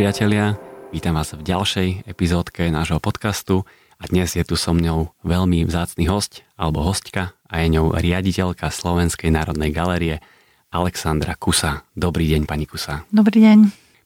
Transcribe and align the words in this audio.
priatelia, 0.00 0.56
vítam 0.96 1.12
vás 1.12 1.36
v 1.36 1.44
ďalšej 1.44 2.08
epizódke 2.08 2.72
nášho 2.72 2.96
podcastu 3.04 3.68
a 4.00 4.08
dnes 4.08 4.32
je 4.32 4.40
tu 4.40 4.56
so 4.56 4.72
mňou 4.72 5.12
veľmi 5.28 5.68
vzácný 5.68 6.08
host 6.08 6.40
alebo 6.56 6.80
hostka 6.80 7.36
a 7.44 7.60
je 7.60 7.76
ňou 7.76 7.92
riaditeľka 7.92 8.72
Slovenskej 8.72 9.28
národnej 9.28 9.68
galerie 9.76 10.24
Alexandra 10.72 11.36
Kusa. 11.36 11.84
Dobrý 11.92 12.32
deň, 12.32 12.48
pani 12.48 12.64
Kusa. 12.64 13.04
Dobrý 13.12 13.44
deň. 13.44 13.58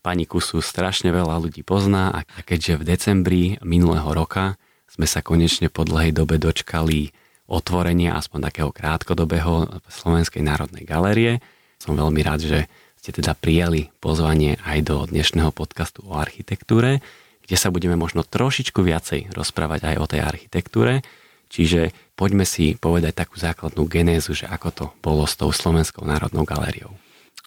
Pani 0.03 0.27
Kusu 0.27 0.59
strašne 0.67 1.15
veľa 1.15 1.39
ľudí 1.39 1.63
pozná 1.63 2.11
a 2.11 2.27
keďže 2.27 2.83
v 2.83 2.87
decembri 2.91 3.43
minulého 3.63 4.11
roka 4.11 4.59
sme 4.91 5.07
sa 5.07 5.23
konečne 5.23 5.71
po 5.71 5.87
dlhej 5.87 6.11
dobe 6.11 6.43
dočkali 6.43 7.15
otvorenia 7.47 8.19
aspoň 8.19 8.51
takého 8.51 8.75
krátkodobého 8.75 9.79
Slovenskej 9.87 10.43
národnej 10.43 10.83
galérie, 10.83 11.39
som 11.79 11.95
veľmi 11.95 12.19
rád, 12.27 12.43
že 12.43 12.67
ste 13.05 13.21
teda 13.21 13.37
prijali 13.37 13.93
pozvanie 14.01 14.57
aj 14.65 14.79
do 14.89 15.05
dnešného 15.05 15.53
podcastu 15.53 16.01
o 16.09 16.17
architektúre, 16.17 17.05
kde 17.45 17.57
sa 17.61 17.69
budeme 17.69 18.01
možno 18.01 18.25
trošičku 18.25 18.81
viacej 18.81 19.29
rozprávať 19.37 19.93
aj 19.93 19.97
o 20.01 20.09
tej 20.09 20.25
architektúre. 20.25 21.05
Čiže 21.53 21.93
poďme 22.17 22.49
si 22.49 22.81
povedať 22.81 23.13
takú 23.13 23.37
základnú 23.37 23.85
genézu, 23.93 24.33
že 24.33 24.49
ako 24.49 24.69
to 24.73 24.85
bolo 25.05 25.29
s 25.29 25.37
tou 25.37 25.53
Slovenskou 25.53 26.01
národnou 26.09 26.49
galériou. 26.49 26.97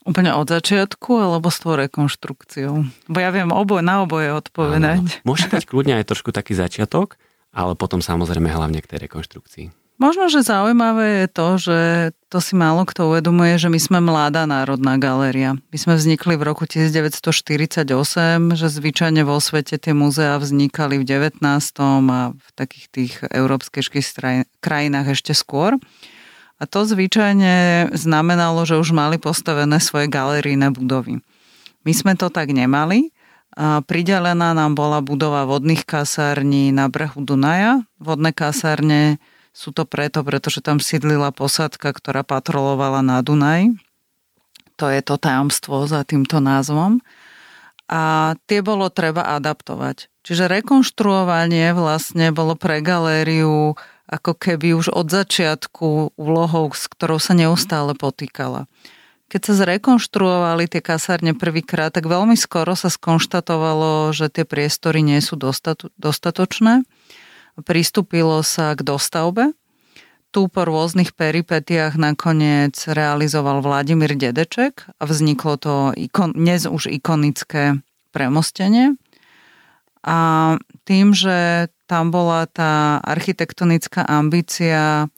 Úplne 0.06 0.38
od 0.38 0.46
začiatku 0.46 1.18
alebo 1.18 1.50
s 1.50 1.58
tou 1.58 1.74
rekonštrukciou? 1.74 2.86
Bo 3.10 3.18
ja 3.18 3.34
viem 3.34 3.50
oboj, 3.50 3.82
na 3.82 4.06
oboje 4.06 4.30
odpovedať. 4.30 5.26
Môžete 5.26 5.58
dať 5.58 5.66
kľudne 5.66 5.98
aj 5.98 6.06
trošku 6.06 6.30
taký 6.30 6.54
začiatok, 6.54 7.18
ale 7.50 7.74
potom 7.74 7.98
samozrejme 7.98 8.46
hlavne 8.46 8.78
k 8.78 8.94
tej 8.94 9.10
rekonštrukcii. 9.10 9.74
Možno, 9.98 10.30
že 10.30 10.46
zaujímavé 10.46 11.26
je 11.26 11.28
to, 11.34 11.48
že 11.58 11.78
to 12.30 12.38
si 12.38 12.54
málo 12.54 12.86
kto 12.86 13.10
uvedomuje, 13.10 13.58
že 13.58 13.66
my 13.66 13.82
sme 13.82 13.98
mladá 13.98 14.46
národná 14.46 14.94
galéria. 14.94 15.58
My 15.74 15.78
sme 15.78 15.98
vznikli 15.98 16.38
v 16.38 16.46
roku 16.46 16.70
1948, 16.70 17.82
že 18.54 18.66
zvyčajne 18.70 19.26
vo 19.26 19.42
svete 19.42 19.74
tie 19.74 19.90
múzea 19.90 20.38
vznikali 20.38 21.02
v 21.02 21.04
19. 21.04 21.42
a 22.14 22.30
v 22.30 22.48
takých 22.54 22.86
tých 22.94 23.12
európskych 23.26 23.90
krajinách 24.62 25.18
ešte 25.18 25.34
skôr. 25.34 25.74
A 26.58 26.66
to 26.70 26.86
zvyčajne 26.86 27.90
znamenalo, 27.90 28.62
že 28.70 28.78
už 28.78 28.94
mali 28.94 29.18
postavené 29.18 29.82
svoje 29.82 30.06
galerijné 30.06 30.70
budovy. 30.70 31.18
My 31.82 31.90
sme 31.90 32.14
to 32.14 32.30
tak 32.30 32.54
nemali. 32.54 33.10
A 33.58 33.82
pridelená 33.82 34.54
nám 34.54 34.78
bola 34.78 35.02
budova 35.02 35.42
vodných 35.42 35.82
kasární 35.82 36.70
na 36.70 36.86
brehu 36.86 37.18
Dunaja. 37.18 37.82
Vodné 37.98 38.30
kasárne 38.30 39.18
sú 39.58 39.74
to 39.74 39.82
preto, 39.82 40.22
pretože 40.22 40.62
tam 40.62 40.78
sídlila 40.78 41.34
posádka, 41.34 41.90
ktorá 41.90 42.22
patrolovala 42.22 43.02
na 43.02 43.18
Dunaj. 43.26 43.74
To 44.78 44.86
je 44.86 45.02
to 45.02 45.18
tajomstvo 45.18 45.90
za 45.90 46.06
týmto 46.06 46.38
názvom. 46.38 47.02
A 47.90 48.34
tie 48.46 48.62
bolo 48.62 48.86
treba 48.86 49.26
adaptovať. 49.34 50.06
Čiže 50.22 50.46
rekonštruovanie 50.46 51.74
vlastne 51.74 52.30
bolo 52.30 52.54
pre 52.54 52.78
galériu 52.78 53.74
ako 54.06 54.32
keby 54.38 54.78
už 54.78 54.94
od 54.94 55.10
začiatku 55.10 56.14
úlohou, 56.14 56.70
s 56.70 56.86
ktorou 56.86 57.18
sa 57.18 57.34
neustále 57.34 57.98
potýkala. 57.98 58.70
Keď 59.26 59.40
sa 59.42 59.54
zrekonštruovali 59.58 60.70
tie 60.70 60.80
kasárne 60.80 61.34
prvýkrát, 61.34 61.90
tak 61.90 62.06
veľmi 62.06 62.38
skoro 62.38 62.78
sa 62.78 62.88
skonštatovalo, 62.88 64.14
že 64.14 64.30
tie 64.30 64.46
priestory 64.46 65.02
nie 65.02 65.18
sú 65.18 65.34
dostatočné 65.98 66.86
pristúpilo 67.64 68.42
sa 68.46 68.74
k 68.74 68.84
dostavbe. 68.84 69.54
Tu 70.28 70.44
po 70.52 70.62
rôznych 70.68 71.16
peripetiách 71.16 71.96
nakoniec 71.96 72.76
realizoval 72.84 73.64
Vladimír 73.64 74.12
Dedeček 74.12 74.84
a 75.00 75.02
vzniklo 75.08 75.56
to 75.56 75.74
ikon, 75.96 76.36
dnes 76.36 76.68
už 76.68 76.92
ikonické 76.92 77.80
premostenie. 78.12 79.00
A 80.04 80.18
tým, 80.84 81.16
že 81.16 81.68
tam 81.88 82.12
bola 82.12 82.44
tá 82.44 83.00
architektonická 83.00 84.04
ambícia 84.04 85.08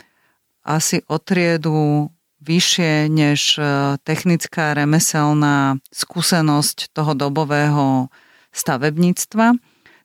asi 0.62 1.02
o 1.10 1.18
triedu 1.18 2.10
vyššie 2.40 3.10
než 3.10 3.60
e, 3.60 3.62
technická 4.00 4.72
remeselná 4.72 5.76
skúsenosť 5.92 6.94
toho 6.94 7.12
dobového 7.12 8.08
stavebníctva, 8.50 9.60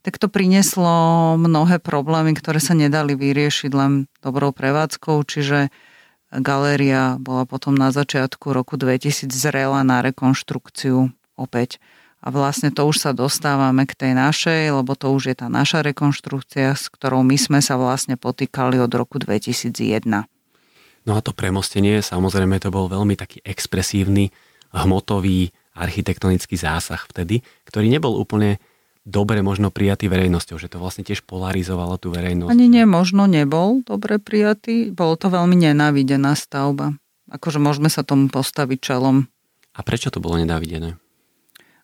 tak 0.05 0.21
to 0.21 0.29
prinieslo 0.29 1.33
mnohé 1.33 1.81
problémy, 1.81 2.37
ktoré 2.37 2.61
sa 2.61 2.77
nedali 2.77 3.17
vyriešiť 3.17 3.71
len 3.73 4.05
dobrou 4.21 4.53
prevádzkou, 4.53 5.17
čiže 5.25 5.73
galéria 6.29 7.17
bola 7.17 7.49
potom 7.49 7.73
na 7.73 7.89
začiatku 7.89 8.53
roku 8.53 8.77
2000 8.77 9.33
zrela 9.33 9.81
na 9.81 10.05
rekonštrukciu 10.05 11.09
opäť. 11.41 11.81
A 12.21 12.29
vlastne 12.29 12.69
to 12.69 12.85
už 12.85 13.01
sa 13.01 13.11
dostávame 13.17 13.89
k 13.89 13.97
tej 13.97 14.13
našej, 14.13 14.77
lebo 14.77 14.93
to 14.93 15.09
už 15.09 15.33
je 15.33 15.35
tá 15.41 15.49
naša 15.49 15.81
rekonštrukcia, 15.81 16.77
s 16.77 16.93
ktorou 16.93 17.25
my 17.25 17.37
sme 17.37 17.59
sa 17.65 17.73
vlastne 17.73 18.13
potýkali 18.13 18.77
od 18.77 18.93
roku 18.93 19.17
2001. 19.17 20.05
No 21.05 21.11
a 21.13 21.19
to 21.21 21.33
premostenie, 21.33 22.01
samozrejme, 22.01 22.61
to 22.61 22.69
bol 22.69 22.89
veľmi 22.89 23.17
taký 23.17 23.41
expresívny, 23.41 24.29
hmotový, 24.69 25.49
architektonický 25.77 26.57
zásah 26.57 27.01
vtedy, 27.09 27.41
ktorý 27.65 27.89
nebol 27.89 28.17
úplne 28.17 28.57
dobre 29.05 29.45
možno 29.45 29.69
prijatý 29.69 30.09
verejnosťou, 30.09 30.57
že 30.57 30.67
to 30.67 30.81
vlastne 30.81 31.05
tiež 31.05 31.23
polarizovalo 31.23 32.01
tú 32.01 32.09
verejnosť. 32.09 32.51
Ani 32.51 32.65
nie, 32.65 32.83
možno 32.89 33.29
nebol 33.29 33.85
dobre 33.85 34.17
prijatý, 34.17 34.89
bolo 34.89 35.15
to 35.15 35.29
veľmi 35.29 35.53
nenávidená 35.53 36.33
stavba. 36.33 36.97
Akože 37.29 37.61
môžeme 37.61 37.87
sa 37.87 38.01
tomu 38.01 38.27
postaviť 38.33 38.79
čelom. 38.81 39.29
A 39.77 39.79
prečo 39.85 40.09
to 40.09 40.17
bolo 40.17 40.41
nenávidené? 40.41 40.97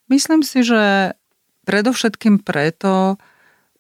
Myslím 0.10 0.42
si, 0.42 0.66
že 0.66 1.14
predovšetkým 1.64 2.42
preto, 2.42 3.16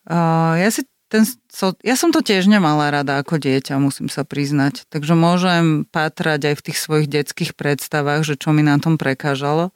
uh, 0.07 0.53
ja 0.55 0.69
si 0.69 0.85
ten, 1.11 1.27
so, 1.51 1.75
ja 1.83 1.99
som 1.99 2.15
to 2.15 2.23
tiež 2.23 2.47
nemala 2.47 2.87
rada 2.87 3.19
ako 3.19 3.35
dieťa, 3.35 3.83
musím 3.83 4.07
sa 4.07 4.23
priznať. 4.23 4.87
Takže 4.87 5.11
môžem 5.11 5.83
pátrať 5.91 6.53
aj 6.53 6.55
v 6.55 6.65
tých 6.71 6.77
svojich 6.79 7.07
detských 7.11 7.51
predstavách, 7.59 8.23
že 8.23 8.39
čo 8.39 8.55
mi 8.55 8.63
na 8.63 8.79
tom 8.79 8.95
prekážalo. 8.95 9.75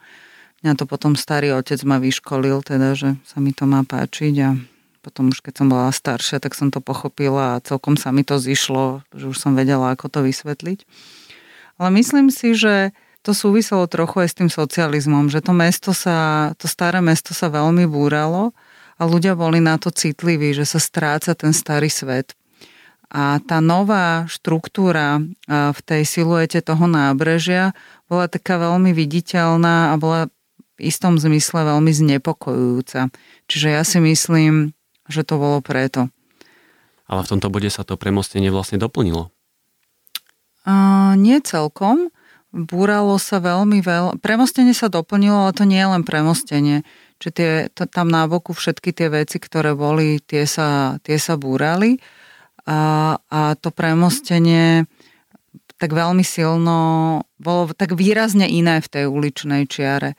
Mňa 0.65 0.81
to 0.81 0.89
potom 0.89 1.13
starý 1.13 1.53
otec 1.53 1.77
ma 1.85 2.01
vyškolil, 2.01 2.65
teda, 2.65 2.97
že 2.97 3.21
sa 3.21 3.37
mi 3.37 3.53
to 3.53 3.69
má 3.69 3.85
páčiť 3.85 4.33
a 4.41 4.57
potom 5.05 5.29
už 5.29 5.45
keď 5.45 5.61
som 5.61 5.67
bola 5.69 5.93
staršia, 5.93 6.41
tak 6.41 6.57
som 6.57 6.73
to 6.73 6.81
pochopila 6.81 7.53
a 7.53 7.61
celkom 7.61 7.93
sa 7.93 8.09
mi 8.09 8.25
to 8.25 8.41
zišlo, 8.41 9.05
že 9.13 9.29
už 9.29 9.37
som 9.37 9.53
vedela, 9.53 9.93
ako 9.93 10.09
to 10.09 10.25
vysvetliť. 10.25 10.89
Ale 11.77 11.93
myslím 11.93 12.33
si, 12.33 12.57
že 12.57 12.97
to 13.21 13.37
súviselo 13.37 13.85
trochu 13.85 14.25
aj 14.25 14.29
s 14.33 14.37
tým 14.41 14.49
socializmom, 14.49 15.29
že 15.29 15.45
to 15.45 15.53
mesto 15.53 15.93
sa, 15.93 16.49
to 16.57 16.65
staré 16.65 16.97
mesto 16.97 17.37
sa 17.37 17.53
veľmi 17.53 17.85
búralo 17.85 18.57
a 18.97 19.05
ľudia 19.05 19.37
boli 19.37 19.61
na 19.61 19.77
to 19.77 19.93
citliví, 19.93 20.49
že 20.57 20.65
sa 20.65 20.81
stráca 20.81 21.37
ten 21.37 21.53
starý 21.53 21.93
svet. 21.93 22.33
A 23.13 23.37
tá 23.37 23.61
nová 23.61 24.25
štruktúra 24.25 25.21
v 25.45 25.79
tej 25.85 26.09
siluete 26.09 26.57
toho 26.65 26.89
nábrežia 26.89 27.77
bola 28.09 28.25
taká 28.25 28.57
veľmi 28.57 28.97
viditeľná 28.97 29.93
a 29.93 30.01
bola 30.01 30.25
v 30.75 30.91
istom 30.91 31.15
zmysle 31.15 31.63
veľmi 31.63 31.91
znepokojujúca. 31.91 33.07
Čiže 33.47 33.67
ja 33.71 33.83
si 33.87 34.03
myslím, 34.03 34.75
že 35.07 35.23
to 35.23 35.39
bolo 35.39 35.59
preto. 35.63 36.11
Ale 37.05 37.21
v 37.23 37.31
tomto 37.37 37.47
bode 37.53 37.69
sa 37.69 37.85
to 37.85 37.95
premostenie 37.95 38.49
vlastne 38.49 38.81
doplnilo. 38.81 39.29
Uh, 40.65 41.13
nie 41.15 41.37
celkom. 41.45 42.09
Búralo 42.49 43.19
sa 43.21 43.37
veľmi 43.43 43.83
veľa. 43.83 44.17
Premostenie 44.23 44.73
sa 44.73 44.89
doplnilo, 44.89 45.47
ale 45.47 45.53
to 45.53 45.67
nie 45.67 45.77
je 45.77 45.91
len 45.91 46.03
premostenie. 46.07 46.77
Čiže 47.21 47.31
tie, 47.35 47.51
to, 47.71 47.85
tam 47.85 48.09
na 48.09 48.25
boku 48.25 48.51
všetky 48.51 48.91
tie 48.91 49.07
veci, 49.13 49.37
ktoré 49.37 49.77
boli, 49.77 50.19
tie 50.19 50.49
sa, 50.49 50.97
tie 51.05 51.21
sa 51.21 51.37
búrali. 51.37 52.01
A, 52.65 53.13
a 53.21 53.39
to 53.61 53.69
premostenie 53.69 54.89
tak 55.75 55.91
veľmi 55.91 56.23
silno, 56.23 57.21
bolo 57.35 57.69
tak 57.75 57.93
výrazne 57.93 58.47
iné 58.47 58.79
v 58.79 58.87
tej 58.87 59.05
uličnej 59.11 59.67
čiare 59.67 60.15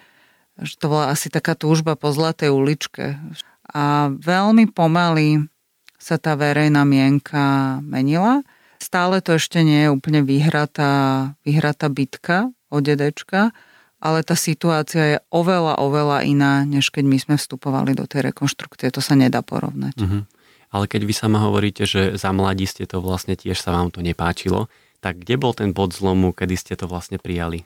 že 0.61 0.75
to 0.81 0.89
bola 0.89 1.13
asi 1.13 1.29
taká 1.29 1.53
túžba 1.53 1.99
po 1.99 2.13
zlatej 2.13 2.53
uličke. 2.53 3.21
A 3.69 4.09
veľmi 4.15 4.73
pomaly 4.73 5.49
sa 5.97 6.17
tá 6.17 6.39
verejná 6.39 6.87
mienka 6.87 7.77
menila. 7.83 8.41
Stále 8.79 9.25
to 9.25 9.37
ešte 9.37 9.65
nie 9.65 9.89
je 9.89 9.93
úplne 9.93 10.23
vyhratá, 10.23 11.33
vyhratá 11.43 11.89
bitka 11.89 12.53
o 12.69 12.79
dedečka, 12.81 13.51
ale 13.99 14.21
tá 14.21 14.37
situácia 14.37 15.17
je 15.17 15.19
oveľa, 15.33 15.81
oveľa 15.81 16.29
iná, 16.29 16.63
než 16.63 16.93
keď 16.93 17.05
my 17.09 17.19
sme 17.19 17.35
vstupovali 17.41 17.97
do 17.97 18.05
tej 18.05 18.31
rekonštrukcie. 18.33 18.93
To 18.93 19.01
sa 19.01 19.17
nedá 19.17 19.41
porovnať. 19.41 19.97
Uh-huh. 19.97 20.23
Ale 20.71 20.85
keď 20.87 21.09
vy 21.09 21.15
sama 21.17 21.41
hovoríte, 21.41 21.89
že 21.89 22.21
za 22.21 22.31
mladí 22.37 22.69
ste 22.69 22.85
to 22.85 23.01
vlastne 23.01 23.33
tiež 23.33 23.57
sa 23.57 23.73
vám 23.73 23.89
to 23.89 24.05
nepáčilo, 24.05 24.69
tak 25.01 25.25
kde 25.25 25.41
bol 25.41 25.57
ten 25.57 25.73
bod 25.73 25.97
zlomu, 25.97 26.37
kedy 26.37 26.55
ste 26.55 26.75
to 26.77 26.85
vlastne 26.85 27.17
prijali? 27.17 27.65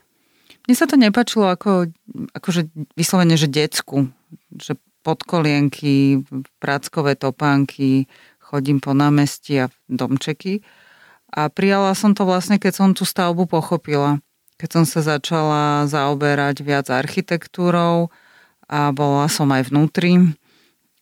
Mne 0.70 0.78
sa 0.78 0.86
to 0.86 0.94
nepačilo 0.94 1.50
ako, 1.50 1.90
akože 2.30 2.70
vyslovene, 2.94 3.34
že 3.34 3.50
decku, 3.50 4.06
že 4.54 4.78
podkolienky, 5.02 6.22
práckové 6.62 7.18
topánky, 7.18 8.06
chodím 8.38 8.78
po 8.78 8.94
námestí 8.94 9.58
a 9.58 9.66
domčeky. 9.90 10.62
A 11.26 11.50
prijala 11.50 11.90
som 11.98 12.14
to 12.14 12.22
vlastne, 12.22 12.62
keď 12.62 12.70
som 12.70 12.88
tú 12.94 13.02
stavbu 13.02 13.50
pochopila. 13.50 14.22
Keď 14.62 14.70
som 14.70 14.84
sa 14.86 15.02
začala 15.02 15.90
zaoberať 15.90 16.62
viac 16.62 16.86
architektúrou 16.86 18.14
a 18.70 18.94
bola 18.94 19.26
som 19.26 19.50
aj 19.50 19.74
vnútri 19.74 20.38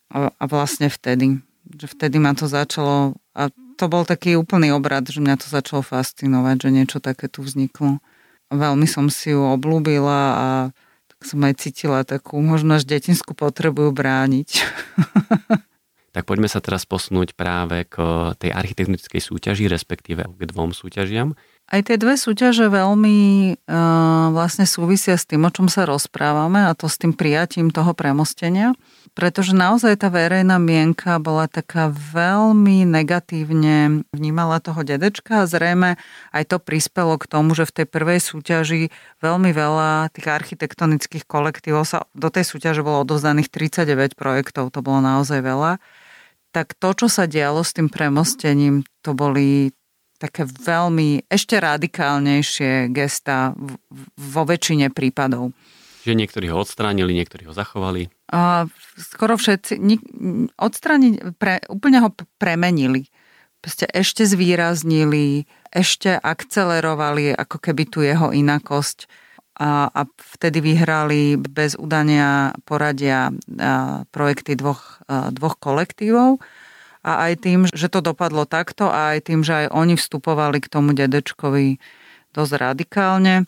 a, 0.09 0.33
vlastne 0.49 0.89
vtedy, 0.89 1.45
že 1.77 1.85
vtedy 1.93 2.17
ma 2.17 2.33
to 2.33 2.49
začalo 2.49 3.21
a 3.37 3.53
to 3.77 3.85
bol 3.85 4.01
taký 4.01 4.33
úplný 4.33 4.73
obrad, 4.73 5.05
že 5.05 5.21
mňa 5.21 5.37
to 5.37 5.45
začalo 5.45 5.85
fascinovať, 5.85 6.57
že 6.57 6.69
niečo 6.73 6.97
také 6.97 7.29
tu 7.29 7.45
vzniklo. 7.45 8.01
Veľmi 8.49 8.89
som 8.89 9.07
si 9.13 9.31
ju 9.31 9.41
oblúbila 9.45 10.21
a 10.33 10.47
tak 11.09 11.21
som 11.25 11.39
aj 11.45 11.53
cítila 11.61 12.01
takú 12.01 12.41
možno 12.41 12.75
až 12.75 12.89
detinskú 12.89 13.37
potrebu 13.37 13.93
brániť. 13.93 14.49
Tak 16.09 16.25
poďme 16.25 16.49
sa 16.49 16.57
teraz 16.57 16.89
posunúť 16.89 17.37
práve 17.37 17.85
k 17.85 18.01
tej 18.41 18.49
architektonickej 18.49 19.21
súťaži, 19.21 19.69
respektíve 19.69 20.25
k 20.25 20.41
dvom 20.41 20.73
súťažiam. 20.73 21.37
Aj 21.69 21.85
tie 21.85 22.01
dve 22.01 22.17
súťaže 22.17 22.65
veľmi 22.65 23.17
uh, 23.53 24.33
vlastne 24.33 24.65
súvisia 24.65 25.13
s 25.13 25.29
tým, 25.29 25.45
o 25.45 25.53
čom 25.53 25.69
sa 25.69 25.85
rozprávame 25.85 26.65
a 26.65 26.73
to 26.73 26.89
s 26.89 26.97
tým 26.97 27.13
prijatím 27.13 27.69
toho 27.69 27.93
premostenia, 27.93 28.73
pretože 29.19 29.51
naozaj 29.51 29.99
tá 29.99 30.07
verejná 30.07 30.55
mienka 30.63 31.19
bola 31.19 31.51
taká 31.51 31.91
veľmi 31.91 32.87
negatívne 32.87 34.07
vnímala 34.15 34.63
toho 34.63 34.79
dedečka 34.87 35.43
a 35.43 35.49
zrejme 35.51 35.99
aj 36.31 36.43
to 36.47 36.55
prispelo 36.63 37.19
k 37.19 37.27
tomu, 37.27 37.51
že 37.51 37.67
v 37.67 37.83
tej 37.83 37.85
prvej 37.91 38.23
súťaži 38.23 38.95
veľmi 39.19 39.51
veľa 39.51 40.07
tých 40.15 40.31
architektonických 40.31 41.27
kolektívov 41.27 41.83
sa 41.83 42.07
do 42.15 42.31
tej 42.31 42.47
súťaže 42.47 42.79
bolo 42.79 43.03
odovzdaných 43.03 43.51
39 43.51 44.15
projektov, 44.15 44.71
to 44.71 44.79
bolo 44.79 45.03
naozaj 45.03 45.43
veľa 45.43 45.83
tak 46.49 46.73
to, 46.81 46.97
čo 46.97 47.07
sa 47.09 47.29
dialo 47.29 47.61
s 47.61 47.77
tým 47.77 47.93
premostením, 47.93 48.81
to 49.05 49.13
boli 49.13 49.69
také 50.19 50.43
veľmi 50.43 51.29
ešte 51.31 51.55
radikálnejšie 51.55 52.91
gesta 52.91 53.55
vo 54.17 54.43
väčšine 54.43 54.91
prípadov. 54.91 55.55
Že 56.03 56.15
niektorí 56.15 56.47
ho 56.47 56.63
odstránili, 56.63 57.11
niektorí 57.11 57.49
ho 57.49 57.53
zachovali? 57.53 58.07
A 58.31 58.69
skoro 58.95 59.35
všetci. 59.35 59.79
Odstrániť, 60.55 61.35
pre, 61.35 61.59
úplne 61.67 61.99
ho 62.03 62.09
premenili. 62.39 63.11
Proste 63.59 63.83
ešte 63.91 64.23
zvýraznili, 64.23 65.43
ešte 65.75 66.15
akcelerovali 66.15 67.35
ako 67.35 67.57
keby 67.59 67.83
tu 67.91 67.99
jeho 67.99 68.31
inakosť 68.31 69.11
a, 69.59 69.91
a 69.91 70.01
vtedy 70.39 70.63
vyhrali 70.63 71.35
bez 71.35 71.75
udania 71.75 72.55
poradia 72.63 73.35
projekty 74.15 74.55
dvoch, 74.55 75.03
dvoch 75.35 75.59
kolektívov 75.59 76.39
a 77.03 77.27
aj 77.27 77.33
tým, 77.43 77.59
že 77.67 77.91
to 77.91 77.99
dopadlo 77.99 78.47
takto 78.47 78.87
a 78.87 79.15
aj 79.15 79.27
tým, 79.27 79.43
že 79.43 79.67
aj 79.67 79.75
oni 79.75 79.99
vstupovali 79.99 80.63
k 80.63 80.71
tomu 80.71 80.95
dedečkovi 80.95 81.79
dosť 82.31 82.53
radikálne, 82.55 83.43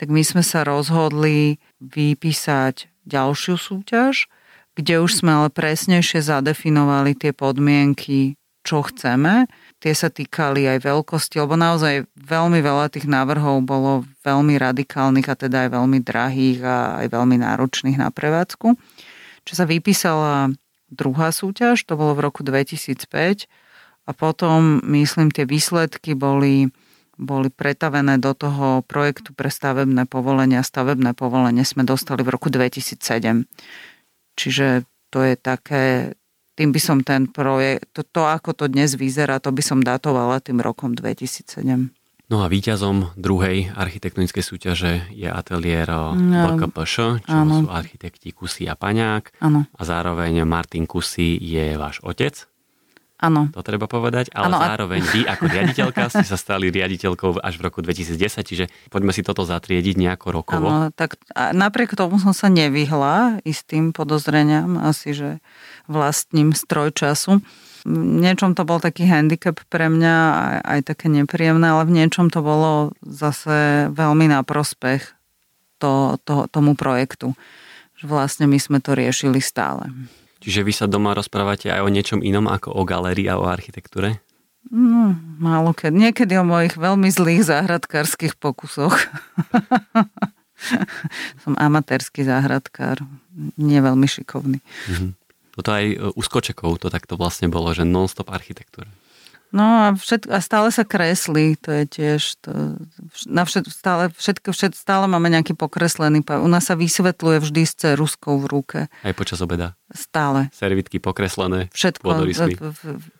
tak 0.00 0.08
my 0.10 0.22
sme 0.26 0.42
sa 0.42 0.66
rozhodli 0.66 1.62
vypísať 1.82 2.90
ďalšiu 3.06 3.54
súťaž, 3.58 4.26
kde 4.74 5.02
už 5.02 5.22
sme 5.22 5.30
ale 5.30 5.48
presnejšie 5.54 6.24
zadefinovali 6.24 7.14
tie 7.14 7.30
podmienky, 7.30 8.34
čo 8.64 8.82
chceme 8.82 9.46
Tie 9.84 9.92
sa 9.92 10.08
týkali 10.08 10.64
aj 10.64 10.80
veľkosti, 10.80 11.44
lebo 11.44 11.60
naozaj 11.60 12.08
veľmi 12.16 12.56
veľa 12.64 12.88
tých 12.88 13.04
návrhov 13.04 13.68
bolo 13.68 14.08
veľmi 14.24 14.56
radikálnych 14.56 15.28
a 15.28 15.36
teda 15.36 15.68
aj 15.68 15.76
veľmi 15.76 16.00
drahých 16.00 16.64
a 16.64 17.04
aj 17.04 17.12
veľmi 17.12 17.36
náročných 17.44 18.00
na 18.00 18.08
prevádzku. 18.08 18.72
Čo 19.44 19.52
sa 19.52 19.68
vypísala 19.68 20.56
druhá 20.88 21.28
súťaž, 21.36 21.84
to 21.84 22.00
bolo 22.00 22.16
v 22.16 22.24
roku 22.24 22.40
2005 22.40 23.44
a 24.08 24.10
potom, 24.16 24.80
myslím, 24.88 25.28
tie 25.28 25.44
výsledky 25.44 26.16
boli, 26.16 26.72
boli 27.18 27.48
pretavené 27.50 28.18
do 28.18 28.34
toho 28.34 28.82
projektu 28.84 29.30
pre 29.34 29.50
stavebné 29.50 30.06
povolenia. 30.10 30.66
Stavebné 30.66 31.14
povolenie 31.14 31.62
sme 31.62 31.86
dostali 31.86 32.26
v 32.26 32.32
roku 32.34 32.50
2007. 32.50 33.46
Čiže 34.34 34.86
to 35.14 35.18
je 35.22 35.34
také 35.38 36.14
tým 36.54 36.70
by 36.70 36.80
som 36.80 37.02
ten 37.02 37.26
projekt, 37.26 37.90
to, 37.90 38.06
to 38.06 38.22
ako 38.30 38.54
to 38.54 38.70
dnes 38.70 38.94
vyzerá, 38.94 39.42
to 39.42 39.50
by 39.50 39.58
som 39.58 39.82
datovala 39.82 40.38
tým 40.38 40.62
rokom 40.62 40.94
2007. 40.94 41.90
No 42.24 42.40
a 42.40 42.48
víťazom 42.48 43.12
druhej 43.20 43.74
architektonickej 43.76 44.40
súťaže 44.40 44.92
je 45.12 45.28
ateliér 45.28 45.92
VKPŠ, 46.16 46.94
čo 47.20 47.36
áno. 47.36 47.54
sú 47.60 47.66
architekti 47.68 48.32
Kusy 48.32 48.64
a 48.64 48.78
Paňák. 48.80 49.44
Áno. 49.44 49.68
A 49.76 49.82
zároveň 49.84 50.40
Martin 50.48 50.88
Kusy 50.88 51.36
je 51.36 51.76
váš 51.76 52.00
otec. 52.00 52.48
Áno. 53.24 53.48
To 53.56 53.64
treba 53.64 53.88
povedať, 53.88 54.28
ale 54.36 54.52
ano, 54.52 54.58
zároveň 54.60 55.00
vy 55.08 55.20
ako 55.24 55.44
riaditeľka 55.48 56.12
ste 56.12 56.26
sa 56.28 56.36
stali 56.36 56.68
riaditeľkou 56.68 57.40
až 57.40 57.56
v 57.56 57.62
roku 57.64 57.80
2010, 57.80 58.20
čiže 58.44 58.64
poďme 58.92 59.16
si 59.16 59.24
toto 59.24 59.48
zatriediť 59.48 59.96
nejako 59.96 60.26
rokovo. 60.28 60.68
Áno, 60.68 60.92
tak 60.92 61.16
napriek 61.32 61.96
tomu 61.96 62.20
som 62.20 62.36
sa 62.36 62.52
nevyhla 62.52 63.40
istým 63.48 63.96
podozreniam, 63.96 64.76
asi 64.76 65.16
že 65.16 65.30
vlastním 65.88 66.52
stroj 66.52 66.92
času. 66.92 67.40
V 67.84 67.92
niečom 68.24 68.56
to 68.56 68.64
bol 68.64 68.80
taký 68.80 69.04
handicap 69.04 69.60
pre 69.68 69.92
mňa, 69.92 70.16
aj, 70.16 70.56
aj 70.64 70.80
také 70.88 71.12
nepríjemné, 71.12 71.68
ale 71.68 71.84
v 71.84 72.00
niečom 72.00 72.32
to 72.32 72.40
bolo 72.40 72.96
zase 73.04 73.88
veľmi 73.92 74.28
na 74.28 74.40
prospech 74.40 75.04
to, 75.76 76.16
to, 76.24 76.48
tomu 76.48 76.72
projektu. 76.76 77.36
Že 78.00 78.04
vlastne 78.08 78.44
my 78.48 78.56
sme 78.56 78.78
to 78.80 78.96
riešili 78.96 79.40
stále. 79.44 79.92
Čiže 80.44 80.60
vy 80.60 80.72
sa 80.76 80.84
doma 80.84 81.16
rozprávate 81.16 81.72
aj 81.72 81.80
o 81.80 81.88
niečom 81.88 82.20
inom 82.20 82.44
ako 82.52 82.76
o 82.76 82.84
galérii 82.84 83.32
a 83.32 83.40
o 83.40 83.48
architektúre? 83.48 84.20
No, 84.68 85.16
málo 85.40 85.72
keď. 85.72 85.92
Niekedy 85.92 86.36
o 86.40 86.44
mojich 86.44 86.76
veľmi 86.76 87.08
zlých 87.08 87.48
záhradkárskych 87.48 88.36
pokusoch. 88.36 88.96
Som 91.44 91.56
amatérsky 91.56 92.24
záhradkár, 92.24 93.04
nie 93.60 93.80
veľmi 93.80 94.08
šikovný. 94.08 94.60
Mm-hmm. 94.60 95.10
Toto 95.54 95.70
aj 95.70 95.84
u 96.12 96.20
skočekov 96.24 96.80
to 96.80 96.88
takto 96.88 97.14
vlastne 97.14 97.48
bolo, 97.52 97.72
že 97.72 97.86
non-stop 97.86 98.32
architektúra. 98.32 98.88
No 99.54 99.62
a, 99.62 99.86
všetko, 99.94 100.34
a 100.34 100.42
stále 100.42 100.74
sa 100.74 100.82
kreslí, 100.82 101.54
to 101.62 101.70
je 101.70 101.84
tiež, 101.86 102.42
to, 102.42 102.74
na 103.30 103.46
všet, 103.46 103.70
stále, 103.70 104.10
všetko, 104.10 104.50
všet, 104.50 104.74
stále 104.74 105.06
máme 105.06 105.30
nejaký 105.30 105.54
pokreslený, 105.54 106.26
u 106.26 106.48
nás 106.50 106.66
sa 106.66 106.74
vysvetľuje 106.74 107.38
vždy 107.38 107.62
s 107.62 107.78
ceruskou 107.78 108.42
v 108.42 108.46
ruke. 108.50 108.78
Aj 108.90 109.14
počas 109.14 109.38
obeda? 109.38 109.78
Stále. 109.94 110.50
Servitky 110.50 110.98
pokreslené? 110.98 111.70
Všetko 111.70 112.02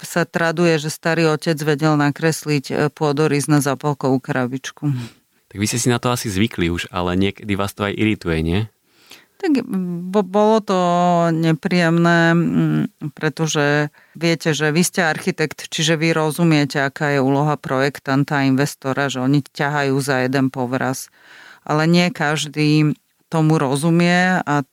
sa 0.03 0.27
traduje, 0.27 0.75
že 0.83 0.91
starý 0.91 1.31
otec 1.31 1.55
vedel 1.63 1.95
nakresliť 1.95 2.65
e, 2.67 2.75
pôdorys 2.91 3.47
na 3.47 3.63
zapalkovú 3.63 4.19
krabičku. 4.19 4.91
Tak 5.55 5.63
vy 5.63 5.71
ste 5.71 5.79
si 5.79 5.87
na 5.87 6.03
to 6.03 6.11
asi 6.11 6.35
zvykli 6.35 6.67
už, 6.67 6.91
ale 6.91 7.15
niekedy 7.15 7.55
vás 7.55 7.71
to 7.79 7.87
aj 7.87 7.95
irituje, 7.95 8.43
nie? 8.43 8.61
Tak 9.45 9.61
bolo 10.25 10.57
to 10.65 10.81
nepríjemné, 11.37 12.33
mm, 12.33 13.13
pretože 13.13 13.93
viete, 14.17 14.57
že 14.57 14.73
vy 14.73 14.81
ste 14.81 15.05
architekt, 15.05 15.69
čiže 15.69 16.01
vy 16.01 16.17
rozumiete, 16.17 16.81
aká 16.81 17.13
je 17.13 17.21
úloha 17.21 17.61
projektanta 17.61 18.41
a 18.41 18.49
investora, 18.49 19.13
že 19.13 19.21
oni 19.21 19.45
ťahajú 19.45 20.01
za 20.01 20.25
jeden 20.25 20.49
povraz. 20.49 21.13
Ale 21.61 21.85
nie 21.85 22.09
každý 22.09 22.97
tomu 23.29 23.61
rozumie 23.61 24.41
a 24.41 24.65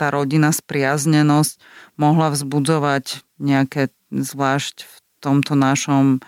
tá 0.00 0.06
rodina 0.08 0.56
spriaznenosť 0.56 1.60
mohla 2.00 2.32
vzbudzovať 2.32 3.20
nejaké, 3.36 3.92
zvlášť 4.08 4.88
v 4.88 4.94
tomto 5.20 5.52
našom 5.52 6.24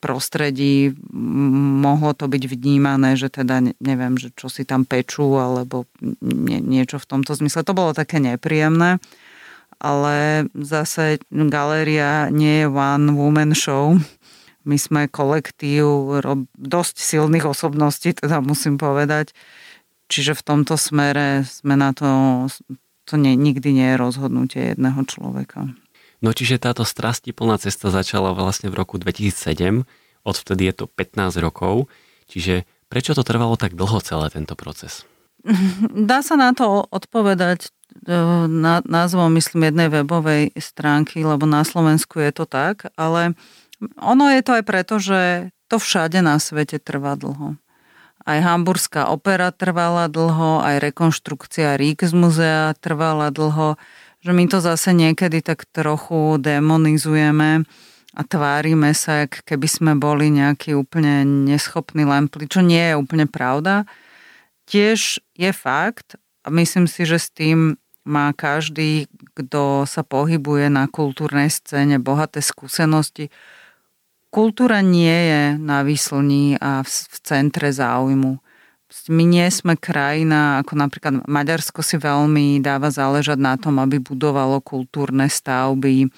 prostredí 0.00 0.94
mohlo 1.12 2.12
to 2.14 2.26
byť 2.30 2.42
vnímané, 2.48 3.14
že 3.14 3.30
teda 3.30 3.74
neviem, 3.82 4.16
že 4.16 4.30
čo 4.34 4.50
si 4.50 4.62
tam 4.62 4.86
pečú 4.86 5.38
alebo 5.38 5.86
nie, 6.22 6.62
niečo 6.62 7.02
v 7.02 7.08
tomto 7.08 7.34
zmysle. 7.34 7.66
To 7.66 7.76
bolo 7.76 7.92
také 7.92 8.22
nepríjemné, 8.22 9.02
ale 9.82 10.46
zase 10.54 11.22
galéria 11.30 12.30
nie 12.30 12.62
je 12.62 12.68
one 12.70 13.18
woman 13.18 13.52
show. 13.52 13.98
My 14.62 14.78
sme 14.78 15.10
kolektív 15.10 16.22
dosť 16.54 16.94
silných 17.02 17.50
osobností, 17.50 18.14
teda 18.14 18.38
musím 18.38 18.78
povedať. 18.78 19.34
Čiže 20.06 20.38
v 20.38 20.46
tomto 20.46 20.78
smere 20.78 21.42
sme 21.42 21.74
na 21.74 21.90
to, 21.90 22.06
to 23.08 23.18
nie, 23.18 23.34
nikdy 23.34 23.74
nie 23.74 23.90
je 23.90 23.98
rozhodnutie 23.98 24.62
jedného 24.76 25.02
človeka. 25.08 25.66
No 26.22 26.30
čiže 26.30 26.62
táto 26.62 26.86
strastiplná 26.86 27.58
cesta 27.58 27.90
začala 27.90 28.30
vlastne 28.30 28.70
v 28.70 28.78
roku 28.78 28.94
2007, 28.96 29.82
odvtedy 30.22 30.70
je 30.70 30.74
to 30.78 30.84
15 30.86 31.42
rokov, 31.42 31.90
čiže 32.30 32.62
prečo 32.86 33.18
to 33.18 33.26
trvalo 33.26 33.58
tak 33.58 33.74
dlho 33.74 33.98
celé 33.98 34.30
tento 34.30 34.54
proces? 34.54 35.02
Dá 36.10 36.22
sa 36.22 36.38
na 36.38 36.54
to 36.54 36.86
odpovedať 36.86 37.66
e, 38.06 38.14
na, 38.46 38.78
názvom, 38.86 39.34
myslím, 39.34 39.74
jednej 39.74 39.90
webovej 39.90 40.54
stránky, 40.54 41.26
lebo 41.26 41.42
na 41.42 41.66
Slovensku 41.66 42.22
je 42.22 42.30
to 42.30 42.46
tak, 42.46 42.86
ale 42.94 43.34
ono 43.98 44.30
je 44.30 44.40
to 44.46 44.62
aj 44.62 44.64
preto, 44.64 45.02
že 45.02 45.50
to 45.66 45.82
všade 45.82 46.22
na 46.22 46.38
svete 46.38 46.78
trvá 46.78 47.18
dlho. 47.18 47.58
Aj 48.22 48.38
hamburská 48.38 49.10
opera 49.10 49.50
trvala 49.50 50.06
dlho, 50.06 50.62
aj 50.62 50.78
rekonštrukcia 50.78 51.74
Ríksmuzea 51.74 52.78
trvala 52.78 53.34
dlho 53.34 53.74
že 54.22 54.30
my 54.30 54.46
to 54.46 54.62
zase 54.62 54.94
niekedy 54.94 55.42
tak 55.42 55.66
trochu 55.74 56.38
demonizujeme 56.38 57.66
a 58.12 58.20
tvárime 58.22 58.94
sa, 58.94 59.26
ak 59.26 59.42
keby 59.42 59.66
sme 59.66 59.92
boli 59.98 60.30
nejaký 60.30 60.78
úplne 60.78 61.26
neschopný 61.26 62.06
lempli, 62.06 62.46
čo 62.46 62.62
nie 62.62 62.92
je 62.92 62.94
úplne 62.94 63.26
pravda. 63.26 63.82
Tiež 64.70 65.18
je 65.34 65.50
fakt, 65.50 66.14
a 66.42 66.50
myslím 66.50 66.86
si, 66.86 67.02
že 67.02 67.18
s 67.18 67.28
tým 67.34 67.78
má 68.02 68.34
každý, 68.34 69.06
kto 69.34 69.86
sa 69.86 70.02
pohybuje 70.02 70.70
na 70.70 70.90
kultúrnej 70.90 71.50
scéne, 71.50 72.02
bohaté 72.02 72.42
skúsenosti. 72.42 73.30
Kultúra 74.34 74.82
nie 74.82 75.18
je 75.30 75.42
na 75.58 75.86
výslní 75.86 76.58
a 76.58 76.82
v 76.82 77.16
centre 77.22 77.70
záujmu. 77.70 78.42
My 79.08 79.24
nie 79.24 79.48
sme 79.48 79.74
krajina, 79.80 80.60
ako 80.60 80.76
napríklad 80.76 81.24
Maďarsko 81.24 81.80
si 81.80 81.96
veľmi 81.96 82.60
dáva 82.60 82.92
záležať 82.92 83.40
na 83.40 83.56
tom, 83.56 83.80
aby 83.80 83.96
budovalo 83.96 84.60
kultúrne 84.60 85.32
stavby, 85.32 86.12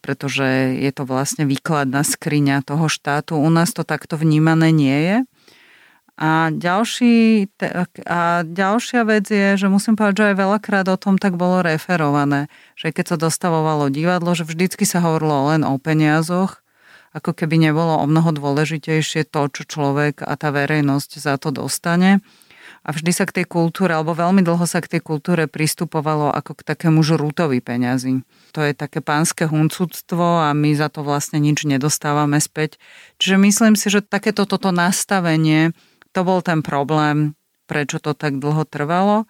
pretože 0.00 0.80
je 0.80 0.90
to 0.96 1.04
vlastne 1.04 1.44
výkladná 1.44 2.00
skriňa 2.00 2.64
toho 2.64 2.88
štátu. 2.88 3.36
U 3.36 3.52
nás 3.52 3.76
to 3.76 3.84
takto 3.84 4.16
vnímané 4.16 4.72
nie 4.72 4.98
je. 5.04 5.18
A, 6.14 6.48
ďalší, 6.54 7.50
a 8.08 8.46
ďalšia 8.46 9.02
vec 9.04 9.28
je, 9.28 9.60
že 9.60 9.66
musím 9.68 9.98
povedať, 9.98 10.16
že 10.16 10.28
aj 10.32 10.36
veľakrát 10.40 10.86
o 10.88 10.96
tom 10.96 11.20
tak 11.20 11.36
bolo 11.36 11.60
referované, 11.60 12.48
že 12.78 12.96
keď 12.96 13.04
sa 13.12 13.16
dostavovalo 13.18 13.92
divadlo, 13.92 14.32
že 14.32 14.46
vždycky 14.46 14.88
sa 14.88 15.04
hovorilo 15.04 15.52
len 15.52 15.66
o 15.66 15.74
peniazoch, 15.76 16.63
ako 17.14 17.30
keby 17.30 17.62
nebolo 17.62 18.02
o 18.02 18.04
mnoho 18.10 18.34
dôležitejšie 18.34 19.30
to, 19.30 19.46
čo 19.54 19.62
človek 19.64 20.26
a 20.26 20.34
tá 20.34 20.50
verejnosť 20.50 21.10
za 21.22 21.38
to 21.38 21.54
dostane. 21.54 22.18
A 22.84 22.92
vždy 22.92 23.16
sa 23.16 23.24
k 23.24 23.40
tej 23.40 23.46
kultúre, 23.48 23.96
alebo 23.96 24.12
veľmi 24.12 24.44
dlho 24.44 24.68
sa 24.68 24.84
k 24.84 24.98
tej 24.98 25.00
kultúre 25.00 25.48
pristupovalo 25.48 26.28
ako 26.28 26.60
k 26.60 26.66
takému 26.68 27.00
žrútovi 27.00 27.64
peňazí. 27.64 28.20
To 28.52 28.60
je 28.60 28.76
také 28.76 29.00
pánske 29.00 29.48
huncúctvo 29.48 30.44
a 30.44 30.52
my 30.52 30.76
za 30.76 30.92
to 30.92 31.00
vlastne 31.00 31.40
nič 31.40 31.64
nedostávame 31.64 32.36
späť. 32.44 32.76
Čiže 33.16 33.36
myslím 33.40 33.74
si, 33.78 33.88
že 33.88 34.04
takéto 34.04 34.44
toto 34.44 34.68
nastavenie 34.68 35.72
to 36.12 36.28
bol 36.28 36.44
ten 36.44 36.60
problém, 36.60 37.32
prečo 37.64 37.96
to 38.04 38.12
tak 38.12 38.36
dlho 38.36 38.68
trvalo. 38.68 39.24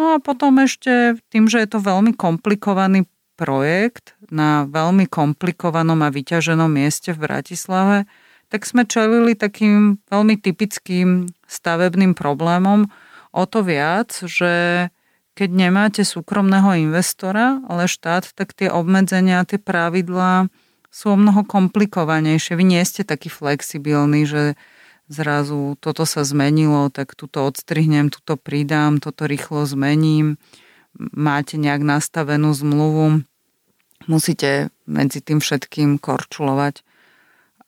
No 0.00 0.16
a 0.16 0.22
potom 0.22 0.56
ešte 0.64 1.20
tým, 1.28 1.52
že 1.52 1.60
je 1.60 1.68
to 1.76 1.84
veľmi 1.84 2.16
komplikovaný 2.16 3.04
projekt 3.40 4.12
na 4.28 4.68
veľmi 4.68 5.08
komplikovanom 5.08 6.04
a 6.04 6.12
vyťaženom 6.12 6.68
mieste 6.68 7.16
v 7.16 7.24
Bratislave, 7.24 8.04
tak 8.52 8.68
sme 8.68 8.84
čelili 8.84 9.32
takým 9.32 9.96
veľmi 10.12 10.36
typickým 10.36 11.32
stavebným 11.48 12.12
problémom. 12.12 12.92
O 13.32 13.48
to 13.48 13.64
viac, 13.64 14.12
že 14.12 14.86
keď 15.38 15.48
nemáte 15.56 16.02
súkromného 16.04 16.76
investora, 16.84 17.64
ale 17.64 17.88
štát, 17.88 18.36
tak 18.36 18.52
tie 18.52 18.68
obmedzenia, 18.68 19.48
tie 19.48 19.56
pravidlá 19.56 20.52
sú 20.90 21.14
o 21.14 21.16
mnoho 21.16 21.46
komplikovanejšie. 21.46 22.58
Vy 22.58 22.64
nie 22.76 22.82
ste 22.84 23.06
taký 23.06 23.30
flexibilní, 23.30 24.26
že 24.26 24.58
zrazu 25.06 25.78
toto 25.78 26.02
sa 26.02 26.26
zmenilo, 26.26 26.90
tak 26.90 27.14
tuto 27.14 27.46
odstrihnem, 27.46 28.10
tuto 28.10 28.34
pridám, 28.34 28.98
toto 28.98 29.30
rýchlo 29.30 29.62
zmením. 29.64 30.36
Máte 30.98 31.54
nejak 31.54 31.86
nastavenú 31.86 32.50
zmluvu, 32.50 33.22
musíte 34.08 34.72
medzi 34.88 35.20
tým 35.20 35.42
všetkým 35.42 36.00
korčulovať. 36.00 36.84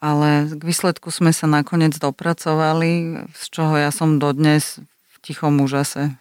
Ale 0.02 0.50
k 0.50 0.62
výsledku 0.62 1.14
sme 1.14 1.30
sa 1.30 1.46
nakoniec 1.46 1.94
dopracovali, 1.94 3.22
z 3.30 3.44
čoho 3.54 3.78
ja 3.78 3.94
som 3.94 4.18
dodnes 4.18 4.82
v 4.82 5.16
tichom 5.22 5.62
úžase. 5.62 6.18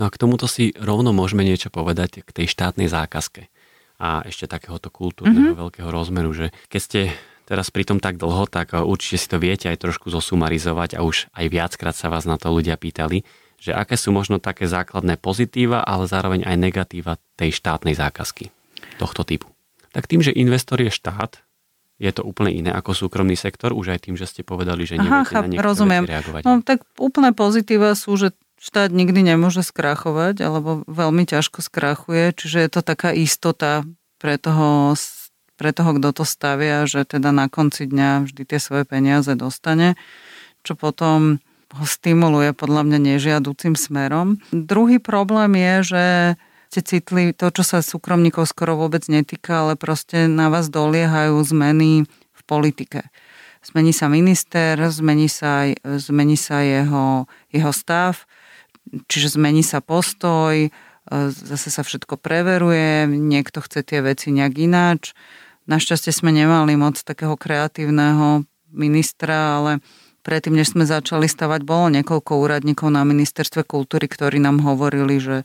No 0.00 0.08
a 0.08 0.12
k 0.12 0.20
tomuto 0.20 0.48
si 0.48 0.72
rovno 0.76 1.12
môžeme 1.12 1.44
niečo 1.44 1.68
povedať 1.68 2.24
k 2.24 2.30
tej 2.32 2.46
štátnej 2.48 2.88
zákazke 2.88 3.52
a 3.96 4.24
ešte 4.28 4.48
takéhoto 4.48 4.92
kultúrneho 4.92 5.52
mm-hmm. 5.52 5.60
veľkého 5.60 5.88
rozmeru, 5.88 6.32
že 6.36 6.52
keď 6.68 6.80
ste 6.80 7.00
teraz 7.48 7.72
pri 7.72 7.84
tom 7.88 7.96
tak 8.00 8.20
dlho, 8.20 8.44
tak 8.44 8.76
eh, 8.76 8.80
určite 8.80 9.16
si 9.16 9.28
to 9.28 9.40
viete 9.40 9.72
aj 9.72 9.80
trošku 9.80 10.12
zosumarizovať 10.12 11.00
a 11.00 11.04
už 11.04 11.32
aj 11.32 11.46
viackrát 11.48 11.96
sa 11.96 12.12
vás 12.12 12.28
na 12.28 12.36
to 12.36 12.52
ľudia 12.52 12.76
pýtali, 12.76 13.24
že 13.56 13.72
aké 13.72 13.96
sú 13.96 14.12
možno 14.12 14.36
také 14.36 14.68
základné 14.68 15.16
pozitíva, 15.16 15.80
ale 15.80 16.04
zároveň 16.04 16.44
aj 16.44 16.56
negatíva 16.60 17.16
tej 17.40 17.56
štátnej 17.56 17.96
zákazky 17.96 18.52
tohto 18.96 19.26
typu. 19.26 19.50
Tak 19.90 20.06
tým, 20.06 20.20
že 20.20 20.34
investor 20.34 20.80
je 20.80 20.92
štát, 20.92 21.40
je 21.96 22.12
to 22.12 22.20
úplne 22.20 22.52
iné 22.52 22.70
ako 22.72 22.92
súkromný 22.92 23.34
sektor, 23.40 23.72
už 23.72 23.96
aj 23.96 24.00
tým, 24.08 24.16
že 24.20 24.28
ste 24.28 24.44
povedali, 24.44 24.84
že 24.84 25.00
neviete 25.00 25.32
Aha, 25.32 25.42
na 25.42 25.48
niektoré 25.48 25.64
rozumiem. 25.64 26.04
reagovať. 26.04 26.42
No 26.44 26.60
tak 26.60 26.84
úplné 27.00 27.32
pozitíva 27.32 27.96
sú, 27.96 28.20
že 28.20 28.36
štát 28.60 28.92
nikdy 28.92 29.24
nemôže 29.24 29.64
skrachovať, 29.64 30.44
alebo 30.44 30.84
veľmi 30.84 31.24
ťažko 31.24 31.64
skrachuje, 31.64 32.36
čiže 32.36 32.58
je 32.60 32.70
to 32.72 32.80
taká 32.84 33.16
istota 33.16 33.88
pre 34.20 34.36
toho 34.36 34.92
pre 35.56 35.72
toho, 35.72 35.96
kto 35.96 36.12
to 36.12 36.24
stavia, 36.28 36.84
že 36.84 37.08
teda 37.08 37.32
na 37.32 37.48
konci 37.48 37.88
dňa 37.88 38.28
vždy 38.28 38.42
tie 38.44 38.60
svoje 38.60 38.84
peniaze 38.84 39.32
dostane, 39.32 39.96
čo 40.60 40.76
potom 40.76 41.40
ho 41.72 41.84
stimuluje 41.88 42.52
podľa 42.52 42.84
mňa 42.84 42.98
nežiaducim 43.00 43.72
smerom. 43.72 44.36
Druhý 44.52 45.00
problém 45.00 45.56
je, 45.56 45.74
že 45.96 46.04
ste 46.76 46.84
citli 46.84 47.32
to, 47.32 47.48
čo 47.48 47.64
sa 47.64 47.80
súkromníkov 47.80 48.44
skoro 48.52 48.76
vôbec 48.76 49.00
netýka, 49.08 49.64
ale 49.64 49.80
proste 49.80 50.28
na 50.28 50.52
vás 50.52 50.68
doliehajú 50.68 51.40
zmeny 51.40 52.04
v 52.12 52.42
politike. 52.44 53.08
Zmení 53.64 53.96
sa 53.96 54.12
minister, 54.12 54.76
zmení 54.76 55.32
sa, 55.32 55.72
zmení 55.80 56.36
sa 56.36 56.60
jeho, 56.60 57.24
jeho 57.48 57.72
stav, 57.72 58.28
čiže 59.08 59.40
zmení 59.40 59.64
sa 59.64 59.80
postoj, 59.80 60.68
zase 61.32 61.68
sa 61.72 61.80
všetko 61.80 62.20
preveruje, 62.20 63.08
niekto 63.08 63.64
chce 63.64 63.80
tie 63.80 64.04
veci 64.04 64.28
nejak 64.36 64.54
ináč 64.60 65.16
Našťastie 65.66 66.14
sme 66.14 66.30
nemali 66.30 66.78
moc 66.78 66.94
takého 67.02 67.34
kreatívneho 67.34 68.46
ministra, 68.70 69.58
ale 69.58 69.82
predtým, 70.26 70.58
než 70.58 70.74
sme 70.74 70.82
začali 70.82 71.30
stavať, 71.30 71.62
bolo 71.62 71.86
niekoľko 71.94 72.42
úradníkov 72.42 72.90
na 72.90 73.06
ministerstve 73.06 73.62
kultúry, 73.62 74.10
ktorí 74.10 74.42
nám 74.42 74.58
hovorili, 74.66 75.22
že 75.22 75.36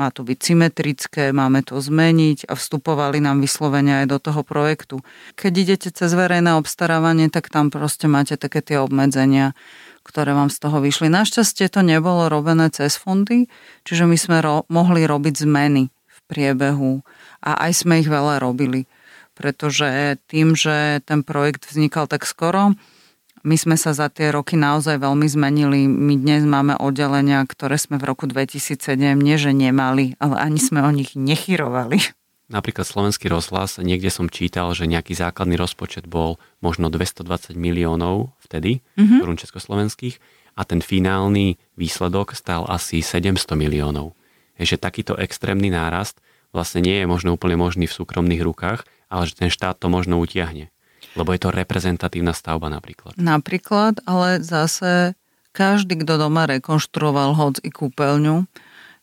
má 0.00 0.08
to 0.08 0.24
byť 0.24 0.38
symetrické, 0.40 1.36
máme 1.36 1.60
to 1.60 1.76
zmeniť 1.76 2.48
a 2.48 2.56
vstupovali 2.56 3.20
nám 3.20 3.44
vyslovene 3.44 4.00
aj 4.00 4.06
do 4.08 4.16
toho 4.16 4.40
projektu. 4.40 5.04
Keď 5.36 5.52
idete 5.52 5.88
cez 5.92 6.16
verejné 6.16 6.56
obstarávanie, 6.56 7.28
tak 7.28 7.52
tam 7.52 7.68
proste 7.68 8.08
máte 8.08 8.40
také 8.40 8.64
tie 8.64 8.80
obmedzenia, 8.80 9.52
ktoré 10.08 10.32
vám 10.32 10.48
z 10.48 10.56
toho 10.56 10.80
vyšli. 10.80 11.12
Našťastie 11.12 11.68
to 11.68 11.84
nebolo 11.84 12.32
robené 12.32 12.72
cez 12.72 12.96
fondy, 12.96 13.52
čiže 13.84 14.08
my 14.08 14.16
sme 14.16 14.40
ro- 14.40 14.64
mohli 14.72 15.04
robiť 15.04 15.44
zmeny 15.44 15.92
v 15.92 16.18
priebehu 16.32 17.04
a 17.44 17.68
aj 17.68 17.84
sme 17.84 18.00
ich 18.00 18.08
veľa 18.08 18.40
robili 18.40 18.88
pretože 19.40 20.20
tým, 20.28 20.52
že 20.52 21.00
ten 21.08 21.24
projekt 21.24 21.64
vznikal 21.64 22.04
tak 22.04 22.28
skoro, 22.28 22.76
my 23.40 23.56
sme 23.56 23.76
sa 23.80 23.96
za 23.96 24.12
tie 24.12 24.28
roky 24.30 24.56
naozaj 24.56 25.00
veľmi 25.00 25.24
zmenili. 25.24 25.88
My 25.88 26.16
dnes 26.16 26.44
máme 26.44 26.76
oddelenia, 26.76 27.40
ktoré 27.48 27.80
sme 27.80 27.96
v 27.96 28.08
roku 28.08 28.28
2007 28.28 29.00
nie 29.16 29.36
že 29.40 29.56
nemali, 29.56 30.16
ale 30.20 30.36
ani 30.36 30.60
sme 30.60 30.84
o 30.84 30.90
nich 30.92 31.16
nechyrovali. 31.16 32.00
Napríklad 32.50 32.82
Slovenský 32.82 33.30
rozhlas, 33.30 33.78
niekde 33.78 34.10
som 34.10 34.26
čítal, 34.26 34.74
že 34.74 34.90
nejaký 34.90 35.14
základný 35.14 35.54
rozpočet 35.54 36.10
bol 36.10 36.42
možno 36.58 36.90
220 36.90 37.54
miliónov 37.54 38.34
vtedy, 38.42 38.82
mm-hmm. 38.98 39.18
korún 39.22 39.38
československých, 39.38 40.18
a 40.58 40.66
ten 40.66 40.82
finálny 40.82 41.62
výsledok 41.78 42.34
stál 42.34 42.66
asi 42.66 43.06
700 43.06 43.54
miliónov. 43.54 44.18
Je, 44.58 44.66
že 44.66 44.82
takýto 44.82 45.14
extrémny 45.14 45.70
nárast 45.70 46.18
vlastne 46.50 46.82
nie 46.82 47.00
je 47.00 47.06
možno 47.06 47.38
úplne 47.38 47.54
možný 47.54 47.86
v 47.86 47.96
súkromných 47.96 48.42
rukách, 48.42 48.82
ale 49.06 49.30
že 49.30 49.38
ten 49.38 49.48
štát 49.48 49.78
to 49.78 49.86
možno 49.86 50.18
utiahne. 50.18 50.74
Lebo 51.18 51.34
je 51.34 51.40
to 51.42 51.50
reprezentatívna 51.50 52.30
stavba 52.30 52.70
napríklad. 52.70 53.18
Napríklad, 53.18 54.02
ale 54.06 54.42
zase 54.42 55.18
každý, 55.50 55.98
kto 56.06 56.18
doma 56.18 56.46
rekonštruoval 56.46 57.34
hoc 57.34 57.58
i 57.66 57.70
kúpeľňu, 57.74 58.46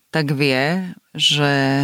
tak 0.08 0.32
vie, 0.32 0.96
že 1.12 1.84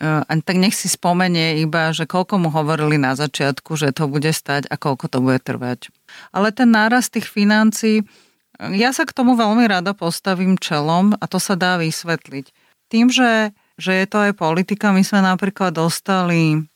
e, 0.00 0.40
tak 0.40 0.56
nech 0.56 0.72
si 0.72 0.88
spomenie 0.88 1.60
iba, 1.60 1.92
že 1.92 2.08
koľko 2.08 2.40
mu 2.40 2.48
hovorili 2.48 2.96
na 2.96 3.12
začiatku, 3.12 3.76
že 3.76 3.92
to 3.92 4.08
bude 4.08 4.32
stať 4.32 4.72
a 4.72 4.80
koľko 4.80 5.12
to 5.12 5.18
bude 5.20 5.44
trvať. 5.44 5.92
Ale 6.32 6.48
ten 6.56 6.72
náraz 6.72 7.12
tých 7.12 7.28
financí, 7.28 8.08
ja 8.56 8.96
sa 8.96 9.04
k 9.04 9.12
tomu 9.12 9.36
veľmi 9.36 9.68
rada 9.68 9.92
postavím 9.92 10.56
čelom 10.56 11.12
a 11.20 11.24
to 11.28 11.36
sa 11.36 11.52
dá 11.52 11.76
vysvetliť. 11.76 12.46
Tým, 12.88 13.12
že, 13.12 13.52
že 13.76 13.92
je 14.00 14.06
to 14.08 14.32
aj 14.32 14.32
politika, 14.36 14.92
my 14.96 15.04
sme 15.04 15.20
napríklad 15.20 15.76
dostali 15.76 16.71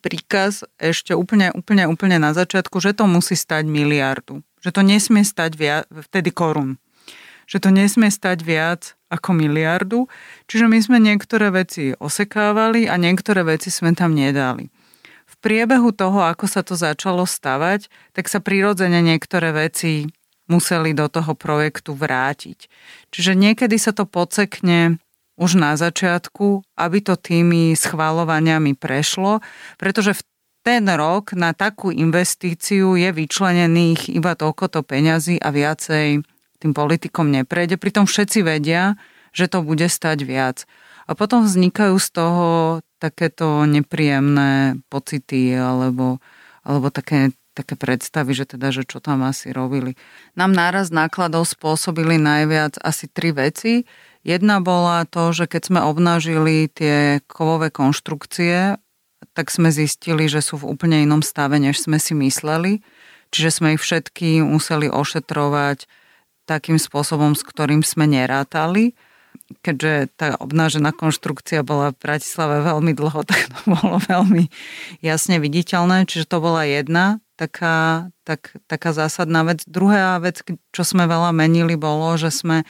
príkaz 0.00 0.64
ešte 0.80 1.12
úplne, 1.12 1.52
úplne, 1.52 1.84
úplne 1.86 2.16
na 2.16 2.32
začiatku, 2.32 2.80
že 2.80 2.96
to 2.96 3.04
musí 3.04 3.36
stať 3.36 3.68
miliardu. 3.68 4.40
Že 4.64 4.70
to 4.74 4.82
nesmie 4.82 5.22
stať 5.22 5.52
viac, 5.56 5.84
vtedy 5.88 6.32
korun. 6.32 6.80
Že 7.44 7.68
to 7.68 7.70
nesmie 7.70 8.08
stať 8.08 8.40
viac 8.40 8.96
ako 9.12 9.36
miliardu. 9.36 10.08
Čiže 10.48 10.66
my 10.70 10.78
sme 10.80 10.98
niektoré 11.02 11.52
veci 11.52 11.92
osekávali 11.98 12.88
a 12.88 12.96
niektoré 12.96 13.44
veci 13.44 13.68
sme 13.68 13.92
tam 13.92 14.16
nedali. 14.16 14.72
V 15.30 15.34
priebehu 15.38 15.94
toho, 15.94 16.26
ako 16.26 16.46
sa 16.50 16.66
to 16.66 16.74
začalo 16.74 17.22
stavať, 17.28 17.86
tak 18.16 18.26
sa 18.26 18.42
prirodzene 18.42 18.98
niektoré 18.98 19.54
veci 19.54 20.10
museli 20.50 20.90
do 20.90 21.06
toho 21.06 21.38
projektu 21.38 21.94
vrátiť. 21.94 22.66
Čiže 23.14 23.38
niekedy 23.38 23.78
sa 23.78 23.94
to 23.94 24.02
pocekne 24.06 24.98
už 25.40 25.56
na 25.56 25.72
začiatku, 25.80 26.60
aby 26.76 26.98
to 27.00 27.16
tými 27.16 27.72
schváľovaniami 27.72 28.76
prešlo, 28.76 29.40
pretože 29.80 30.12
v 30.12 30.22
ten 30.60 30.84
rok 30.84 31.32
na 31.32 31.56
takú 31.56 31.88
investíciu 31.88 32.92
je 32.92 33.08
vyčlenených 33.08 34.12
iba 34.12 34.36
toľko 34.36 34.84
peňazí 34.84 35.40
a 35.40 35.48
viacej 35.48 36.20
tým 36.60 36.72
politikom 36.76 37.32
neprejde. 37.32 37.80
Pritom 37.80 38.04
všetci 38.04 38.44
vedia, 38.44 39.00
že 39.32 39.48
to 39.48 39.64
bude 39.64 39.88
stať 39.88 40.28
viac. 40.28 40.68
A 41.08 41.16
potom 41.16 41.48
vznikajú 41.48 41.96
z 41.96 42.08
toho 42.12 42.48
takéto 43.00 43.64
nepríjemné 43.64 44.78
pocity 44.92 45.56
alebo, 45.56 46.20
alebo 46.60 46.92
také, 46.92 47.32
také 47.56 47.74
predstavy, 47.80 48.36
že 48.36 48.44
teda, 48.44 48.68
že 48.70 48.84
čo 48.84 49.00
tam 49.00 49.24
asi 49.24 49.56
robili. 49.56 49.96
Nám 50.36 50.52
náraz 50.52 50.92
nákladov 50.92 51.48
spôsobili 51.48 52.20
najviac 52.20 52.76
asi 52.84 53.08
tri 53.08 53.32
veci. 53.32 53.88
Jedna 54.20 54.60
bola 54.60 55.08
to, 55.08 55.32
že 55.32 55.48
keď 55.48 55.62
sme 55.64 55.80
obnažili 55.80 56.68
tie 56.68 57.24
kovové 57.24 57.72
konštrukcie, 57.72 58.76
tak 59.32 59.46
sme 59.48 59.72
zistili, 59.72 60.28
že 60.28 60.44
sú 60.44 60.60
v 60.60 60.68
úplne 60.76 61.00
inom 61.04 61.24
stave, 61.24 61.56
než 61.56 61.80
sme 61.80 61.96
si 61.96 62.12
mysleli. 62.12 62.84
Čiže 63.30 63.50
sme 63.50 63.68
ich 63.78 63.82
všetky 63.82 64.42
museli 64.44 64.90
ošetrovať 64.90 65.86
takým 66.44 66.76
spôsobom, 66.76 67.32
s 67.38 67.46
ktorým 67.46 67.80
sme 67.80 68.10
nerátali 68.10 68.92
keďže 69.60 70.14
tá 70.14 70.38
obnážená 70.38 70.94
konštrukcia 70.94 71.66
bola 71.66 71.90
v 71.90 71.98
Bratislave 71.98 72.62
veľmi 72.62 72.94
dlho, 72.94 73.20
tak 73.28 73.50
to 73.50 73.58
bolo 73.66 73.98
veľmi 74.06 74.46
jasne 75.02 75.42
viditeľné. 75.42 76.06
Čiže 76.06 76.30
to 76.30 76.38
bola 76.38 76.62
jedna 76.66 77.18
taká, 77.34 78.08
tak, 78.22 78.54
taká 78.70 78.94
zásadná 78.94 79.42
vec. 79.42 79.66
Druhá 79.66 80.20
vec, 80.22 80.44
čo 80.70 80.82
sme 80.84 81.08
veľa 81.10 81.34
menili, 81.34 81.74
bolo, 81.74 82.14
že 82.14 82.30
sme 82.30 82.62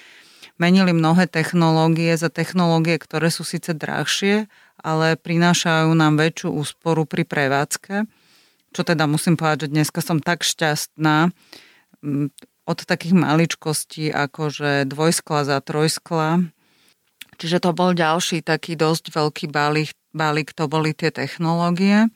menili 0.60 0.92
mnohé 0.92 1.24
technológie 1.24 2.12
za 2.20 2.28
technológie, 2.28 3.00
ktoré 3.00 3.32
sú 3.32 3.48
síce 3.48 3.72
drahšie, 3.72 4.44
ale 4.76 5.16
prinášajú 5.16 5.96
nám 5.96 6.20
väčšiu 6.20 6.52
úsporu 6.52 7.08
pri 7.08 7.24
prevádzke. 7.24 8.04
Čo 8.70 8.82
teda 8.84 9.08
musím 9.08 9.40
povedať, 9.40 9.66
že 9.66 9.72
dneska 9.72 10.04
som 10.04 10.20
tak 10.20 10.44
šťastná, 10.44 11.32
od 12.70 12.78
takých 12.86 13.18
maličkostí 13.18 14.14
ako 14.14 14.52
že 14.52 14.70
dvojskla 14.86 15.40
za 15.42 15.58
trojskla. 15.58 16.46
Čiže 17.40 17.58
to 17.64 17.70
bol 17.72 17.96
ďalší 17.96 18.44
taký 18.44 18.76
dosť 18.76 19.10
veľký 19.16 19.48
balík, 19.48 19.96
balík 20.12 20.52
to 20.52 20.68
boli 20.68 20.92
tie 20.92 21.10
technológie. 21.10 22.12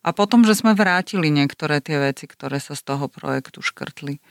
A 0.00 0.16
potom, 0.16 0.48
že 0.48 0.56
sme 0.56 0.72
vrátili 0.72 1.28
niektoré 1.28 1.84
tie 1.84 2.00
veci, 2.00 2.24
ktoré 2.24 2.56
sa 2.56 2.72
z 2.72 2.82
toho 2.88 3.12
projektu 3.12 3.60
škrtli 3.60 4.22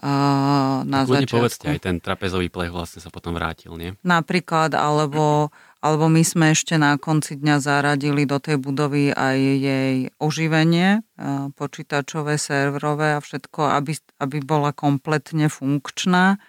uh, 0.00 0.82
na 0.82 1.04
tak 1.04 1.26
začiatku. 1.26 1.36
povedzte, 1.38 1.66
aj 1.70 1.80
ten 1.84 1.96
trapezový 2.02 2.48
plech 2.50 2.72
vlastne 2.74 2.98
sa 2.98 3.12
potom 3.12 3.36
vrátil, 3.36 3.74
nie? 3.76 3.90
Napríklad, 4.02 4.74
alebo 4.74 5.52
alebo 5.84 6.08
my 6.08 6.24
sme 6.24 6.56
ešte 6.56 6.80
na 6.80 6.96
konci 6.96 7.36
dňa 7.36 7.60
zaradili 7.60 8.24
do 8.24 8.40
tej 8.40 8.56
budovy 8.56 9.12
aj 9.12 9.36
jej 9.36 10.08
oživenie, 10.16 11.04
počítačové, 11.60 12.40
serverové 12.40 13.12
a 13.12 13.20
všetko, 13.20 13.68
aby, 13.68 13.92
aby 14.16 14.36
bola 14.40 14.72
kompletne 14.72 15.52
funkčná, 15.52 16.40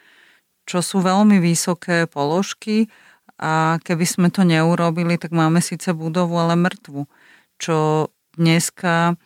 čo 0.64 0.80
sú 0.80 1.04
veľmi 1.04 1.44
vysoké 1.44 2.08
položky 2.08 2.88
a 3.36 3.76
keby 3.84 4.08
sme 4.08 4.28
to 4.32 4.48
neurobili, 4.48 5.20
tak 5.20 5.36
máme 5.36 5.60
síce 5.60 5.92
budovu, 5.92 6.40
ale 6.40 6.56
mŕtvu. 6.56 7.04
Čo 7.60 8.08
dneska 8.40 9.20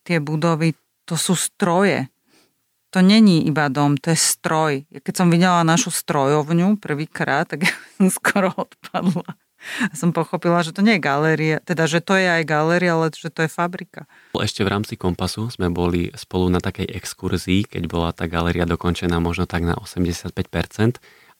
tie 0.00 0.16
budovy, 0.16 0.72
to 1.04 1.20
sú 1.20 1.36
stroje, 1.36 2.08
to 2.90 3.00
není 3.00 3.46
iba 3.46 3.70
dom, 3.70 3.94
to 3.94 4.10
je 4.10 4.18
stroj. 4.18 4.84
Keď 4.90 5.14
som 5.14 5.30
videla 5.30 5.62
našu 5.62 5.94
strojovňu 5.94 6.82
prvýkrát, 6.82 7.46
tak 7.46 7.70
som 7.96 8.10
skoro 8.10 8.50
odpadla. 8.54 9.38
A 9.60 9.92
som 9.92 10.08
pochopila, 10.08 10.64
že 10.64 10.72
to 10.72 10.80
nie 10.80 10.96
je 10.96 11.04
galéria, 11.04 11.60
teda, 11.60 11.84
že 11.84 12.00
to 12.00 12.16
je 12.16 12.24
aj 12.24 12.48
galéria, 12.48 12.96
ale 12.96 13.12
že 13.12 13.28
to 13.28 13.44
je 13.44 13.50
fabrika. 13.52 14.08
Ešte 14.32 14.64
v 14.64 14.72
rámci 14.72 14.96
Kompasu 14.96 15.52
sme 15.52 15.68
boli 15.68 16.08
spolu 16.16 16.48
na 16.48 16.64
takej 16.64 16.88
exkurzii, 16.88 17.68
keď 17.68 17.84
bola 17.84 18.10
tá 18.16 18.24
galéria 18.24 18.64
dokončená 18.64 19.20
možno 19.20 19.44
tak 19.44 19.68
na 19.68 19.76
85% 19.76 20.32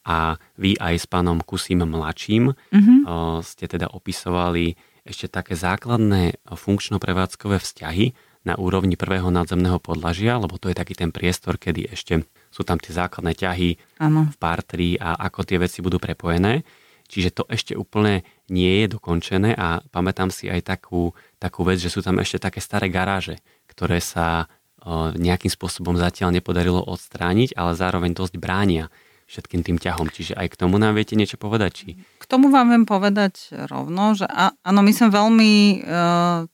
a 0.05 0.37
vy 0.57 0.77
aj 0.77 0.95
s 1.01 1.05
pánom 1.09 1.41
Kusím 1.41 1.85
mladším 1.85 2.53
mm-hmm. 2.53 2.99
ste 3.41 3.65
teda 3.65 3.89
opisovali 3.89 4.77
ešte 5.01 5.25
také 5.29 5.57
základné 5.57 6.45
funkčno-prevádzkové 6.45 7.57
vzťahy, 7.57 8.13
na 8.41 8.57
úrovni 8.57 8.97
prvého 8.97 9.29
nadzemného 9.29 9.77
podlažia, 9.77 10.41
lebo 10.41 10.57
to 10.57 10.73
je 10.73 10.75
taký 10.77 10.97
ten 10.97 11.13
priestor, 11.13 11.61
kedy 11.61 11.93
ešte 11.93 12.25
sú 12.49 12.65
tam 12.65 12.81
tie 12.81 12.89
základné 12.89 13.37
ťahy 13.37 13.77
ano. 14.01 14.33
v 14.33 14.37
partri 14.41 14.89
a 14.97 15.13
ako 15.29 15.45
tie 15.45 15.61
veci 15.61 15.85
budú 15.85 16.01
prepojené. 16.01 16.65
Čiže 17.11 17.29
to 17.35 17.43
ešte 17.51 17.75
úplne 17.75 18.23
nie 18.47 18.81
je 18.81 18.95
dokončené 18.95 19.51
a 19.53 19.83
pamätám 19.91 20.31
si 20.31 20.47
aj 20.47 20.63
takú, 20.63 21.11
takú 21.37 21.67
vec, 21.67 21.77
že 21.77 21.91
sú 21.91 21.99
tam 21.99 22.17
ešte 22.23 22.39
také 22.39 22.63
staré 22.63 22.87
garáže, 22.87 23.43
ktoré 23.67 23.99
sa 23.99 24.47
o, 24.79 25.11
nejakým 25.11 25.51
spôsobom 25.51 25.99
zatiaľ 25.99 26.31
nepodarilo 26.31 26.79
odstrániť, 26.79 27.59
ale 27.59 27.75
zároveň 27.75 28.15
dosť 28.15 28.39
bránia 28.39 28.87
všetkým 29.27 29.59
tým 29.59 29.77
ťahom. 29.77 30.07
Čiže 30.07 30.39
aj 30.39 30.55
k 30.55 30.59
tomu 30.59 30.79
nám 30.79 30.95
viete 30.95 31.19
niečo 31.19 31.35
povedať? 31.35 31.71
Či... 31.75 31.87
K 31.99 32.25
tomu 32.31 32.47
vám 32.47 32.71
viem 32.71 32.87
povedať 32.87 33.59
rovno, 33.67 34.15
že 34.15 34.27
áno, 34.63 34.79
my 34.79 34.91
sme 34.95 35.07
veľmi 35.11 35.51
uh, 35.83 36.47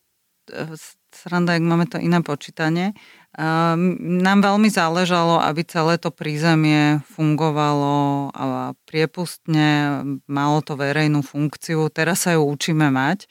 sranda, 1.17 1.58
ak 1.58 1.65
máme 1.65 1.89
to 1.89 1.97
iné 1.97 2.21
počítanie. 2.21 2.93
Nám 3.38 4.39
veľmi 4.41 4.69
záležalo, 4.69 5.41
aby 5.41 5.65
celé 5.65 5.97
to 5.97 6.13
prízemie 6.13 7.01
fungovalo 7.17 8.30
a 8.34 8.73
priepustne, 8.86 10.01
malo 10.30 10.62
to 10.62 10.77
verejnú 10.77 11.25
funkciu. 11.25 11.89
Teraz 11.89 12.25
sa 12.25 12.38
ju 12.38 12.45
učíme 12.45 12.89
mať. 12.93 13.25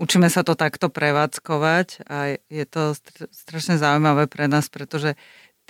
Učíme 0.00 0.32
sa 0.32 0.40
to 0.40 0.56
takto 0.56 0.88
prevádzkovať 0.88 2.08
a 2.08 2.40
je 2.48 2.64
to 2.64 2.96
strašne 3.32 3.76
zaujímavé 3.76 4.28
pre 4.28 4.48
nás, 4.48 4.72
pretože 4.72 5.16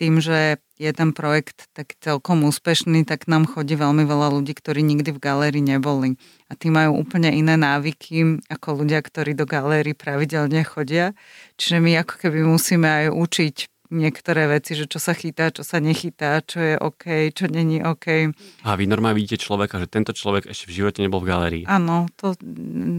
tým, 0.00 0.16
že 0.24 0.56
je 0.80 0.88
ten 0.96 1.12
projekt 1.12 1.68
tak 1.76 1.92
celkom 2.00 2.48
úspešný, 2.48 3.04
tak 3.04 3.28
nám 3.28 3.44
chodí 3.44 3.76
veľmi 3.76 4.08
veľa 4.08 4.32
ľudí, 4.32 4.56
ktorí 4.56 4.80
nikdy 4.80 5.12
v 5.12 5.20
galérii 5.20 5.60
neboli. 5.60 6.16
A 6.48 6.56
tí 6.56 6.72
majú 6.72 7.04
úplne 7.04 7.28
iné 7.28 7.60
návyky 7.60 8.40
ako 8.48 8.80
ľudia, 8.80 9.04
ktorí 9.04 9.36
do 9.36 9.44
galérii 9.44 9.92
pravidelne 9.92 10.64
chodia. 10.64 11.12
Čiže 11.60 11.84
my 11.84 12.00
ako 12.00 12.14
keby 12.16 12.40
musíme 12.48 12.88
aj 12.88 13.06
učiť 13.12 13.56
niektoré 13.92 14.48
veci, 14.48 14.78
že 14.78 14.88
čo 14.88 15.02
sa 15.02 15.12
chytá, 15.12 15.52
čo 15.52 15.66
sa 15.66 15.82
nechytá, 15.82 16.40
čo 16.46 16.62
je 16.62 16.74
OK, 16.80 17.34
čo 17.34 17.50
není 17.50 17.82
OK. 17.82 18.32
A 18.64 18.78
vy 18.78 18.88
normálne 18.88 19.20
vidíte 19.20 19.42
človeka, 19.44 19.82
že 19.82 19.90
tento 19.90 20.16
človek 20.16 20.48
ešte 20.48 20.70
v 20.70 20.76
živote 20.80 21.04
nebol 21.04 21.20
v 21.20 21.28
galérii. 21.28 21.64
Áno, 21.68 22.08
to, 22.16 22.38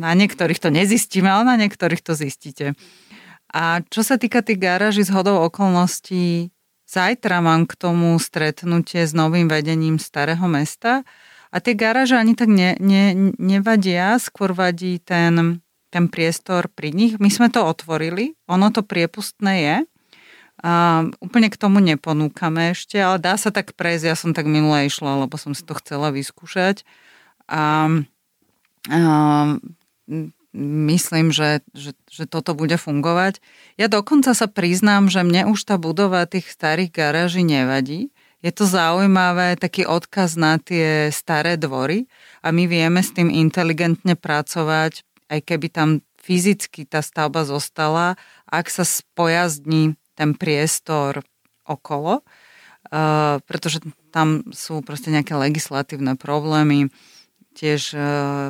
na 0.04 0.14
niektorých 0.14 0.60
to 0.62 0.70
nezistíme, 0.70 1.32
ale 1.32 1.48
na 1.48 1.58
niektorých 1.58 2.04
to 2.04 2.14
zistíte. 2.14 2.78
A 3.52 3.82
čo 3.88 4.04
sa 4.04 4.20
týka 4.20 4.44
tých 4.44 4.60
garáží 4.60 5.02
z 5.04 5.16
hodou 5.16 5.44
okolností, 5.48 6.52
Zajtra 6.92 7.40
mám 7.40 7.72
k 7.72 7.80
tomu 7.80 8.20
stretnutie 8.20 9.08
s 9.08 9.16
novým 9.16 9.48
vedením 9.48 9.96
Starého 9.96 10.44
mesta 10.52 11.08
a 11.48 11.64
tie 11.64 11.72
garáže 11.72 12.20
ani 12.20 12.36
tak 12.36 12.52
ne, 12.52 12.76
ne, 12.84 13.32
nevadia, 13.40 14.20
skôr 14.20 14.52
vadí 14.52 15.00
ten, 15.00 15.64
ten 15.88 16.12
priestor 16.12 16.68
pri 16.68 16.92
nich. 16.92 17.16
My 17.16 17.32
sme 17.32 17.48
to 17.48 17.64
otvorili, 17.64 18.36
ono 18.44 18.76
to 18.76 18.84
priepustné 18.84 19.54
je, 19.64 19.78
a 20.62 21.02
úplne 21.18 21.50
k 21.50 21.58
tomu 21.58 21.82
neponúkame 21.82 22.78
ešte, 22.78 23.02
ale 23.02 23.18
dá 23.18 23.34
sa 23.34 23.50
tak 23.50 23.74
prejsť. 23.74 24.06
Ja 24.06 24.14
som 24.14 24.30
tak 24.38 24.46
minule 24.46 24.86
išla, 24.86 25.26
lebo 25.26 25.34
som 25.34 25.58
si 25.58 25.66
to 25.66 25.74
chcela 25.74 26.14
vyskúšať. 26.14 26.86
A, 27.50 27.90
a 28.86 29.00
myslím, 30.56 31.32
že, 31.32 31.64
že, 31.72 31.96
že 32.12 32.28
toto 32.28 32.52
bude 32.52 32.76
fungovať. 32.76 33.40
Ja 33.80 33.88
dokonca 33.88 34.36
sa 34.36 34.48
priznám, 34.52 35.08
že 35.08 35.24
mne 35.24 35.48
už 35.52 35.64
tá 35.64 35.80
budova 35.80 36.28
tých 36.28 36.52
starých 36.52 36.92
garáží 36.92 37.44
nevadí. 37.44 38.12
Je 38.42 38.50
to 38.50 38.66
zaujímavé, 38.66 39.54
taký 39.56 39.86
odkaz 39.86 40.34
na 40.34 40.58
tie 40.58 41.14
staré 41.14 41.62
dvory 41.62 42.10
a 42.42 42.50
my 42.50 42.66
vieme 42.66 43.00
s 43.00 43.14
tým 43.14 43.30
inteligentne 43.30 44.18
pracovať, 44.18 45.06
aj 45.30 45.40
keby 45.46 45.68
tam 45.70 45.90
fyzicky 46.18 46.90
tá 46.90 47.06
stavba 47.06 47.46
zostala, 47.46 48.18
ak 48.50 48.70
sa 48.70 48.82
spojazdní 48.82 49.94
ten 50.18 50.34
priestor 50.34 51.22
okolo, 51.70 52.22
uh, 52.22 53.38
pretože 53.46 53.82
tam 54.10 54.46
sú 54.50 54.82
proste 54.82 55.14
nejaké 55.14 55.38
legislatívne 55.38 56.18
problémy, 56.18 56.90
tiež 57.54 57.82
uh, 57.94 58.50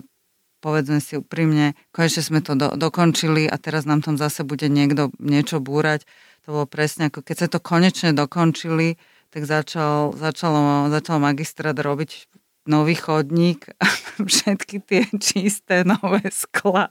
povedzme 0.62 1.02
si 1.02 1.18
úprimne, 1.18 1.74
konečne 1.92 2.22
sme 2.22 2.40
to 2.40 2.54
do, 2.54 2.72
dokončili 2.78 3.50
a 3.50 3.58
teraz 3.58 3.90
nám 3.90 4.06
tam 4.06 4.16
zase 4.16 4.46
bude 4.46 4.70
niekto 4.70 5.10
niečo 5.18 5.58
búrať. 5.58 6.06
To 6.46 6.62
bolo 6.62 6.66
presne 6.70 7.10
ako 7.10 7.26
keď 7.26 7.36
sa 7.36 7.48
to 7.50 7.60
konečne 7.60 8.14
dokončili, 8.14 9.02
tak 9.34 9.50
začal, 9.50 10.14
začalo, 10.14 10.88
začal 10.94 11.18
magistrát 11.18 11.76
robiť 11.76 12.30
nový 12.70 12.94
chodník 12.94 13.74
a 13.82 13.90
všetky 14.30 14.78
tie 14.86 15.10
čisté 15.18 15.82
nové 15.82 16.22
skla 16.30 16.88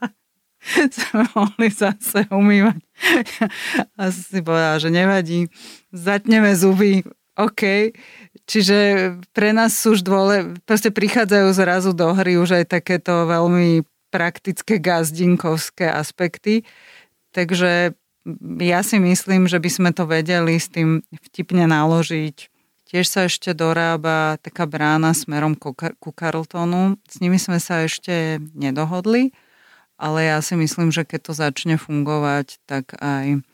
sme 0.96 1.24
mohli 1.32 1.68
zase 1.72 2.28
umývať. 2.28 2.80
A 4.00 4.12
si 4.12 4.40
povedala, 4.44 4.76
že 4.76 4.92
nevadí, 4.92 5.48
zatneme 5.92 6.52
zuby, 6.52 7.04
OK. 7.38 7.94
Čiže 8.46 8.78
pre 9.30 9.54
nás 9.54 9.74
sú 9.76 9.94
už 9.98 10.02
dôle, 10.02 10.58
proste 10.66 10.90
prichádzajú 10.90 11.48
zrazu 11.54 11.90
do 11.94 12.10
hry 12.14 12.38
už 12.38 12.62
aj 12.62 12.80
takéto 12.80 13.26
veľmi 13.30 13.86
praktické 14.10 14.82
gazdinkovské 14.82 15.86
aspekty. 15.86 16.66
Takže 17.30 17.94
ja 18.58 18.80
si 18.82 18.98
myslím, 18.98 19.46
že 19.46 19.62
by 19.62 19.70
sme 19.70 19.90
to 19.94 20.04
vedeli 20.06 20.58
s 20.58 20.66
tým 20.66 21.06
vtipne 21.30 21.70
naložiť 21.70 22.50
Tiež 22.90 23.06
sa 23.06 23.30
ešte 23.30 23.54
dorába 23.54 24.34
taká 24.42 24.66
brána 24.66 25.14
smerom 25.14 25.54
ku 25.54 26.10
Carltonu. 26.10 26.98
S 27.06 27.22
nimi 27.22 27.38
sme 27.38 27.62
sa 27.62 27.86
ešte 27.86 28.42
nedohodli, 28.50 29.30
ale 29.94 30.26
ja 30.26 30.42
si 30.42 30.58
myslím, 30.58 30.90
že 30.90 31.06
keď 31.06 31.30
to 31.30 31.32
začne 31.38 31.78
fungovať, 31.78 32.58
tak 32.66 32.98
aj 32.98 33.46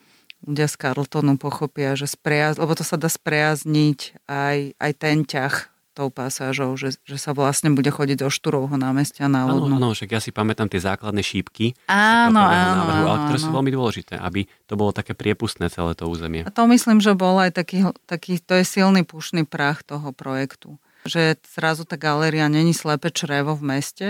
ľudia 0.45 0.67
z 0.69 0.75
Carltonu 0.77 1.39
pochopia, 1.41 1.97
že 1.97 2.05
spriaz, 2.05 2.61
lebo 2.61 2.77
to 2.77 2.85
sa 2.85 2.99
dá 2.99 3.09
spriazniť 3.09 4.27
aj, 4.29 4.57
aj 4.77 4.91
ten 4.97 5.25
ťah 5.25 5.73
tou 5.97 6.13
pasážou, 6.13 6.77
že, 6.77 7.01
že 7.09 7.17
sa 7.17 7.33
vlastne 7.33 7.73
bude 7.73 7.89
chodiť 7.89 8.21
do 8.21 8.29
Štúrovho 8.29 8.77
námestia 8.77 9.25
na 9.25 9.49
Lodno. 9.49 9.81
Áno, 9.81 9.97
však 9.97 10.13
ja 10.13 10.21
si 10.21 10.29
pamätám 10.29 10.69
tie 10.69 10.77
základné 10.77 11.25
šípky. 11.25 11.73
Áno, 11.89 12.37
áno, 12.37 12.85
návrhu, 12.85 13.01
áno, 13.01 13.09
ale 13.09 13.19
ktoré 13.25 13.39
sú 13.41 13.49
veľmi 13.49 13.71
dôležité, 13.73 14.13
aby 14.21 14.45
to 14.69 14.77
bolo 14.77 14.93
také 14.93 15.17
priepustné 15.17 15.73
celé 15.73 15.97
to 15.97 16.05
územie. 16.05 16.45
A 16.45 16.53
to 16.53 16.69
myslím, 16.69 17.01
že 17.01 17.17
bol 17.17 17.41
aj 17.41 17.57
taký, 17.57 17.89
taký 18.05 18.37
to 18.37 18.61
je 18.61 18.65
silný 18.69 19.01
pušný 19.01 19.49
prach 19.49 19.81
toho 19.81 20.13
projektu. 20.13 20.77
Že 21.09 21.41
zrazu 21.49 21.81
tá 21.89 21.97
galéria 21.97 22.45
není 22.45 22.77
slepe 22.77 23.09
črevo 23.09 23.57
v 23.57 23.65
meste, 23.65 24.07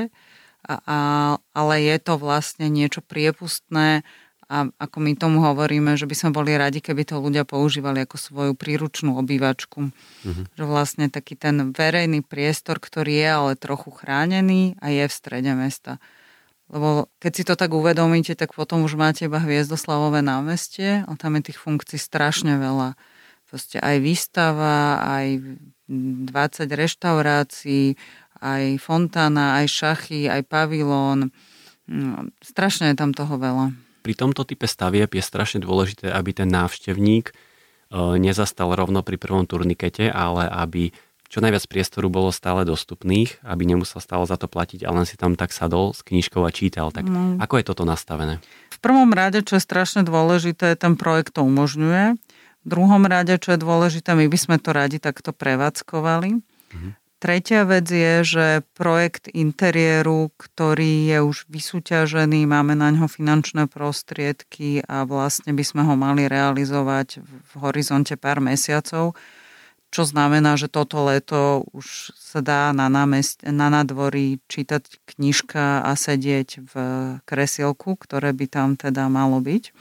a, 0.68 0.84
a, 0.84 0.98
ale 1.56 1.76
je 1.88 1.96
to 2.04 2.20
vlastne 2.20 2.68
niečo 2.68 3.00
priepustné, 3.00 4.04
a 4.48 4.72
ako 4.80 4.98
my 5.04 5.12
tomu 5.20 5.44
hovoríme, 5.44 6.00
že 6.00 6.08
by 6.08 6.16
sme 6.16 6.32
boli 6.32 6.56
radi, 6.56 6.80
keby 6.80 7.04
to 7.04 7.20
ľudia 7.20 7.44
používali 7.44 8.08
ako 8.08 8.16
svoju 8.16 8.54
príručnú 8.56 9.20
obývačku. 9.20 9.92
Mm-hmm. 9.92 10.56
Že 10.56 10.64
vlastne 10.64 11.06
taký 11.12 11.36
ten 11.36 11.76
verejný 11.76 12.24
priestor, 12.24 12.80
ktorý 12.80 13.12
je 13.12 13.28
ale 13.28 13.52
trochu 13.60 13.92
chránený 13.92 14.80
a 14.80 14.88
je 14.88 15.04
v 15.04 15.14
strede 15.14 15.52
mesta. 15.52 16.00
Lebo 16.72 17.12
keď 17.20 17.32
si 17.36 17.44
to 17.44 17.60
tak 17.60 17.76
uvedomíte, 17.76 18.40
tak 18.40 18.56
potom 18.56 18.88
už 18.88 18.96
máte 18.96 19.28
iba 19.28 19.40
Hviezdoslavové 19.40 20.24
námestie, 20.24 21.04
ale 21.04 21.20
tam 21.20 21.36
je 21.36 21.52
tých 21.52 21.60
funkcií 21.60 22.00
strašne 22.00 22.56
veľa. 22.56 22.96
Proste 23.52 23.84
aj 23.84 24.00
výstava, 24.00 25.04
aj 25.04 25.44
20 25.88 26.32
reštaurácií, 26.68 28.00
aj 28.40 28.64
fontána, 28.80 29.60
aj 29.60 29.68
šachy, 29.72 30.32
aj 30.32 30.44
pavilón. 30.48 31.36
No, 31.88 32.32
strašne 32.40 32.92
je 32.92 33.00
tam 33.00 33.12
toho 33.12 33.36
veľa 33.40 33.87
pri 34.08 34.16
tomto 34.16 34.48
type 34.48 34.64
stavieb 34.72 35.12
je 35.12 35.20
strašne 35.20 35.60
dôležité, 35.60 36.08
aby 36.08 36.32
ten 36.32 36.48
návštevník 36.48 37.28
e, 37.28 37.34
nezastal 38.16 38.72
rovno 38.72 39.04
pri 39.04 39.20
prvom 39.20 39.44
turnikete, 39.44 40.08
ale 40.08 40.48
aby 40.48 40.96
čo 41.28 41.44
najviac 41.44 41.68
priestoru 41.68 42.08
bolo 42.08 42.32
stále 42.32 42.64
dostupných, 42.64 43.44
aby 43.44 43.68
nemusel 43.68 44.00
stále 44.00 44.24
za 44.24 44.40
to 44.40 44.48
platiť, 44.48 44.88
ale 44.88 45.04
len 45.04 45.08
si 45.12 45.20
tam 45.20 45.36
tak 45.36 45.52
sadol 45.52 45.92
s 45.92 46.08
knižkou 46.08 46.40
a 46.40 46.56
čítal. 46.56 46.96
Tak 46.96 47.04
no. 47.04 47.36
ako 47.36 47.60
je 47.60 47.68
toto 47.68 47.84
nastavené? 47.84 48.40
V 48.72 48.80
prvom 48.80 49.12
rade, 49.12 49.44
čo 49.44 49.60
je 49.60 49.68
strašne 49.68 50.08
dôležité, 50.08 50.80
ten 50.80 50.96
projekt 50.96 51.36
to 51.36 51.44
umožňuje. 51.44 52.16
V 52.64 52.66
druhom 52.66 53.04
rade, 53.04 53.36
čo 53.44 53.52
je 53.52 53.60
dôležité, 53.60 54.16
my 54.16 54.32
by 54.32 54.40
sme 54.40 54.56
to 54.56 54.72
radi 54.72 55.04
takto 55.04 55.36
prevádzkovali. 55.36 56.40
Mhm. 56.72 56.90
Tretia 57.18 57.66
vec 57.66 57.90
je, 57.90 58.22
že 58.22 58.46
projekt 58.78 59.26
interiéru, 59.34 60.30
ktorý 60.38 61.10
je 61.10 61.18
už 61.26 61.50
vysúťažený, 61.50 62.46
máme 62.46 62.78
na 62.78 62.94
ňo 62.94 63.10
finančné 63.10 63.66
prostriedky 63.66 64.86
a 64.86 65.02
vlastne 65.02 65.50
by 65.58 65.66
sme 65.66 65.82
ho 65.82 65.98
mali 65.98 66.30
realizovať 66.30 67.26
v 67.26 67.52
horizonte 67.58 68.14
pár 68.22 68.38
mesiacov, 68.38 69.18
čo 69.90 70.04
znamená, 70.06 70.62
že 70.62 70.70
toto 70.70 71.10
leto 71.10 71.66
už 71.74 72.14
sa 72.14 72.46
dá 72.46 72.70
na, 72.70 72.86
námest, 72.86 73.42
na 73.42 73.74
nadvorí 73.74 74.38
čítať 74.46 74.86
knižka 75.10 75.90
a 75.90 75.92
sedieť 75.98 76.70
v 76.70 76.74
kresielku, 77.26 77.98
ktoré 77.98 78.30
by 78.30 78.46
tam 78.46 78.70
teda 78.78 79.10
malo 79.10 79.42
byť. 79.42 79.74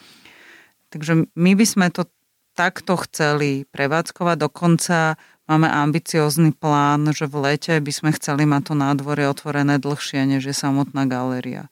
Takže 0.89 1.29
my 1.37 1.53
by 1.53 1.67
sme 1.69 1.93
to 1.93 2.09
takto 2.57 2.97
chceli 3.05 3.69
prevádzkovať. 3.69 4.37
Dokonca 4.41 5.21
máme 5.47 5.71
ambiciózny 5.71 6.55
plán, 6.55 7.11
že 7.15 7.31
v 7.31 7.51
lete 7.51 7.79
by 7.79 7.93
sme 7.95 8.11
chceli 8.15 8.47
mať 8.47 8.71
to 8.71 8.75
nádvorie 8.75 9.27
otvorené 9.31 9.79
dlhšie, 9.79 10.27
než 10.27 10.47
je 10.51 10.55
samotná 10.55 11.07
galéria. 11.07 11.71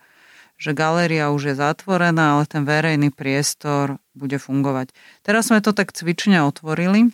Že 0.59 0.79
galéria 0.79 1.35
už 1.35 1.53
je 1.53 1.55
zatvorená, 1.59 2.39
ale 2.39 2.47
ten 2.47 2.63
verejný 2.63 3.11
priestor 3.11 3.99
bude 4.15 4.39
fungovať. 4.39 4.95
Teraz 5.27 5.51
sme 5.51 5.59
to 5.59 5.75
tak 5.75 5.91
cvične 5.91 6.47
otvorili, 6.47 7.11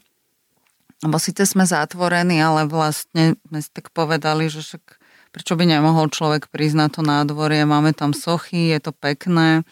lebo 1.00 1.16
síce 1.16 1.48
sme 1.48 1.64
zatvorení, 1.64 2.36
ale 2.44 2.68
vlastne 2.68 3.40
sme 3.48 3.58
si 3.64 3.70
tak 3.72 3.88
povedali, 3.96 4.52
že 4.52 4.60
však 4.60 4.84
prečo 5.32 5.56
by 5.56 5.64
nemohol 5.64 6.12
človek 6.12 6.52
prísť 6.52 6.76
na 6.76 6.88
to 6.92 7.00
nádvorie, 7.00 7.64
máme 7.64 7.96
tam 7.96 8.12
sochy, 8.12 8.76
je 8.76 8.80
to 8.84 8.92
pekné, 8.92 9.64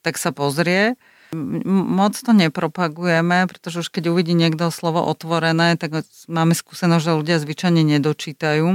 tak 0.00 0.16
sa 0.16 0.32
pozrie 0.32 0.96
moc 1.32 2.12
to 2.12 2.32
nepropagujeme, 2.36 3.48
pretože 3.48 3.82
už 3.84 3.88
keď 3.88 4.12
uvidí 4.12 4.36
niekto 4.36 4.68
slovo 4.68 5.00
otvorené, 5.00 5.80
tak 5.80 6.04
máme 6.28 6.52
skúsenosť, 6.52 7.04
že 7.04 7.18
ľudia 7.18 7.36
zvyčajne 7.40 7.82
nedočítajú 7.82 8.68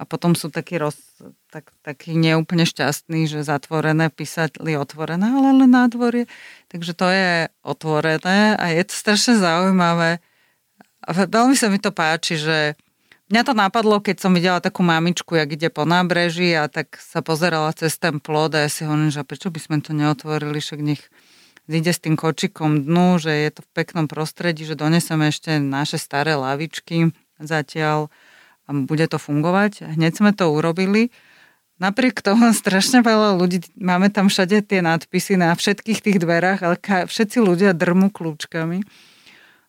a 0.00 0.02
potom 0.08 0.32
sú 0.32 0.48
takí, 0.48 0.80
roz, 0.80 0.96
tak, 1.52 1.74
takí 1.84 2.16
neúplne 2.16 2.64
šťastní, 2.64 3.28
že 3.28 3.44
zatvorené 3.44 4.08
písali 4.08 4.78
otvorené, 4.78 5.28
ale 5.28 5.50
len 5.52 5.70
na 5.70 5.90
dvorie. 5.90 6.24
Takže 6.72 6.92
to 6.96 7.06
je 7.10 7.30
otvorené 7.60 8.56
a 8.56 8.64
je 8.72 8.82
to 8.86 8.94
strašne 8.96 9.36
zaujímavé. 9.36 10.24
A 11.04 11.08
veľmi 11.12 11.58
sa 11.58 11.68
mi 11.68 11.76
to 11.76 11.92
páči, 11.92 12.40
že 12.40 12.78
Mňa 13.30 13.46
to 13.46 13.54
napadlo, 13.54 14.02
keď 14.02 14.26
som 14.26 14.34
videla 14.34 14.58
takú 14.58 14.82
mamičku, 14.82 15.38
jak 15.38 15.54
ide 15.54 15.70
po 15.70 15.86
nábreží 15.86 16.50
a 16.50 16.66
tak 16.66 16.98
sa 16.98 17.22
pozerala 17.22 17.70
cez 17.78 17.94
ten 17.94 18.18
plod 18.18 18.58
a 18.58 18.66
ja 18.66 18.68
si 18.68 18.82
hovorím, 18.82 19.14
že 19.14 19.22
prečo 19.22 19.54
by 19.54 19.60
sme 19.62 19.78
to 19.78 19.94
neotvorili, 19.94 20.58
však 20.58 20.82
nech 20.82 21.06
ide 21.68 21.92
s 21.92 22.00
tým 22.00 22.16
kočikom 22.16 22.86
dnu, 22.86 23.20
že 23.20 23.32
je 23.32 23.50
to 23.52 23.60
v 23.66 23.72
peknom 23.76 24.06
prostredí, 24.08 24.64
že 24.64 24.78
doneseme 24.78 25.28
ešte 25.28 25.60
naše 25.60 26.00
staré 26.00 26.38
lavičky 26.38 27.12
zatiaľ 27.40 28.08
a 28.64 28.70
bude 28.72 29.06
to 29.10 29.18
fungovať. 29.18 29.96
Hneď 29.98 30.12
sme 30.14 30.30
to 30.30 30.48
urobili. 30.52 31.10
Napriek 31.80 32.20
tomu 32.20 32.52
strašne 32.56 33.00
veľa 33.00 33.34
ľudí, 33.40 33.64
máme 33.80 34.12
tam 34.12 34.28
všade 34.28 34.62
tie 34.64 34.80
nadpisy 34.84 35.40
na 35.40 35.56
všetkých 35.56 36.00
tých 36.00 36.18
dverách, 36.20 36.60
ale 36.62 36.76
všetci 36.80 37.40
ľudia 37.40 37.72
drmú 37.72 38.12
kľúčkami. 38.12 38.84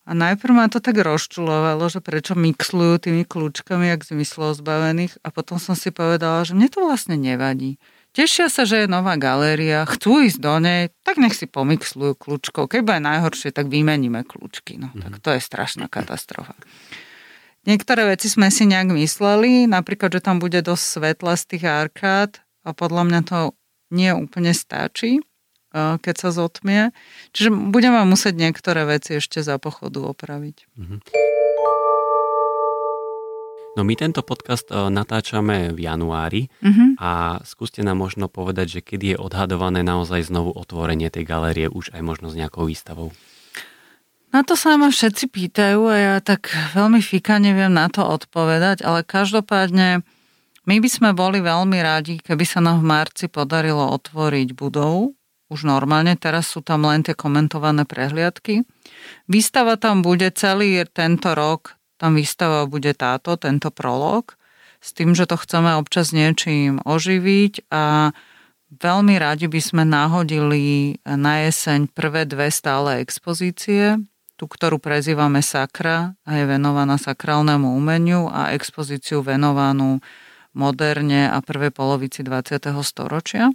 A 0.01 0.11
najprv 0.17 0.51
ma 0.51 0.65
to 0.67 0.81
tak 0.81 0.97
rozčulovalo, 0.97 1.85
že 1.87 2.01
prečo 2.01 2.33
mixlujú 2.33 3.05
tými 3.05 3.23
kľúčkami, 3.23 3.93
jak 3.93 4.01
zmyslo 4.01 4.57
zbavených. 4.57 5.21
A 5.21 5.29
potom 5.29 5.61
som 5.61 5.77
si 5.77 5.93
povedala, 5.93 6.41
že 6.41 6.57
mne 6.57 6.67
to 6.67 6.81
vlastne 6.83 7.15
nevadí 7.15 7.77
Tešia 8.11 8.51
sa, 8.51 8.67
že 8.67 8.83
je 8.83 8.87
nová 8.91 9.15
galéria, 9.15 9.87
chcú 9.87 10.19
ísť 10.27 10.39
do 10.43 10.59
nej, 10.59 10.91
tak 11.07 11.15
nech 11.15 11.31
si 11.31 11.47
pomixlujú 11.47 12.19
kľúčkov. 12.19 12.67
Keď 12.67 12.81
bude 12.83 12.99
najhoršie, 12.99 13.55
tak 13.55 13.71
vymeníme 13.71 14.27
kľúčky. 14.27 14.75
No, 14.75 14.91
tak 14.91 15.23
to 15.23 15.31
je 15.31 15.39
strašná 15.39 15.87
katastrofa. 15.87 16.51
Niektoré 17.63 18.11
veci 18.11 18.27
sme 18.27 18.51
si 18.51 18.67
nejak 18.67 18.91
mysleli, 18.91 19.63
napríklad, 19.63 20.11
že 20.11 20.19
tam 20.19 20.43
bude 20.43 20.59
dosť 20.59 20.83
svetla 20.83 21.33
z 21.39 21.43
tých 21.55 21.63
arkád 21.63 22.43
a 22.67 22.75
podľa 22.75 23.03
mňa 23.07 23.21
to 23.23 23.39
nie 23.95 24.11
úplne 24.11 24.51
stačí, 24.51 25.23
eh, 25.71 25.95
keď 25.95 26.15
sa 26.19 26.29
zotmie. 26.35 26.91
Čiže 27.31 27.53
budeme 27.71 28.03
musieť 28.03 28.35
niektoré 28.35 28.83
veci 28.83 29.23
ešte 29.23 29.39
za 29.39 29.55
pochodu 29.55 30.03
opraviť. 30.03 30.67
Mm-hmm. 30.75 31.40
No 33.71 33.87
my 33.87 33.95
tento 33.95 34.19
podcast 34.19 34.67
e, 34.67 34.91
natáčame 34.91 35.71
v 35.71 35.87
januári 35.87 36.51
uh-huh. 36.59 36.99
a 36.99 37.11
skúste 37.47 37.79
nám 37.79 38.03
možno 38.03 38.27
povedať, 38.27 38.79
že 38.79 38.81
kedy 38.83 39.15
je 39.15 39.17
odhadované 39.17 39.79
naozaj 39.79 40.27
znovu 40.27 40.51
otvorenie 40.51 41.07
tej 41.07 41.23
galérie 41.23 41.71
už 41.71 41.95
aj 41.95 42.03
možno 42.03 42.27
s 42.27 42.35
nejakou 42.35 42.67
výstavou. 42.67 43.15
Na 44.35 44.43
to 44.43 44.59
sa 44.59 44.75
ma 44.75 44.91
všetci 44.91 45.31
pýtajú 45.31 45.87
a 45.87 45.95
ja 45.95 46.15
tak 46.19 46.51
veľmi 46.75 46.99
fika 46.99 47.39
neviem 47.39 47.71
na 47.71 47.87
to 47.87 48.03
odpovedať, 48.03 48.83
ale 48.83 49.07
každopádne 49.07 50.03
my 50.67 50.75
by 50.79 50.89
sme 50.91 51.09
boli 51.15 51.39
veľmi 51.39 51.79
radi, 51.79 52.19
keby 52.19 52.43
sa 52.43 52.59
nám 52.59 52.83
v 52.83 52.91
marci 52.91 53.25
podarilo 53.31 53.87
otvoriť 53.91 54.51
budovu. 54.51 55.15
Už 55.51 55.67
normálne, 55.67 56.15
teraz 56.15 56.47
sú 56.47 56.63
tam 56.63 56.87
len 56.87 57.03
tie 57.03 57.11
komentované 57.11 57.83
prehliadky. 57.83 58.63
Výstava 59.27 59.75
tam 59.75 59.99
bude 59.99 60.31
celý 60.31 60.79
tento 60.91 61.35
rok 61.35 61.80
tam 62.01 62.17
výstava 62.17 62.65
bude 62.65 62.97
táto, 62.97 63.37
tento 63.37 63.69
prolog, 63.69 64.33
s 64.81 64.97
tým, 64.97 65.13
že 65.13 65.29
to 65.29 65.37
chceme 65.37 65.77
občas 65.77 66.09
niečím 66.09 66.81
oživiť 66.81 67.69
a 67.69 68.09
veľmi 68.73 69.21
radi 69.21 69.45
by 69.45 69.61
sme 69.61 69.85
nahodili 69.85 70.97
na 71.05 71.45
jeseň 71.45 71.85
prvé 71.93 72.25
dve 72.25 72.49
stále 72.49 73.05
expozície, 73.05 74.01
tú, 74.33 74.49
ktorú 74.49 74.81
prezývame 74.81 75.45
Sakra 75.45 76.17
a 76.25 76.31
je 76.33 76.49
venovaná 76.49 76.97
sakrálnemu 76.97 77.77
umeniu 77.77 78.25
a 78.33 78.57
expozíciu 78.57 79.21
venovanú 79.21 80.01
moderne 80.57 81.29
a 81.29 81.37
prvej 81.45 81.69
polovici 81.69 82.25
20. 82.25 82.73
storočia. 82.81 83.53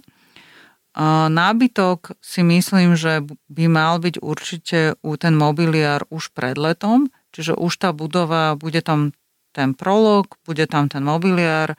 Nábytok 1.27 2.15
si 2.23 2.41
myslím, 2.41 2.95
že 2.95 3.21
by 3.51 3.65
mal 3.67 3.99
byť 3.99 4.23
určite 4.23 4.95
ten 5.19 5.33
mobiliár 5.35 6.07
už 6.07 6.31
pred 6.31 6.55
letom, 6.55 7.11
Čiže 7.35 7.57
už 7.59 7.73
tá 7.77 7.89
budova, 7.91 8.55
bude 8.55 8.79
tam 8.81 9.11
ten 9.51 9.73
prolog, 9.73 10.37
bude 10.45 10.69
tam 10.69 10.85
ten 10.85 11.01
mobiliár, 11.01 11.73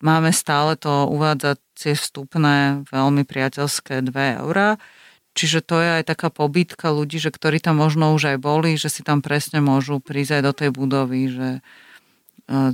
máme 0.00 0.30
stále 0.30 0.76
to 0.76 1.10
uvádzacie 1.10 1.96
vstupné 1.96 2.86
veľmi 2.86 3.26
priateľské 3.26 4.04
2 4.04 4.42
eurá. 4.44 4.78
Čiže 5.36 5.60
to 5.60 5.84
je 5.84 5.90
aj 6.00 6.04
taká 6.08 6.32
pobytka 6.32 6.88
ľudí, 6.88 7.20
že 7.20 7.28
ktorí 7.28 7.60
tam 7.60 7.84
možno 7.84 8.16
už 8.16 8.36
aj 8.36 8.38
boli, 8.40 8.80
že 8.80 8.88
si 8.88 9.04
tam 9.04 9.20
presne 9.20 9.60
môžu 9.60 10.00
prísť 10.00 10.40
aj 10.40 10.42
do 10.48 10.52
tej 10.56 10.70
budovy, 10.72 11.20
že 11.28 11.48
e, 11.52 11.60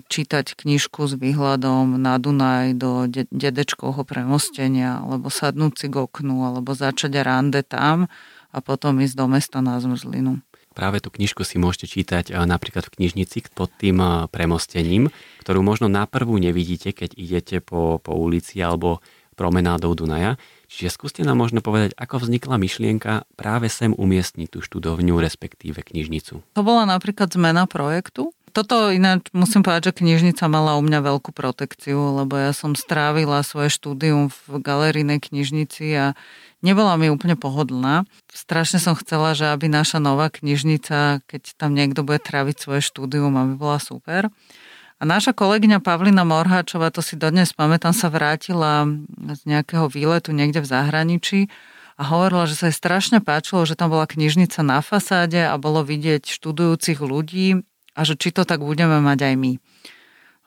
čítať 0.07 0.55
knižku 0.55 1.11
s 1.11 1.19
výhľadom 1.19 1.99
na 1.99 2.23
Dunaj 2.23 2.79
do 2.79 3.11
dedečkovho 3.35 4.07
premostenia, 4.07 5.03
alebo 5.03 5.27
sadnúť 5.27 5.75
si 5.75 5.87
k 5.91 6.07
oknu, 6.07 6.47
alebo 6.47 6.71
začať 6.71 7.19
rande 7.27 7.67
tam 7.67 8.07
a 8.55 8.59
potom 8.63 9.03
ísť 9.03 9.19
do 9.19 9.27
mesta 9.27 9.59
na 9.59 9.83
zmrzlinu. 9.83 10.39
Práve 10.73 11.05
tú 11.05 11.13
knižku 11.13 11.45
si 11.45 11.61
môžete 11.61 11.87
čítať 11.87 12.25
e, 12.29 12.37
napríklad 12.49 12.89
v 12.89 12.95
knižnici 12.99 13.53
pod 13.53 13.71
tým 13.77 14.01
e, 14.01 14.09
premostením, 14.33 15.13
ktorú 15.45 15.61
možno 15.61 15.87
na 15.87 16.09
prvú 16.09 16.41
nevidíte, 16.41 16.97
keď 16.97 17.15
idete 17.15 17.57
po, 17.61 18.01
po 18.01 18.17
ulici 18.17 18.59
alebo 18.59 19.05
promenádou 19.37 19.97
Dunaja. 19.97 20.37
Čiže 20.69 20.93
skúste 20.93 21.21
nám 21.25 21.41
možno 21.41 21.61
povedať, 21.61 21.93
ako 21.97 22.25
vznikla 22.25 22.57
myšlienka 22.57 23.13
práve 23.37 23.69
sem 23.69 23.93
umiestniť 23.93 24.49
tú 24.49 24.59
študovňu, 24.65 25.21
respektíve 25.21 25.85
knižnicu. 25.85 26.41
To 26.41 26.61
bola 26.65 26.89
napríklad 26.89 27.29
zmena 27.33 27.69
projektu. 27.69 28.33
Toto 28.53 28.93
ináč 28.93 29.33
musím 29.33 29.65
povedať, 29.65 29.88
že 29.88 30.05
knižnica 30.05 30.45
mala 30.45 30.77
u 30.77 30.85
mňa 30.85 31.01
veľkú 31.01 31.33
protekciu, 31.33 32.21
lebo 32.21 32.37
ja 32.37 32.53
som 32.53 32.77
strávila 32.77 33.41
svoje 33.41 33.73
štúdium 33.73 34.29
v 34.29 34.61
galerijnej 34.61 35.25
knižnici 35.25 35.88
a 35.97 36.12
nebola 36.61 37.01
mi 37.01 37.09
úplne 37.09 37.33
pohodlná. 37.33 38.05
Strašne 38.29 38.77
som 38.77 38.93
chcela, 38.93 39.33
že 39.33 39.49
aby 39.49 39.73
naša 39.73 40.05
nová 40.05 40.29
knižnica, 40.29 41.25
keď 41.25 41.43
tam 41.57 41.73
niekto 41.73 42.05
bude 42.05 42.21
tráviť 42.21 42.61
svoje 42.61 42.85
štúdium, 42.85 43.33
aby 43.41 43.57
bola 43.57 43.81
super. 43.81 44.29
A 45.01 45.03
naša 45.09 45.33
kolegyňa 45.33 45.81
Pavlina 45.81 46.23
Morháčová, 46.23 46.93
to 46.93 47.01
si 47.01 47.17
dodnes 47.17 47.57
pamätám, 47.57 47.97
sa 47.97 48.12
vrátila 48.12 48.85
z 49.33 49.43
nejakého 49.49 49.88
výletu 49.88 50.37
niekde 50.37 50.61
v 50.61 50.71
zahraničí 50.71 51.41
a 51.97 52.05
hovorila, 52.05 52.45
že 52.45 52.61
sa 52.61 52.69
jej 52.69 52.77
strašne 52.77 53.25
páčilo, 53.25 53.65
že 53.65 53.81
tam 53.81 53.97
bola 53.97 54.05
knižnica 54.05 54.61
na 54.61 54.85
fasáde 54.85 55.41
a 55.41 55.57
bolo 55.57 55.81
vidieť 55.81 56.29
študujúcich 56.29 57.01
ľudí 57.01 57.65
a 57.92 58.00
že 58.05 58.16
či 58.16 58.33
to 58.33 58.42
tak 58.48 58.64
budeme 58.64 59.00
mať 59.00 59.33
aj 59.33 59.35
my. 59.37 59.52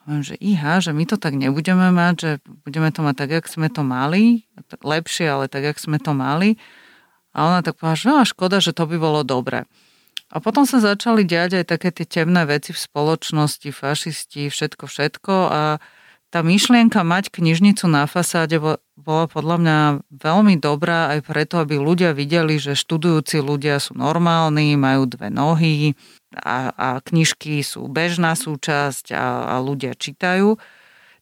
Hovorím, 0.06 0.22
že 0.22 0.36
iha, 0.38 0.78
že 0.78 0.94
my 0.94 1.04
to 1.06 1.18
tak 1.18 1.34
nebudeme 1.34 1.90
mať, 1.90 2.14
že 2.14 2.30
budeme 2.62 2.94
to 2.94 3.02
mať 3.02 3.14
tak, 3.26 3.30
jak 3.42 3.46
sme 3.50 3.66
to 3.66 3.82
mali, 3.82 4.46
lepšie, 4.78 5.26
ale 5.26 5.50
tak, 5.50 5.66
jak 5.66 5.78
sme 5.82 5.98
to 5.98 6.14
mali. 6.14 6.54
A 7.34 7.50
ona 7.50 7.58
tak 7.66 7.74
povedala, 7.76 7.98
že 7.98 8.06
no, 8.06 8.22
škoda, 8.22 8.62
že 8.62 8.70
to 8.70 8.86
by 8.86 8.96
bolo 9.02 9.26
dobre. 9.26 9.66
A 10.30 10.42
potom 10.42 10.66
sa 10.66 10.82
začali 10.82 11.22
diať 11.22 11.62
aj 11.62 11.64
také 11.70 11.90
tie 11.94 12.06
temné 12.06 12.42
veci 12.46 12.74
v 12.74 12.78
spoločnosti, 12.78 13.70
fašisti, 13.70 14.50
všetko, 14.50 14.90
všetko 14.90 15.34
a 15.50 15.62
tá 16.34 16.42
myšlienka 16.42 17.06
mať 17.06 17.30
knižnicu 17.30 17.86
na 17.86 18.10
fasáde 18.10 18.58
bola 18.98 19.26
podľa 19.30 19.56
mňa 19.62 19.78
veľmi 20.10 20.58
dobrá 20.58 21.14
aj 21.14 21.30
preto, 21.30 21.62
aby 21.62 21.78
ľudia 21.78 22.10
videli, 22.10 22.58
že 22.58 22.74
študujúci 22.74 23.38
ľudia 23.38 23.78
sú 23.78 23.94
normálni, 23.94 24.74
majú 24.74 25.06
dve 25.06 25.30
nohy, 25.30 25.94
a, 26.36 26.72
a 26.76 26.88
knižky 27.00 27.64
sú 27.64 27.88
bežná 27.88 28.36
súčasť 28.36 29.16
a, 29.16 29.24
a 29.52 29.64
ľudia 29.64 29.96
čítajú, 29.96 30.60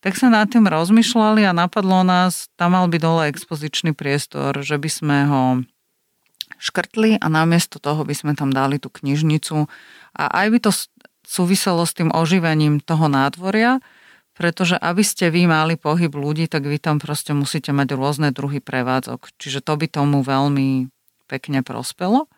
tak 0.04 0.20
sa 0.20 0.28
nad 0.28 0.50
tým 0.52 0.68
rozmýšľali 0.68 1.48
a 1.48 1.56
napadlo 1.56 2.04
nás, 2.04 2.52
tam 2.60 2.76
mal 2.76 2.86
byť 2.90 3.00
dole 3.00 3.22
expozičný 3.32 3.96
priestor, 3.96 4.60
že 4.60 4.76
by 4.76 4.90
sme 4.92 5.18
ho 5.30 5.42
škrtli 6.60 7.16
a 7.18 7.26
namiesto 7.32 7.80
toho 7.80 8.04
by 8.04 8.12
sme 8.12 8.32
tam 8.36 8.52
dali 8.52 8.76
tú 8.76 8.92
knižnicu 8.92 9.64
a 10.12 10.24
aj 10.44 10.46
by 10.52 10.58
to 10.60 10.70
súviselo 11.24 11.88
s 11.88 11.96
tým 11.96 12.12
oživením 12.12 12.84
toho 12.84 13.08
nádvoria, 13.08 13.80
pretože 14.36 14.76
aby 14.76 15.00
ste 15.00 15.32
vy 15.32 15.48
mali 15.48 15.80
pohyb 15.80 16.12
ľudí, 16.12 16.50
tak 16.50 16.68
vy 16.68 16.76
tam 16.76 17.00
proste 17.00 17.32
musíte 17.32 17.72
mať 17.72 17.96
rôzne 17.96 18.28
druhy 18.34 18.60
prevádzok. 18.60 19.32
Čiže 19.40 19.64
to 19.64 19.72
by 19.78 19.86
tomu 19.88 20.20
veľmi 20.20 20.90
pekne 21.30 21.64
prospelo. 21.64 22.28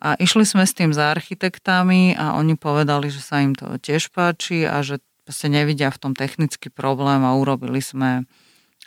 A 0.00 0.16
išli 0.16 0.48
sme 0.48 0.64
s 0.64 0.72
tým 0.72 0.96
za 0.96 1.12
architektami 1.12 2.16
a 2.16 2.32
oni 2.40 2.56
povedali, 2.56 3.12
že 3.12 3.20
sa 3.20 3.44
im 3.44 3.52
to 3.52 3.76
tiež 3.76 4.08
páči 4.16 4.64
a 4.64 4.80
že 4.80 5.04
sa 5.28 5.46
nevidia 5.52 5.92
v 5.92 6.00
tom 6.00 6.12
technický 6.16 6.72
problém 6.72 7.20
a 7.20 7.36
urobili 7.36 7.84
sme 7.84 8.24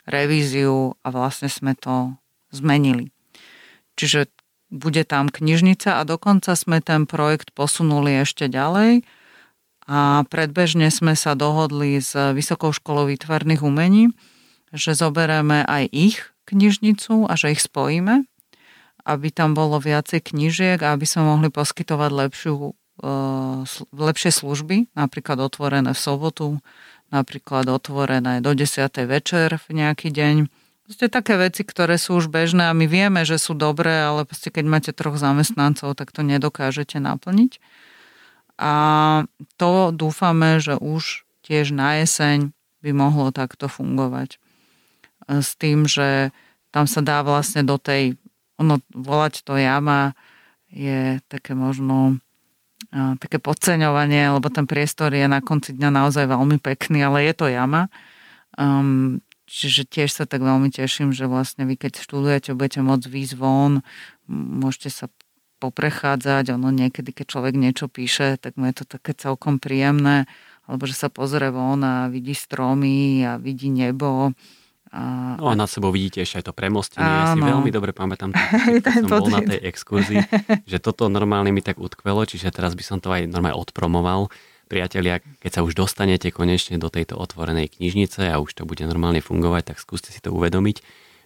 revíziu 0.04 0.98
a 1.00 1.08
vlastne 1.14 1.46
sme 1.46 1.78
to 1.78 2.18
zmenili. 2.50 3.14
Čiže 3.94 4.26
bude 4.74 5.06
tam 5.06 5.30
knižnica 5.30 6.02
a 6.02 6.02
dokonca 6.02 6.58
sme 6.58 6.82
ten 6.82 7.06
projekt 7.06 7.54
posunuli 7.54 8.26
ešte 8.26 8.50
ďalej 8.50 9.06
a 9.86 10.26
predbežne 10.26 10.90
sme 10.90 11.14
sa 11.14 11.38
dohodli 11.38 12.02
s 12.02 12.10
Vysokou 12.34 12.74
školou 12.74 13.06
výtvarných 13.06 13.62
umení, 13.62 14.10
že 14.74 14.98
zoberieme 14.98 15.62
aj 15.62 15.84
ich 15.94 16.16
knižnicu 16.50 17.30
a 17.30 17.38
že 17.38 17.54
ich 17.54 17.62
spojíme 17.62 18.26
aby 19.04 19.28
tam 19.28 19.52
bolo 19.52 19.76
viacej 19.76 20.32
knížiek 20.32 20.80
a 20.80 20.96
aby 20.96 21.04
sme 21.04 21.28
mohli 21.28 21.52
poskytovať 21.52 22.10
lepšiu, 22.10 22.72
uh, 23.04 23.62
lepšie 23.92 24.32
služby, 24.32 24.96
napríklad 24.96 25.44
otvorené 25.44 25.92
v 25.92 26.00
sobotu, 26.00 26.46
napríklad 27.12 27.68
otvorené 27.68 28.40
do 28.40 28.56
10. 28.56 28.88
večer 29.04 29.60
v 29.60 29.68
nejaký 29.76 30.08
deň. 30.08 30.48
Proste 30.84 31.08
také 31.08 31.40
veci, 31.40 31.64
ktoré 31.64 31.96
sú 31.96 32.20
už 32.20 32.28
bežné 32.28 32.68
a 32.68 32.76
my 32.76 32.84
vieme, 32.84 33.24
že 33.24 33.40
sú 33.40 33.56
dobré, 33.56 34.04
ale 34.04 34.28
proste 34.28 34.52
keď 34.52 34.64
máte 34.68 34.90
troch 34.92 35.16
zamestnancov, 35.16 35.96
tak 35.96 36.12
to 36.12 36.20
nedokážete 36.20 37.00
naplniť. 37.00 37.60
A 38.60 38.74
to 39.56 39.90
dúfame, 39.92 40.60
že 40.60 40.76
už 40.76 41.24
tiež 41.44 41.72
na 41.72 42.00
jeseň 42.04 42.52
by 42.84 42.90
mohlo 42.92 43.32
takto 43.32 43.68
fungovať. 43.68 44.36
S 45.24 45.56
tým, 45.56 45.88
že 45.88 46.36
tam 46.68 46.84
sa 46.84 47.00
dá 47.00 47.24
vlastne 47.24 47.64
do 47.64 47.80
tej 47.80 48.20
ono 48.60 48.78
volať 48.92 49.42
to 49.42 49.58
jama 49.58 50.14
je 50.70 51.22
také 51.30 51.54
možno 51.54 52.18
také 52.92 53.42
podceňovanie, 53.42 54.30
lebo 54.30 54.46
ten 54.52 54.70
priestor 54.70 55.10
je 55.10 55.26
na 55.26 55.42
konci 55.42 55.74
dňa 55.74 55.90
naozaj 55.90 56.30
veľmi 56.30 56.62
pekný, 56.62 57.02
ale 57.02 57.26
je 57.26 57.34
to 57.34 57.46
jama. 57.50 57.90
Um, 58.54 59.18
čiže 59.50 59.82
tiež 59.88 60.10
sa 60.14 60.24
tak 60.30 60.46
veľmi 60.46 60.70
teším, 60.70 61.10
že 61.10 61.26
vlastne 61.26 61.66
vy 61.66 61.74
keď 61.74 61.98
študujete, 61.98 62.54
budete 62.54 62.80
môcť 62.86 63.06
výjsť 63.10 63.34
von, 63.34 63.82
môžete 64.30 64.90
sa 64.94 65.06
poprechádzať, 65.58 66.54
ono 66.54 66.70
niekedy, 66.70 67.10
keď 67.10 67.26
človek 67.34 67.54
niečo 67.56 67.90
píše, 67.90 68.38
tak 68.38 68.54
mu 68.54 68.70
je 68.70 68.84
to 68.84 68.84
také 68.86 69.16
celkom 69.16 69.58
príjemné, 69.58 70.30
alebo 70.68 70.86
že 70.86 70.94
sa 70.94 71.08
pozrie 71.10 71.50
von 71.50 71.82
a 71.82 72.06
vidí 72.06 72.36
stromy 72.36 73.26
a 73.26 73.40
vidí 73.42 73.74
nebo 73.74 74.30
a, 74.94 75.34
no 75.42 75.50
a 75.50 75.58
nad 75.58 75.66
sebou 75.66 75.90
vidíte 75.90 76.22
ešte 76.22 76.38
aj 76.38 76.44
to 76.46 76.54
premostenie. 76.54 77.02
Ja 77.02 77.34
si 77.34 77.42
veľmi 77.42 77.74
dobre 77.74 77.90
pamätám, 77.90 78.30
keď 78.86 79.02
som 79.02 79.10
bol 79.10 79.26
na 79.26 79.42
tej 79.42 79.58
exkurzii, 79.66 80.22
že 80.70 80.78
toto 80.78 81.10
normálne 81.10 81.50
mi 81.50 81.66
tak 81.66 81.82
utkvelo, 81.82 82.22
čiže 82.22 82.54
teraz 82.54 82.78
by 82.78 82.84
som 82.86 82.98
to 83.02 83.10
aj 83.10 83.26
normálne 83.26 83.58
odpromoval. 83.58 84.30
Priatelia, 84.70 85.18
keď 85.42 85.50
sa 85.50 85.60
už 85.66 85.74
dostanete 85.74 86.30
konečne 86.30 86.78
do 86.78 86.88
tejto 86.88 87.18
otvorenej 87.18 87.74
knižnice 87.74 88.30
a 88.30 88.38
už 88.38 88.54
to 88.54 88.62
bude 88.62 88.86
normálne 88.86 89.18
fungovať, 89.18 89.74
tak 89.74 89.82
skúste 89.82 90.14
si 90.14 90.22
to 90.22 90.30
uvedomiť, 90.30 90.80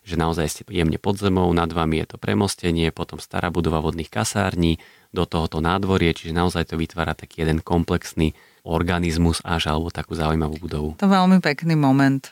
že 0.08 0.16
naozaj 0.16 0.46
ste 0.48 0.62
jemne 0.72 0.96
pod 0.96 1.20
zemou, 1.20 1.52
nad 1.52 1.68
vami 1.68 2.00
je 2.00 2.16
to 2.16 2.16
premostenie, 2.16 2.88
potom 2.88 3.20
stará 3.20 3.52
budova 3.52 3.84
vodných 3.84 4.08
kasární, 4.08 4.80
do 5.08 5.24
tohoto 5.24 5.64
nádvorie, 5.64 6.12
čiže 6.12 6.36
naozaj 6.36 6.68
to 6.68 6.76
vytvára 6.76 7.16
taký 7.16 7.44
jeden 7.44 7.64
komplexný 7.64 8.36
organizmus 8.60 9.40
až 9.40 9.72
alebo 9.72 9.88
takú 9.88 10.12
zaujímavú 10.12 10.60
budovu. 10.60 10.88
To 11.00 11.08
veľmi 11.08 11.40
pekný 11.40 11.72
moment 11.80 12.28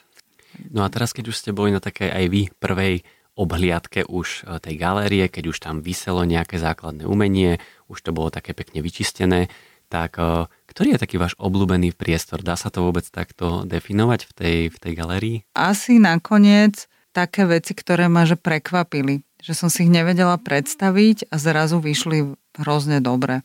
No 0.71 0.85
a 0.85 0.89
teraz, 0.89 1.13
keď 1.13 1.33
už 1.33 1.37
ste 1.37 1.51
boli 1.57 1.73
na 1.73 1.81
takej 1.81 2.11
aj 2.13 2.25
vy 2.29 2.43
prvej 2.57 3.05
obhliadke 3.37 4.09
už 4.09 4.49
e, 4.49 4.59
tej 4.59 4.75
galérie, 4.81 5.29
keď 5.29 5.45
už 5.53 5.59
tam 5.61 5.85
vyselo 5.85 6.25
nejaké 6.25 6.57
základné 6.57 7.05
umenie, 7.05 7.61
už 7.93 8.01
to 8.01 8.11
bolo 8.17 8.33
také 8.33 8.57
pekne 8.57 8.81
vyčistené, 8.81 9.53
tak 9.93 10.17
e, 10.17 10.49
ktorý 10.73 10.97
je 10.97 11.03
taký 11.05 11.17
váš 11.21 11.37
obľúbený 11.37 11.93
priestor? 11.93 12.41
Dá 12.41 12.57
sa 12.57 12.73
to 12.73 12.89
vôbec 12.89 13.05
takto 13.07 13.69
definovať 13.69 14.21
v 14.25 14.33
tej, 14.33 14.57
v 14.73 14.77
tej 14.81 14.93
galérii? 14.97 15.37
Asi 15.53 16.01
nakoniec 16.01 16.89
také 17.13 17.45
veci, 17.45 17.77
ktoré 17.77 18.09
ma 18.09 18.25
že 18.25 18.41
prekvapili. 18.41 19.25
Že 19.41 19.53
som 19.53 19.69
si 19.69 19.85
ich 19.85 19.93
nevedela 19.93 20.41
predstaviť 20.41 21.29
a 21.29 21.37
zrazu 21.37 21.79
vyšli 21.79 22.35
hrozne 22.61 23.05
dobre. 23.05 23.45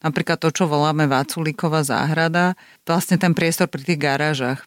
Napríklad 0.00 0.40
to, 0.40 0.48
čo 0.48 0.64
voláme 0.64 1.04
Vaculíková 1.04 1.84
záhrada, 1.84 2.56
vlastne 2.88 3.20
ten 3.20 3.36
priestor 3.36 3.68
pri 3.68 3.84
tých 3.84 4.00
garážach. 4.00 4.64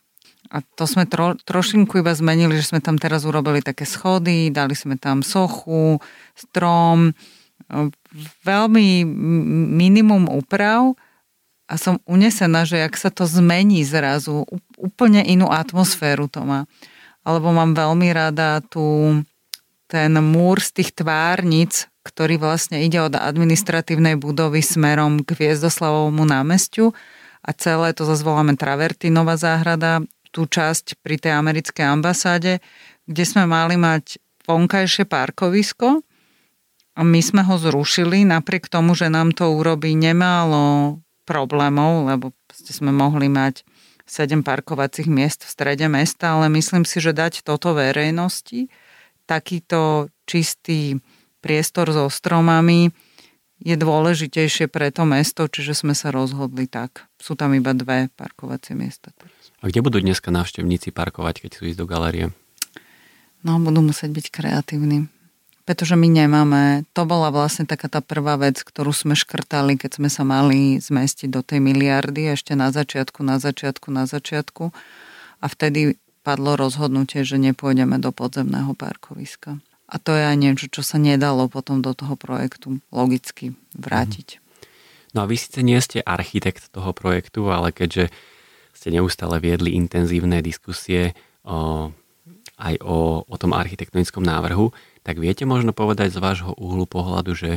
A 0.53 0.61
to 0.61 0.85
sme 0.85 1.09
tro, 1.09 1.33
trošinku 1.33 1.97
iba 1.97 2.13
zmenili, 2.13 2.61
že 2.61 2.69
sme 2.69 2.79
tam 2.79 3.01
teraz 3.01 3.25
urobili 3.25 3.65
také 3.65 3.89
schody, 3.89 4.53
dali 4.53 4.77
sme 4.77 5.01
tam 5.01 5.25
sochu, 5.25 5.97
strom, 6.37 7.17
veľmi 8.45 9.01
minimum 9.73 10.29
úprav 10.29 10.93
a 11.65 11.73
som 11.81 11.97
unesená, 12.05 12.69
že 12.69 12.85
ak 12.85 12.93
sa 12.93 13.09
to 13.09 13.25
zmení 13.25 13.81
zrazu, 13.81 14.45
úplne 14.77 15.25
inú 15.25 15.49
atmosféru 15.49 16.29
to 16.29 16.45
má. 16.45 16.69
Alebo 17.25 17.49
mám 17.49 17.73
veľmi 17.73 18.13
rada 18.13 18.61
tu 18.61 19.17
ten 19.89 20.13
múr 20.21 20.61
z 20.61 20.69
tých 20.81 20.93
tvárnic, 20.93 21.89
ktorý 22.03 22.37
vlastne 22.37 22.83
ide 22.83 22.99
od 22.99 23.15
administratívnej 23.15 24.19
budovy 24.19 24.59
smerom 24.59 25.23
k 25.23 25.33
Viezdoslavovomu 25.33 26.27
námestiu 26.27 26.91
a 27.41 27.49
celé 27.55 27.95
to 27.95 28.03
zase 28.03 28.27
voláme 28.27 28.59
Travertinová 28.59 29.39
záhrada 29.39 30.03
tú 30.33 30.49
časť 30.49 30.99
pri 31.05 31.21
tej 31.21 31.37
americkej 31.37 31.85
ambasáde, 31.85 32.57
kde 33.05 33.23
sme 33.23 33.45
mali 33.45 33.77
mať 33.77 34.17
vonkajšie 34.49 35.05
parkovisko, 35.05 36.01
a 36.93 37.01
my 37.01 37.25
sme 37.25 37.41
ho 37.41 37.57
zrušili 37.57 38.21
napriek 38.21 38.69
tomu, 38.69 38.93
že 38.93 39.09
nám 39.09 39.33
to 39.33 39.49
urobí 39.49 39.97
nemálo 39.97 41.01
problémov, 41.25 42.05
lebo 42.05 42.37
sme 42.53 42.93
mohli 42.93 43.33
mať 43.33 43.65
7 44.05 44.45
parkovacích 44.45 45.09
miest 45.09 45.41
v 45.41 45.49
strede 45.49 45.89
mesta, 45.89 46.37
ale 46.37 46.53
myslím 46.53 46.85
si, 46.85 47.01
že 47.01 47.17
dať 47.17 47.41
toto 47.41 47.73
verejnosti, 47.73 48.69
takýto 49.25 50.11
čistý 50.29 51.01
priestor 51.41 51.89
so 51.89 52.05
stromami 52.13 52.93
je 53.63 53.73
dôležitejšie 53.73 54.69
pre 54.69 54.91
to 54.93 55.07
mesto, 55.07 55.49
čiže 55.49 55.73
sme 55.73 55.95
sa 55.97 56.11
rozhodli 56.13 56.69
tak. 56.69 57.07
Sú 57.17 57.33
tam 57.33 57.55
iba 57.57 57.73
dve 57.73 58.11
parkovacie 58.13 58.77
miesta. 58.77 59.15
A 59.63 59.71
kde 59.71 59.79
budú 59.79 60.03
dneska 60.03 60.27
návštevníci 60.27 60.91
parkovať, 60.91 61.47
keď 61.47 61.51
sú 61.55 61.61
ísť 61.71 61.79
do 61.79 61.87
galérie? 61.87 62.35
No, 63.47 63.55
budú 63.63 63.79
musieť 63.79 64.11
byť 64.11 64.25
kreatívni 64.27 65.07
pretože 65.63 65.95
my 65.95 66.07
nemáme, 66.11 66.83
to 66.91 67.07
bola 67.07 67.31
vlastne 67.31 67.63
taká 67.63 67.87
tá 67.87 68.03
prvá 68.03 68.35
vec, 68.35 68.59
ktorú 68.59 68.91
sme 68.91 69.15
škrtali, 69.15 69.79
keď 69.79 69.91
sme 69.99 70.09
sa 70.11 70.27
mali 70.27 70.75
zmestiť 70.79 71.31
do 71.31 71.39
tej 71.39 71.63
miliardy 71.63 72.35
ešte 72.35 72.51
na 72.51 72.67
začiatku, 72.67 73.23
na 73.23 73.39
začiatku, 73.39 73.87
na 73.87 74.03
začiatku 74.03 74.75
a 75.39 75.45
vtedy 75.47 75.95
padlo 76.23 76.59
rozhodnutie, 76.59 77.23
že 77.23 77.39
nepôjdeme 77.39 77.95
do 77.99 78.11
podzemného 78.11 78.75
parkoviska. 78.75 79.59
A 79.87 79.95
to 79.99 80.15
je 80.15 80.23
aj 80.23 80.37
niečo, 80.39 80.67
čo 80.67 80.83
sa 80.83 80.99
nedalo 80.99 81.47
potom 81.47 81.79
do 81.79 81.95
toho 81.95 82.19
projektu 82.19 82.83
logicky 82.91 83.55
vrátiť. 83.75 84.43
No 85.15 85.23
a 85.23 85.29
vy 85.29 85.35
síce 85.39 85.63
nie 85.63 85.79
ste 85.79 86.03
architekt 86.03 86.75
toho 86.75 86.91
projektu, 86.91 87.47
ale 87.53 87.71
keďže 87.71 88.11
ste 88.73 88.89
neustále 88.91 89.39
viedli 89.39 89.77
intenzívne 89.77 90.41
diskusie 90.41 91.13
o, 91.45 91.93
aj 92.59 92.75
o, 92.81 93.23
o 93.23 93.35
tom 93.37 93.53
architektonickom 93.53 94.25
návrhu, 94.25 94.73
tak 95.05 95.21
viete 95.21 95.47
možno 95.47 95.71
povedať 95.71 96.11
z 96.15 96.19
vášho 96.19 96.51
uhlu 96.57 96.89
pohľadu, 96.89 97.31
že 97.37 97.51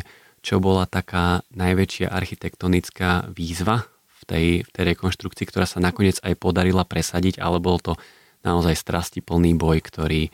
čo 0.44 0.62
bola 0.62 0.86
taká 0.86 1.42
najväčšia 1.50 2.06
architektonická 2.06 3.32
výzva 3.34 3.88
v 3.90 4.22
tej, 4.28 4.46
v 4.62 4.70
tej 4.70 4.84
rekonštrukcii, 4.94 5.46
ktorá 5.50 5.66
sa 5.66 5.82
nakoniec 5.82 6.22
aj 6.22 6.38
podarila 6.38 6.86
presadiť, 6.86 7.42
ale 7.42 7.58
bol 7.58 7.82
to 7.82 7.98
naozaj 8.46 8.78
strastiplný 8.78 9.58
boj, 9.58 9.82
ktorý, 9.82 10.30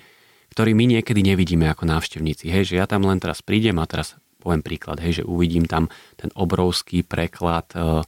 ktorý 0.52 0.70
my 0.76 1.00
niekedy 1.00 1.24
nevidíme 1.24 1.64
ako 1.72 1.88
návštevníci. 1.88 2.52
Hej, 2.52 2.74
že 2.74 2.78
ja 2.80 2.84
tam 2.84 3.08
len 3.08 3.16
teraz 3.16 3.40
prídem 3.40 3.80
a 3.80 3.88
teraz 3.88 4.20
poviem 4.36 4.60
príklad, 4.60 5.00
hej, 5.00 5.22
že 5.22 5.24
uvidím 5.24 5.64
tam 5.64 5.88
ten 6.18 6.28
obrovský 6.34 7.06
preklad 7.06 7.70
e, 7.72 8.02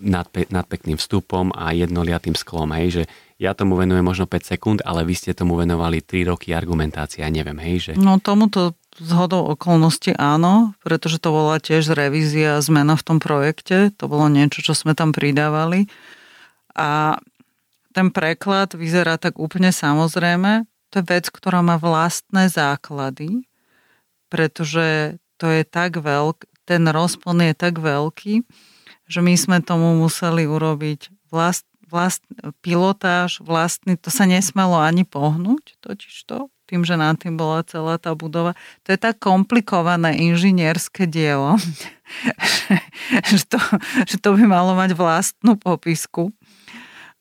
nad, 0.00 0.26
pe, 0.28 0.48
nad 0.48 0.66
pekným 0.66 0.96
vstupom 0.96 1.52
a 1.54 1.72
jednoliatým 1.76 2.34
sklom, 2.34 2.72
hej, 2.76 2.88
že 2.90 3.02
ja 3.40 3.56
tomu 3.56 3.80
venujem 3.80 4.04
možno 4.04 4.28
5 4.28 4.52
sekúnd, 4.52 4.78
ale 4.84 5.00
vy 5.04 5.16
ste 5.16 5.32
tomu 5.32 5.56
venovali 5.56 6.04
3 6.04 6.28
roky 6.28 6.52
argumentácia, 6.52 7.24
neviem, 7.32 7.56
hej, 7.56 7.76
že... 7.80 7.92
No 7.96 8.20
tomuto 8.20 8.76
zhodou 9.00 9.48
okolností 9.56 10.12
áno, 10.12 10.76
pretože 10.84 11.16
to 11.16 11.32
bola 11.32 11.56
tiež 11.56 11.96
revízia, 11.96 12.60
zmena 12.60 13.00
v 13.00 13.06
tom 13.06 13.18
projekte, 13.22 13.94
to 13.96 14.10
bolo 14.12 14.28
niečo, 14.28 14.60
čo 14.60 14.76
sme 14.76 14.92
tam 14.92 15.16
pridávali. 15.16 15.88
A 16.76 17.16
ten 17.96 18.12
preklad 18.12 18.76
vyzerá 18.76 19.16
tak 19.16 19.40
úplne 19.40 19.72
samozrejme, 19.72 20.68
to 20.90 21.00
je 21.00 21.08
vec, 21.08 21.30
ktorá 21.30 21.62
má 21.62 21.78
vlastné 21.78 22.50
základy, 22.50 23.46
pretože 24.28 25.16
to 25.40 25.48
je 25.48 25.62
tak 25.64 25.96
veľký, 25.96 26.44
ten 26.68 26.86
rozpon 26.86 27.40
je 27.42 27.54
tak 27.56 27.82
veľký, 27.82 28.46
že 29.10 29.20
my 29.20 29.34
sme 29.34 29.58
tomu 29.58 29.98
museli 29.98 30.46
urobiť 30.46 31.10
vlast, 31.34 31.66
vlast, 31.90 32.22
pilotáž 32.62 33.42
vlastný, 33.42 33.98
to 33.98 34.14
sa 34.14 34.30
nesmelo 34.30 34.78
ani 34.78 35.02
pohnúť, 35.02 35.74
totiž 35.82 36.14
to, 36.30 36.46
tým, 36.70 36.86
že 36.86 36.94
nad 36.94 37.18
tým 37.18 37.34
bola 37.34 37.66
celá 37.66 37.98
tá 37.98 38.14
budova. 38.14 38.54
To 38.86 38.94
je 38.94 38.98
tak 39.02 39.18
komplikované 39.18 40.14
inžinierské 40.22 41.10
dielo, 41.10 41.58
že, 43.34 43.42
to, 43.50 43.58
že 44.06 44.16
to 44.22 44.38
by 44.38 44.46
malo 44.46 44.78
mať 44.78 44.94
vlastnú 44.94 45.58
popisku. 45.58 46.30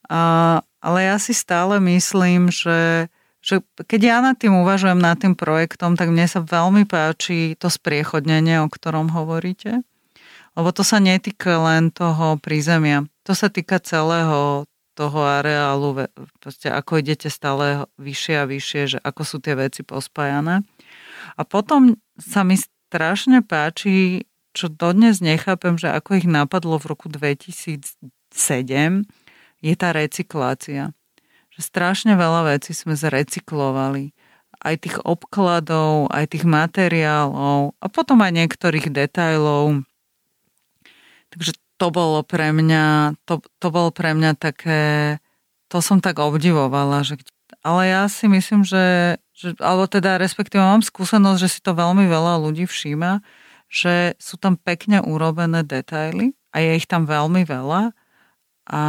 A, 0.06 0.62
ale 0.78 1.00
ja 1.10 1.18
si 1.18 1.34
stále 1.34 1.82
myslím, 1.82 2.54
že, 2.54 3.10
že 3.42 3.66
keď 3.90 4.02
ja 4.06 4.18
nad 4.22 4.38
tým 4.38 4.54
uvažujem, 4.62 5.02
nad 5.02 5.18
tým 5.18 5.34
projektom, 5.34 5.98
tak 5.98 6.14
mne 6.14 6.30
sa 6.30 6.46
veľmi 6.46 6.86
páči 6.86 7.58
to 7.58 7.74
spriechodnenie, 7.74 8.62
o 8.62 8.70
ktorom 8.70 9.10
hovoríte. 9.10 9.82
Lebo 10.58 10.70
to 10.74 10.82
sa 10.82 10.98
netýka 10.98 11.60
len 11.62 11.94
toho 11.94 12.38
prízemia. 12.42 13.06
To 13.26 13.34
sa 13.38 13.50
týka 13.52 13.78
celého 13.82 14.66
toho 15.00 15.24
areálu, 15.24 16.12
proste 16.44 16.68
ako 16.68 17.00
idete 17.00 17.32
stále 17.32 17.88
vyššie 17.96 18.36
a 18.36 18.50
vyššie, 18.50 18.82
že 18.96 18.98
ako 19.00 19.22
sú 19.24 19.38
tie 19.40 19.56
veci 19.56 19.80
pospájané. 19.88 20.68
A 21.40 21.42
potom 21.48 21.96
sa 22.20 22.44
mi 22.44 22.60
strašne 22.60 23.40
páči, 23.40 24.28
čo 24.52 24.68
dodnes 24.68 25.24
nechápem, 25.24 25.80
že 25.80 25.88
ako 25.88 26.20
ich 26.20 26.28
napadlo 26.28 26.76
v 26.76 26.90
roku 26.92 27.08
2007, 27.08 27.96
je 29.60 29.74
tá 29.80 29.90
recyklácia. 29.96 30.92
Že 31.56 31.62
strašne 31.64 32.14
veľa 32.20 32.60
vecí 32.60 32.76
sme 32.76 33.00
zrecyklovali. 33.00 34.12
Aj 34.60 34.76
tých 34.76 35.00
obkladov, 35.08 36.12
aj 36.12 36.36
tých 36.36 36.44
materiálov 36.44 37.80
a 37.80 37.86
potom 37.88 38.20
aj 38.20 38.36
niektorých 38.36 38.92
detajlov. 38.92 39.88
Takže 41.30 41.54
to 41.80 41.88
bolo 41.90 42.26
pre 42.28 42.52
mňa, 42.52 43.16
to, 43.24 43.40
to 43.64 43.68
bolo 43.72 43.90
pre 43.90 44.12
mňa 44.12 44.36
také, 44.36 44.82
to 45.72 45.80
som 45.80 46.04
tak 46.04 46.20
obdivovala, 46.20 47.08
že, 47.08 47.16
ale 47.64 47.88
ja 47.88 48.04
si 48.12 48.28
myslím, 48.28 48.68
že, 48.68 49.18
že, 49.32 49.56
alebo 49.64 49.88
teda 49.88 50.20
respektíve 50.20 50.60
mám 50.60 50.84
skúsenosť, 50.84 51.40
že 51.40 51.50
si 51.50 51.60
to 51.64 51.72
veľmi 51.72 52.10
veľa 52.10 52.44
ľudí 52.44 52.68
všíma, 52.68 53.24
že 53.72 54.20
sú 54.20 54.36
tam 54.36 54.60
pekne 54.60 55.00
urobené 55.00 55.64
detaily 55.64 56.36
a 56.52 56.60
je 56.60 56.72
ich 56.76 56.90
tam 56.90 57.06
veľmi 57.06 57.46
veľa 57.46 57.96
a 58.70 58.82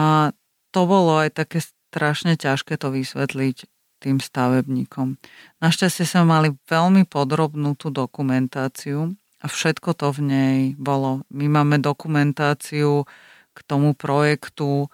to 0.72 0.80
bolo 0.88 1.20
aj 1.20 1.36
také 1.36 1.60
strašne 1.62 2.34
ťažké 2.34 2.74
to 2.80 2.90
vysvetliť 2.90 3.68
tým 4.00 4.16
stavebníkom. 4.16 5.20
Našťastie 5.60 6.08
sme 6.08 6.24
mali 6.24 6.48
veľmi 6.66 7.04
podrobnú 7.04 7.76
tú 7.76 7.92
dokumentáciu 7.92 9.12
a 9.40 9.46
všetko 9.48 9.96
to 9.96 10.12
v 10.12 10.20
nej 10.20 10.58
bolo. 10.76 11.24
My 11.32 11.48
máme 11.48 11.80
dokumentáciu 11.80 13.08
k 13.56 13.58
tomu 13.64 13.96
projektu, 13.96 14.92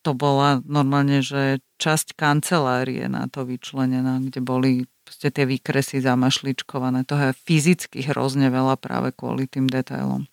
to 0.00 0.16
bola 0.16 0.64
normálne, 0.64 1.20
že 1.20 1.60
časť 1.76 2.16
kancelárie 2.16 3.04
na 3.12 3.28
to 3.28 3.44
vyčlenená, 3.44 4.20
kde 4.24 4.40
boli 4.40 4.72
tie 5.04 5.44
výkresy 5.44 6.00
zamašličkované. 6.00 7.04
To 7.04 7.20
je 7.20 7.36
fyzicky 7.36 8.08
hrozne 8.08 8.48
veľa 8.48 8.80
práve 8.80 9.12
kvôli 9.12 9.44
tým 9.44 9.68
detailom. 9.68 10.24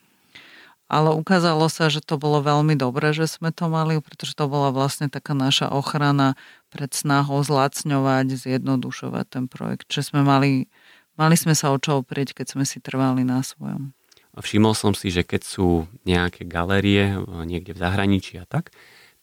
Ale 0.88 1.12
ukázalo 1.12 1.68
sa, 1.68 1.92
že 1.92 2.00
to 2.00 2.16
bolo 2.16 2.40
veľmi 2.40 2.80
dobré, 2.80 3.12
že 3.12 3.28
sme 3.28 3.52
to 3.52 3.68
mali, 3.68 4.00
pretože 4.00 4.40
to 4.40 4.48
bola 4.48 4.72
vlastne 4.72 5.12
taká 5.12 5.36
naša 5.36 5.68
ochrana 5.68 6.40
pred 6.72 6.96
snahou 6.96 7.44
zlacňovať, 7.44 8.32
zjednodušovať 8.32 9.26
ten 9.28 9.46
projekt. 9.52 9.92
Čiže 9.92 10.16
sme 10.16 10.22
mali 10.24 10.72
Mali 11.18 11.34
sme 11.34 11.58
sa 11.58 11.74
o 11.74 11.82
čo 11.82 12.06
oprieť, 12.06 12.38
keď 12.38 12.54
sme 12.54 12.64
si 12.64 12.78
trvali 12.78 13.26
na 13.26 13.42
svojom. 13.42 13.98
Všimol 14.38 14.78
som 14.78 14.94
si, 14.94 15.10
že 15.10 15.26
keď 15.26 15.42
sú 15.42 15.90
nejaké 16.06 16.46
galérie 16.46 17.18
e, 17.18 17.20
niekde 17.42 17.74
v 17.74 17.82
zahraničí 17.82 18.38
a 18.38 18.46
tak, 18.46 18.70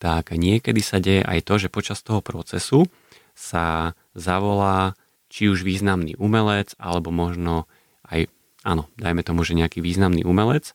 tak 0.02 0.34
niekedy 0.34 0.82
sa 0.82 0.98
deje 0.98 1.22
aj 1.22 1.46
to, 1.46 1.54
že 1.62 1.70
počas 1.70 2.02
toho 2.02 2.18
procesu 2.18 2.90
sa 3.38 3.94
zavolá 4.18 4.98
či 5.30 5.46
už 5.46 5.62
významný 5.62 6.18
umelec, 6.18 6.74
alebo 6.82 7.14
možno 7.14 7.70
aj, 8.10 8.26
áno, 8.66 8.90
dajme 8.98 9.22
tomu, 9.22 9.46
že 9.46 9.54
nejaký 9.54 9.78
významný 9.78 10.26
umelec, 10.26 10.74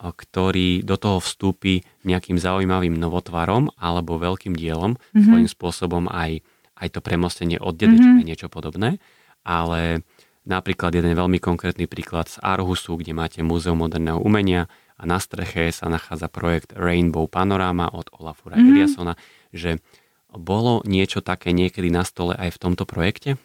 ktorý 0.00 0.80
do 0.80 0.96
toho 0.96 1.20
vstúpi 1.20 1.84
nejakým 2.08 2.40
zaujímavým 2.40 2.96
novotvarom 2.96 3.68
alebo 3.76 4.16
veľkým 4.16 4.56
dielom, 4.56 4.96
mm-hmm. 4.96 5.28
svojím 5.28 5.48
spôsobom 5.52 6.04
aj, 6.08 6.40
aj 6.80 6.88
to 6.88 7.04
premostenie 7.04 7.60
od 7.60 7.76
dedečka 7.76 8.16
mm-hmm. 8.16 8.28
niečo 8.32 8.48
podobné, 8.48 8.96
ale 9.44 10.00
Napríklad 10.44 10.92
jeden 10.92 11.16
veľmi 11.16 11.40
konkrétny 11.40 11.88
príklad 11.88 12.28
z 12.28 12.36
Arhusu, 12.44 13.00
kde 13.00 13.16
máte 13.16 13.40
Múzeum 13.40 13.80
moderného 13.80 14.20
umenia 14.20 14.68
a 15.00 15.08
na 15.08 15.16
streche 15.16 15.72
sa 15.72 15.88
nachádza 15.88 16.28
projekt 16.28 16.76
Rainbow 16.76 17.24
Panorama 17.24 17.88
od 17.88 18.12
Olafura 18.12 18.60
mm-hmm. 18.60 18.70
Eliasona, 18.76 19.14
že 19.50 19.80
bolo 20.28 20.84
niečo 20.84 21.24
také 21.24 21.56
niekedy 21.56 21.88
na 21.88 22.04
stole 22.04 22.36
aj 22.36 22.54
v 22.54 22.60
tomto 22.60 22.84
projekte? 22.84 23.40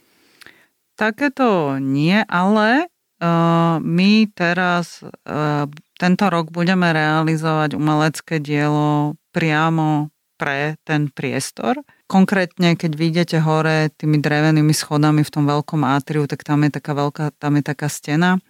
Takéto 0.99 1.79
nie, 1.79 2.19
ale 2.27 2.91
uh, 3.23 3.79
my 3.79 4.27
teraz 4.35 4.99
uh, 4.99 5.71
tento 5.95 6.25
rok 6.27 6.51
budeme 6.51 6.91
realizovať 6.91 7.79
umelecké 7.79 8.43
dielo 8.43 9.15
priamo 9.31 10.11
pre 10.35 10.75
ten 10.83 11.07
priestor 11.07 11.79
konkrétne, 12.09 12.73
keď 12.73 12.91
vyjdete 12.97 13.37
hore 13.45 13.93
tými 13.93 14.17
drevenými 14.17 14.73
schodami 14.73 15.21
v 15.21 15.29
tom 15.29 15.45
veľkom 15.45 15.85
átriu, 15.85 16.25
tak 16.25 16.41
tam 16.41 16.65
je 16.65 16.73
taká 16.73 16.97
veľká, 16.97 17.37
tam 17.37 17.61
je 17.61 17.63
taká 17.63 17.85
stena. 17.85 18.41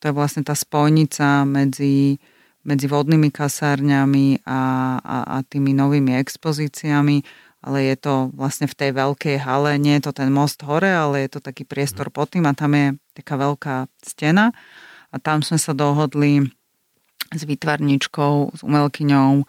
To 0.00 0.08
je 0.08 0.16
vlastne 0.16 0.40
tá 0.40 0.56
spojnica 0.56 1.44
medzi, 1.44 2.16
medzi 2.64 2.86
vodnými 2.88 3.28
kasárňami 3.28 4.48
a, 4.48 4.60
a, 4.96 5.16
a 5.28 5.36
tými 5.44 5.76
novými 5.76 6.16
expozíciami, 6.16 7.20
ale 7.60 7.92
je 7.92 7.96
to 8.00 8.14
vlastne 8.32 8.64
v 8.64 8.78
tej 8.78 8.90
veľkej 8.96 9.36
hale, 9.44 9.76
nie 9.76 10.00
je 10.00 10.08
to 10.08 10.12
ten 10.24 10.32
most 10.32 10.64
hore, 10.64 10.88
ale 10.88 11.28
je 11.28 11.36
to 11.36 11.40
taký 11.44 11.68
priestor 11.68 12.08
pod 12.08 12.32
tým 12.32 12.48
a 12.48 12.56
tam 12.56 12.72
je, 12.72 12.96
taká 13.12 13.36
veľká 13.36 13.76
stena. 14.00 14.56
A 15.12 15.16
tam 15.20 15.44
sme 15.44 15.60
sa 15.60 15.76
dohodli 15.76 16.46
s 17.34 17.42
výtvarničkou, 17.44 18.56
s 18.56 18.60
umelkyňou, 18.64 19.44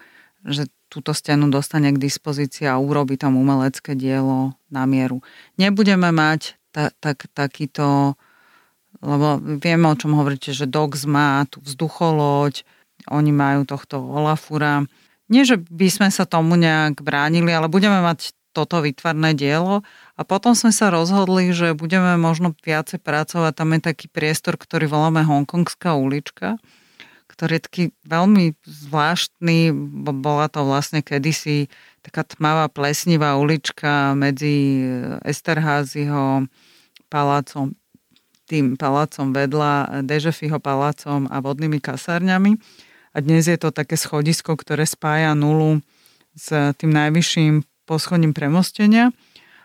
že 0.50 0.68
túto 0.90 1.14
stenu 1.14 1.48
dostane 1.54 1.94
k 1.94 2.02
dispozícii 2.02 2.66
a 2.66 2.82
urobí 2.82 3.16
tam 3.16 3.38
umelecké 3.38 3.94
dielo 3.94 4.58
na 4.74 4.90
mieru. 4.90 5.22
Nebudeme 5.56 6.10
mať 6.10 6.58
ta, 6.74 6.90
tak, 6.98 7.30
takýto, 7.32 8.18
lebo 9.00 9.38
vieme, 9.40 9.86
o 9.88 9.96
čom 9.96 10.18
hovoríte, 10.18 10.52
že 10.52 10.66
Dogs 10.66 11.06
má 11.06 11.46
tú 11.48 11.62
vzducholoď, 11.62 12.66
oni 13.08 13.32
majú 13.32 13.64
tohto 13.70 14.02
Olafura. 14.02 14.84
Nie, 15.30 15.46
že 15.46 15.62
by 15.62 15.88
sme 15.88 16.10
sa 16.10 16.26
tomu 16.26 16.58
nejak 16.58 17.06
bránili, 17.06 17.54
ale 17.54 17.70
budeme 17.70 18.02
mať 18.02 18.34
toto 18.50 18.82
vytvarné 18.82 19.38
dielo 19.38 19.86
a 20.18 20.22
potom 20.26 20.58
sme 20.58 20.74
sa 20.74 20.90
rozhodli, 20.90 21.54
že 21.54 21.78
budeme 21.78 22.18
možno 22.18 22.58
viacej 22.66 22.98
pracovať. 22.98 23.54
Tam 23.54 23.70
je 23.78 23.80
taký 23.80 24.10
priestor, 24.10 24.58
ktorý 24.58 24.90
voláme 24.90 25.22
Hongkongská 25.22 25.94
ulička, 25.94 26.58
ktorý 27.40 27.56
je 27.56 27.64
taký 27.64 27.84
veľmi 28.04 28.52
zvláštny, 28.68 29.72
bo 29.72 30.12
bola 30.12 30.52
to 30.52 30.68
vlastne 30.68 31.00
kedysi 31.00 31.72
taká 32.04 32.28
tmavá 32.28 32.68
plesnivá 32.68 33.40
ulička 33.40 34.12
medzi 34.12 34.84
Esterházyho 35.24 36.52
palácom, 37.08 37.80
tým 38.44 38.76
palácom 38.76 39.32
vedľa, 39.32 40.04
Dežefiho 40.04 40.60
palácom 40.60 41.32
a 41.32 41.40
vodnými 41.40 41.80
kasárňami. 41.80 42.60
A 43.16 43.24
dnes 43.24 43.48
je 43.48 43.56
to 43.56 43.72
také 43.72 43.96
schodisko, 43.96 44.60
ktoré 44.60 44.84
spája 44.84 45.32
nulu 45.32 45.80
s 46.36 46.52
tým 46.76 46.92
najvyšším 46.92 47.64
poschodím 47.88 48.36
premostenia. 48.36 49.16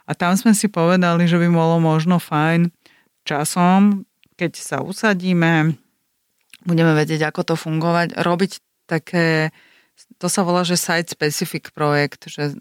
A 0.07 0.15
tam 0.15 0.39
sme 0.39 0.55
si 0.55 0.71
povedali, 0.71 1.27
že 1.27 1.43
by 1.43 1.51
bolo 1.51 1.83
možno 1.83 2.23
fajn 2.23 2.71
časom, 3.27 4.07
keď 4.39 4.63
sa 4.63 4.79
usadíme, 4.79 5.75
budeme 6.65 6.97
vedieť, 6.97 7.29
ako 7.29 7.53
to 7.53 7.55
fungovať, 7.55 8.17
robiť 8.19 8.53
také, 8.89 9.53
to 10.19 10.27
sa 10.29 10.43
volá, 10.43 10.65
že 10.67 10.81
site-specific 10.81 11.73
projekt, 11.73 12.27
že 12.29 12.53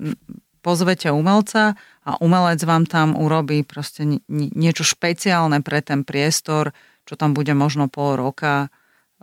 pozvete 0.63 1.11
umelca 1.11 1.75
a 2.07 2.15
umelec 2.23 2.63
vám 2.63 2.87
tam 2.87 3.19
urobí 3.19 3.67
proste 3.67 4.23
niečo 4.31 4.87
špeciálne 4.87 5.59
pre 5.59 5.83
ten 5.83 6.07
priestor, 6.07 6.71
čo 7.03 7.19
tam 7.19 7.35
bude 7.35 7.51
možno 7.51 7.91
pol 7.91 8.15
roka. 8.15 8.71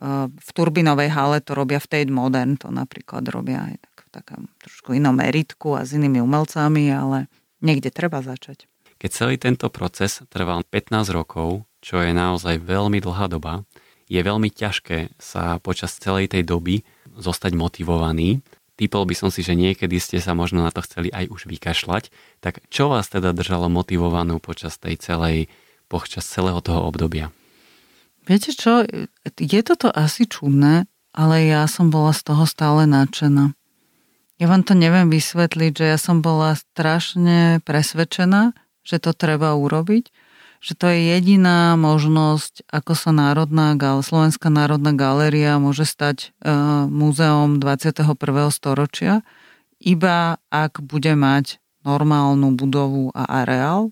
V 0.00 0.50
Turbinovej 0.52 1.12
hale 1.12 1.40
to 1.40 1.56
robia 1.56 1.80
v 1.80 1.88
Tate 1.88 2.12
Modern, 2.12 2.60
to 2.60 2.68
napríklad 2.68 3.24
robia 3.32 3.72
aj 3.72 3.74
tak, 3.80 3.96
v 4.00 4.08
takom 4.12 4.42
trošku 4.60 4.92
inom 4.96 5.16
meritku 5.16 5.76
a 5.76 5.84
s 5.84 5.96
inými 5.96 6.20
umelcami, 6.20 6.92
ale 6.92 7.32
niekde 7.64 7.88
treba 7.88 8.20
začať. 8.20 8.68
Keď 9.00 9.10
celý 9.12 9.40
tento 9.40 9.72
proces 9.72 10.20
trval 10.28 10.60
15 10.68 11.08
rokov, 11.08 11.64
čo 11.80 12.04
je 12.04 12.12
naozaj 12.12 12.60
veľmi 12.60 13.00
dlhá 13.00 13.32
doba, 13.32 13.64
je 14.10 14.20
veľmi 14.20 14.50
ťažké 14.50 15.14
sa 15.22 15.62
počas 15.62 15.94
celej 15.94 16.34
tej 16.34 16.42
doby 16.42 16.82
zostať 17.14 17.54
motivovaný. 17.54 18.42
Typol 18.74 19.06
by 19.06 19.14
som 19.14 19.30
si, 19.30 19.46
že 19.46 19.54
niekedy 19.54 20.02
ste 20.02 20.18
sa 20.18 20.34
možno 20.34 20.66
na 20.66 20.74
to 20.74 20.82
chceli 20.82 21.14
aj 21.14 21.30
už 21.30 21.46
vykašľať. 21.46 22.10
Tak 22.42 22.66
čo 22.66 22.90
vás 22.90 23.06
teda 23.06 23.30
držalo 23.30 23.70
motivovanú 23.70 24.42
počas 24.42 24.82
tej 24.82 24.98
celej, 24.98 25.46
počas 25.86 26.26
celého 26.26 26.58
toho 26.58 26.90
obdobia? 26.90 27.30
Viete 28.26 28.50
čo, 28.50 28.82
je 29.38 29.60
toto 29.62 29.86
asi 29.94 30.26
čudné, 30.26 30.90
ale 31.14 31.46
ja 31.46 31.70
som 31.70 31.94
bola 31.94 32.10
z 32.10 32.26
toho 32.26 32.44
stále 32.50 32.90
nadšená. 32.90 33.54
Ja 34.40 34.46
vám 34.48 34.64
to 34.64 34.72
neviem 34.72 35.12
vysvetliť, 35.12 35.72
že 35.76 35.86
ja 35.92 35.98
som 36.00 36.24
bola 36.24 36.56
strašne 36.56 37.60
presvedčená, 37.62 38.56
že 38.80 38.96
to 38.96 39.12
treba 39.12 39.52
urobiť 39.52 40.08
že 40.60 40.76
to 40.76 40.92
je 40.92 41.16
jediná 41.16 41.72
možnosť, 41.80 42.68
ako 42.68 42.92
sa 42.92 43.10
Národná 43.16 43.72
Slovenská 44.04 44.52
národná 44.52 44.92
galéria 44.92 45.56
môže 45.56 45.88
stať 45.88 46.36
uh, 46.44 46.84
múzeum 46.84 47.56
21. 47.56 48.12
storočia, 48.52 49.24
iba 49.80 50.36
ak 50.52 50.84
bude 50.84 51.16
mať 51.16 51.56
normálnu 51.80 52.52
budovu 52.52 53.08
a 53.16 53.40
areál. 53.40 53.88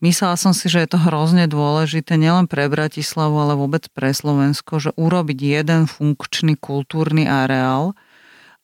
Myslela 0.00 0.38
som 0.38 0.56
si, 0.56 0.70
že 0.70 0.80
je 0.86 0.96
to 0.96 0.98
hrozne 1.02 1.44
dôležité 1.44 2.16
nielen 2.16 2.48
pre 2.48 2.70
Bratislavu, 2.70 3.36
ale 3.36 3.52
vôbec 3.58 3.84
pre 3.92 4.16
Slovensko, 4.16 4.80
že 4.80 4.90
urobiť 4.96 5.38
jeden 5.42 5.84
funkčný 5.84 6.56
kultúrny 6.56 7.28
areál, 7.28 7.92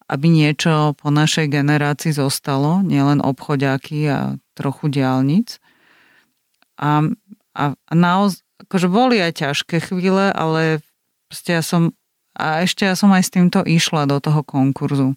aby 0.06 0.30
niečo 0.30 0.94
po 0.96 1.10
našej 1.10 1.50
generácii 1.50 2.14
zostalo, 2.14 2.80
nielen 2.80 3.18
obchodiaky 3.20 3.98
a 4.08 4.20
trochu 4.54 4.88
diálnic. 4.88 5.58
A, 6.76 7.08
a, 7.56 7.62
a 7.72 7.92
naozaj, 7.92 8.44
akože 8.66 8.88
boli 8.88 9.20
aj 9.20 9.44
ťažké 9.44 9.80
chvíle, 9.92 10.32
ale 10.32 10.80
proste 11.28 11.56
ja 11.56 11.62
som, 11.64 11.92
a 12.36 12.64
ešte 12.64 12.84
ja 12.88 12.94
som 12.96 13.12
aj 13.12 13.22
s 13.28 13.32
týmto 13.32 13.60
išla 13.64 14.08
do 14.08 14.20
toho 14.20 14.40
konkurzu. 14.44 15.16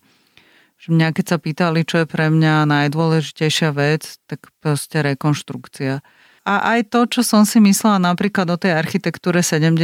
Že 0.79 0.95
mňa, 0.95 1.07
keď 1.11 1.25
sa 1.27 1.37
pýtali, 1.37 1.83
čo 1.83 2.03
je 2.03 2.07
pre 2.07 2.31
mňa 2.31 2.63
najdôležitejšia 2.67 3.75
vec, 3.75 4.15
tak 4.31 4.47
proste 4.63 5.03
rekonštrukcia. 5.03 5.99
A 6.47 6.53
aj 6.79 6.89
to, 6.95 7.05
čo 7.05 7.21
som 7.21 7.43
si 7.43 7.59
myslela 7.59 7.99
napríklad 7.99 8.47
o 8.47 8.57
tej 8.57 8.73
architektúre 8.73 9.43
70. 9.43 9.75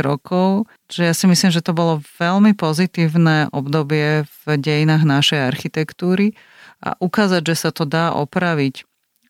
rokov, 0.00 0.64
že 0.88 1.06
ja 1.06 1.14
si 1.14 1.28
myslím, 1.28 1.52
že 1.52 1.60
to 1.60 1.76
bolo 1.76 2.00
veľmi 2.16 2.56
pozitívne 2.56 3.52
obdobie 3.52 4.24
v 4.24 4.44
dejinách 4.56 5.04
našej 5.04 5.40
architektúry 5.52 6.32
a 6.80 6.96
ukázať, 6.96 7.42
že 7.44 7.68
sa 7.68 7.70
to 7.70 7.84
dá 7.84 8.16
opraviť 8.16 8.88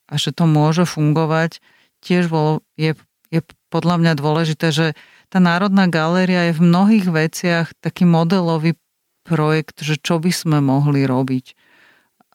a 0.09 0.15
že 0.17 0.33
to 0.33 0.49
môže 0.49 0.89
fungovať, 0.89 1.61
tiež 2.01 2.31
bolo, 2.31 2.65
je, 2.79 2.95
je 3.29 3.41
podľa 3.69 4.01
mňa 4.01 4.13
dôležité, 4.17 4.73
že 4.73 4.87
tá 5.29 5.39
Národná 5.39 5.87
galéria 5.87 6.49
je 6.49 6.57
v 6.57 6.65
mnohých 6.65 7.07
veciach 7.09 7.67
taký 7.85 8.09
modelový 8.09 8.77
projekt, 9.29 9.85
že 9.85 10.01
čo 10.01 10.17
by 10.17 10.33
sme 10.33 10.59
mohli 10.65 11.05
robiť. 11.05 11.53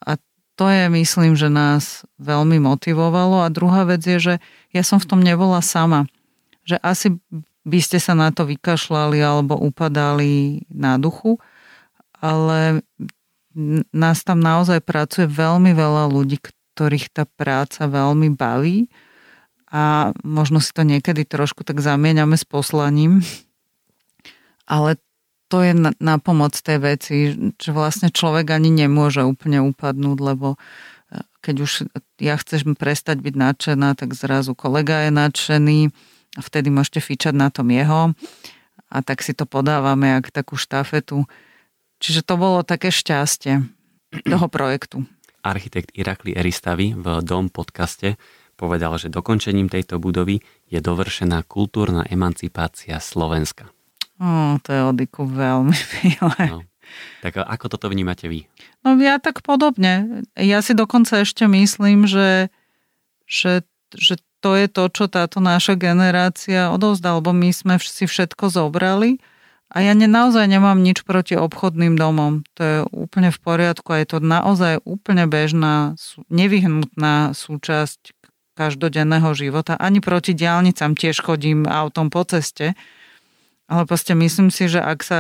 A 0.05 0.21
to 0.53 0.69
je, 0.69 0.85
myslím, 0.93 1.33
že 1.33 1.49
nás 1.49 2.05
veľmi 2.21 2.61
motivovalo. 2.61 3.41
A 3.41 3.49
druhá 3.49 3.89
vec 3.89 4.05
je, 4.05 4.21
že 4.21 4.33
ja 4.69 4.85
som 4.85 5.01
v 5.01 5.09
tom 5.09 5.19
nebola 5.25 5.57
sama. 5.65 6.05
Že 6.69 6.77
asi 6.85 7.07
by 7.65 7.79
ste 7.81 7.97
sa 7.97 8.13
na 8.13 8.29
to 8.29 8.45
vykašľali 8.45 9.17
alebo 9.23 9.57
upadali 9.57 10.67
na 10.69 11.01
duchu, 11.01 11.41
ale 12.21 12.85
nás 13.89 14.21
tam 14.21 14.37
naozaj 14.41 14.85
pracuje 14.85 15.25
veľmi 15.25 15.73
veľa 15.73 16.09
ľudí, 16.13 16.37
ktorých 16.73 17.09
tá 17.09 17.23
práca 17.25 17.89
veľmi 17.89 18.33
baví 18.33 18.89
a 19.73 20.13
možno 20.21 20.61
si 20.61 20.69
to 20.69 20.85
niekedy 20.85 21.25
trošku 21.25 21.65
tak 21.65 21.81
zamieňame 21.81 22.37
s 22.37 22.45
poslaním, 22.45 23.25
ale 24.69 25.01
to 25.49 25.65
je 25.65 25.73
na, 25.73 25.91
na 25.97 26.21
pomoc 26.21 26.53
tej 26.53 26.77
veci, 26.77 27.15
že 27.57 27.71
vlastne 27.73 28.13
človek 28.13 28.53
ani 28.53 28.69
nemôže 28.69 29.25
úplne 29.25 29.65
upadnúť, 29.65 30.17
lebo 30.21 30.55
e, 30.55 30.57
keď 31.41 31.55
už 31.57 31.71
ja 32.21 32.37
chceš 32.37 32.69
prestať 32.77 33.21
byť 33.21 33.33
nadšená, 33.33 33.97
tak 33.97 34.13
zrazu 34.13 34.53
kolega 34.53 35.09
je 35.09 35.11
nadšený 35.13 35.79
a 36.37 36.39
vtedy 36.41 36.69
môžete 36.69 37.01
fičať 37.01 37.33
na 37.33 37.49
tom 37.49 37.73
jeho 37.73 38.13
a 38.93 38.97
tak 39.01 39.25
si 39.25 39.33
to 39.33 39.49
podávame 39.49 40.13
jak 40.21 40.29
takú 40.29 40.53
štafetu. 40.53 41.25
Čiže 41.97 42.21
to 42.21 42.37
bolo 42.37 42.61
také 42.61 42.93
šťastie 42.93 43.65
toho 44.29 44.45
projektu. 44.49 45.01
Architekt 45.43 45.91
Irakli 45.97 46.37
Eristavi 46.37 46.93
v 46.93 47.19
Dom 47.25 47.49
podcaste 47.49 48.21
povedal, 48.55 48.95
že 49.01 49.11
dokončením 49.11 49.67
tejto 49.67 49.97
budovy 49.97 50.41
je 50.69 50.79
dovršená 50.79 51.43
kultúrna 51.45 52.05
emancipácia 52.07 52.97
Slovenska. 53.01 53.69
O, 54.21 54.57
to 54.61 54.69
je 54.69 54.81
Odiku 54.85 55.25
veľmi 55.25 55.77
milé. 56.05 56.43
No. 56.49 56.61
Tak 57.25 57.39
ako 57.39 57.65
toto 57.71 57.87
vnímate 57.89 58.29
vy? 58.29 58.45
No 58.85 58.93
ja 58.99 59.17
tak 59.17 59.41
podobne. 59.41 60.23
Ja 60.37 60.61
si 60.61 60.77
dokonca 60.77 61.23
ešte 61.23 61.49
myslím, 61.49 62.05
že, 62.05 62.53
že, 63.25 63.65
že 63.95 64.19
to 64.43 64.59
je 64.59 64.67
to, 64.67 64.83
čo 64.91 65.05
táto 65.07 65.39
naša 65.39 65.79
generácia 65.79 66.69
odovzdala, 66.69 67.23
lebo 67.23 67.31
my 67.31 67.49
sme 67.55 67.75
si 67.79 68.03
všetko 68.03 68.51
zobrali 68.51 69.23
a 69.73 69.81
ja 69.81 69.97
ne, 69.97 70.05
naozaj 70.05 70.45
nemám 70.45 70.83
nič 70.83 71.01
proti 71.07 71.33
obchodným 71.33 71.97
domom. 71.97 72.45
To 72.59 72.61
je 72.61 72.77
úplne 72.91 73.33
v 73.33 73.39
poriadku 73.39 73.95
a 73.95 74.03
je 74.03 74.07
to 74.13 74.17
naozaj 74.21 74.83
úplne 74.85 75.25
bežná, 75.25 75.97
nevyhnutná 76.29 77.33
súčasť 77.33 78.13
každodenného 78.53 79.33
života. 79.33 79.77
Ani 79.77 79.99
proti 79.99 80.37
diálnicam 80.37 80.93
tiež 80.93 81.21
chodím 81.21 81.65
autom 81.65 82.13
po 82.13 82.25
ceste. 82.25 82.77
Ale 83.67 83.83
proste 83.89 84.13
myslím 84.13 84.53
si, 84.53 84.69
že 84.69 84.81
ak 84.81 84.99
sa 85.01 85.19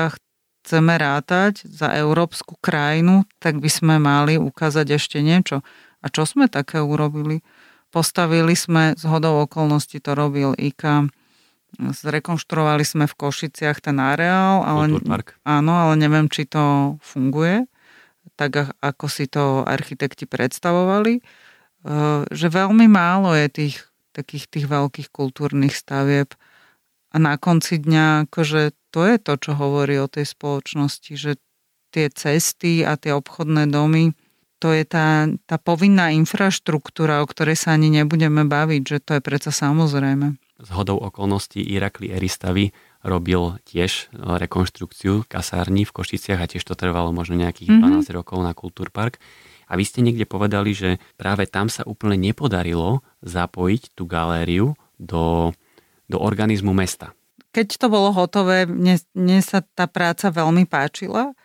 chceme 0.63 0.95
rátať 0.95 1.67
za 1.67 1.91
európsku 1.91 2.55
krajinu, 2.63 3.27
tak 3.43 3.59
by 3.59 3.67
sme 3.67 3.95
mali 3.99 4.39
ukázať 4.39 4.95
ešte 4.95 5.19
niečo. 5.19 5.65
A 6.03 6.07
čo 6.07 6.23
sme 6.23 6.47
také 6.47 6.79
urobili? 6.79 7.43
Postavili 7.91 8.57
sme, 8.57 8.95
z 8.97 9.03
hodou 9.05 9.43
okolností 9.43 10.01
to 10.01 10.17
robil 10.17 10.55
IKA, 10.57 11.07
zrekonštruovali 11.79 12.85
sme 12.85 13.05
v 13.09 13.17
Košiciach 13.17 13.81
ten 13.81 13.97
areál, 13.97 14.61
ale, 14.61 14.93
áno, 15.45 15.73
ale 15.73 15.93
neviem, 15.97 16.29
či 16.29 16.45
to 16.45 16.97
funguje, 17.01 17.65
tak 18.37 18.73
ako 18.81 19.05
si 19.09 19.25
to 19.29 19.65
architekti 19.65 20.25
predstavovali. 20.25 21.21
Eh, 21.83 22.23
že 22.31 22.47
veľmi 22.47 22.87
málo 22.87 23.35
je 23.35 23.47
tých 23.51 23.75
takých 24.13 24.45
tých 24.47 24.65
veľkých 24.69 25.09
kultúrnych 25.09 25.73
stavieb. 25.73 26.31
A 27.13 27.17
na 27.17 27.35
konci 27.41 27.81
dňa, 27.81 28.29
akože 28.29 28.73
to 28.93 29.09
je 29.09 29.17
to, 29.17 29.33
čo 29.41 29.51
hovorí 29.57 29.97
o 29.97 30.09
tej 30.09 30.29
spoločnosti, 30.29 31.13
že 31.17 31.41
tie 31.93 32.09
cesty 32.09 32.85
a 32.85 32.97
tie 32.97 33.13
obchodné 33.13 33.69
domy, 33.69 34.13
to 34.57 34.71
je 34.71 34.85
tá, 34.87 35.27
tá 35.43 35.59
povinná 35.59 36.09
infraštruktúra, 36.15 37.19
o 37.21 37.27
ktorej 37.27 37.59
sa 37.59 37.75
ani 37.75 37.91
nebudeme 37.91 38.47
baviť, 38.47 38.81
že 38.81 38.97
to 39.03 39.11
je 39.19 39.21
predsa 39.21 39.51
samozrejme. 39.51 40.39
Z 40.63 40.69
hodou 40.71 41.03
okolností 41.03 41.59
Irakli 41.59 42.15
Eristavy 42.15 42.71
robil 43.03 43.59
tiež 43.67 44.13
rekonštrukciu 44.15 45.27
kasárny 45.27 45.83
v 45.83 45.91
Košiciach 45.91 46.39
a 46.39 46.47
tiež 46.47 46.63
to 46.63 46.79
trvalo 46.79 47.11
možno 47.11 47.35
nejakých 47.35 47.75
mm-hmm. 47.75 48.07
12 48.07 48.17
rokov 48.17 48.39
na 48.39 48.55
Kultúrpark. 48.55 49.19
A 49.67 49.79
vy 49.79 49.83
ste 49.87 50.03
niekde 50.03 50.27
povedali, 50.27 50.75
že 50.75 51.01
práve 51.15 51.47
tam 51.47 51.67
sa 51.67 51.87
úplne 51.87 52.19
nepodarilo 52.19 53.01
zapojiť 53.23 53.95
tú 53.95 54.07
galériu 54.07 54.75
do, 54.99 55.51
do 56.07 56.17
organizmu 56.19 56.71
mesta. 56.71 57.11
Keď 57.53 57.77
to 57.77 57.87
bolo 57.87 58.09
hotové, 58.09 58.65
mne, 58.65 58.97
mne 59.13 59.39
sa 59.45 59.61
tá 59.61 59.85
práca 59.85 60.33
veľmi 60.33 60.65
páčila 60.65 61.37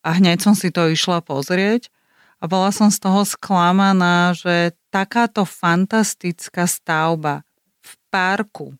a 0.00 0.08
hneď 0.16 0.40
som 0.40 0.56
si 0.56 0.72
to 0.72 0.88
išla 0.88 1.20
pozrieť 1.20 1.92
a 2.40 2.48
bola 2.48 2.72
som 2.72 2.88
z 2.88 2.96
toho 3.04 3.28
sklamaná, 3.28 4.32
že 4.32 4.72
takáto 4.88 5.44
fantastická 5.44 6.64
stavba 6.64 7.44
v 7.84 7.92
parku, 8.08 8.72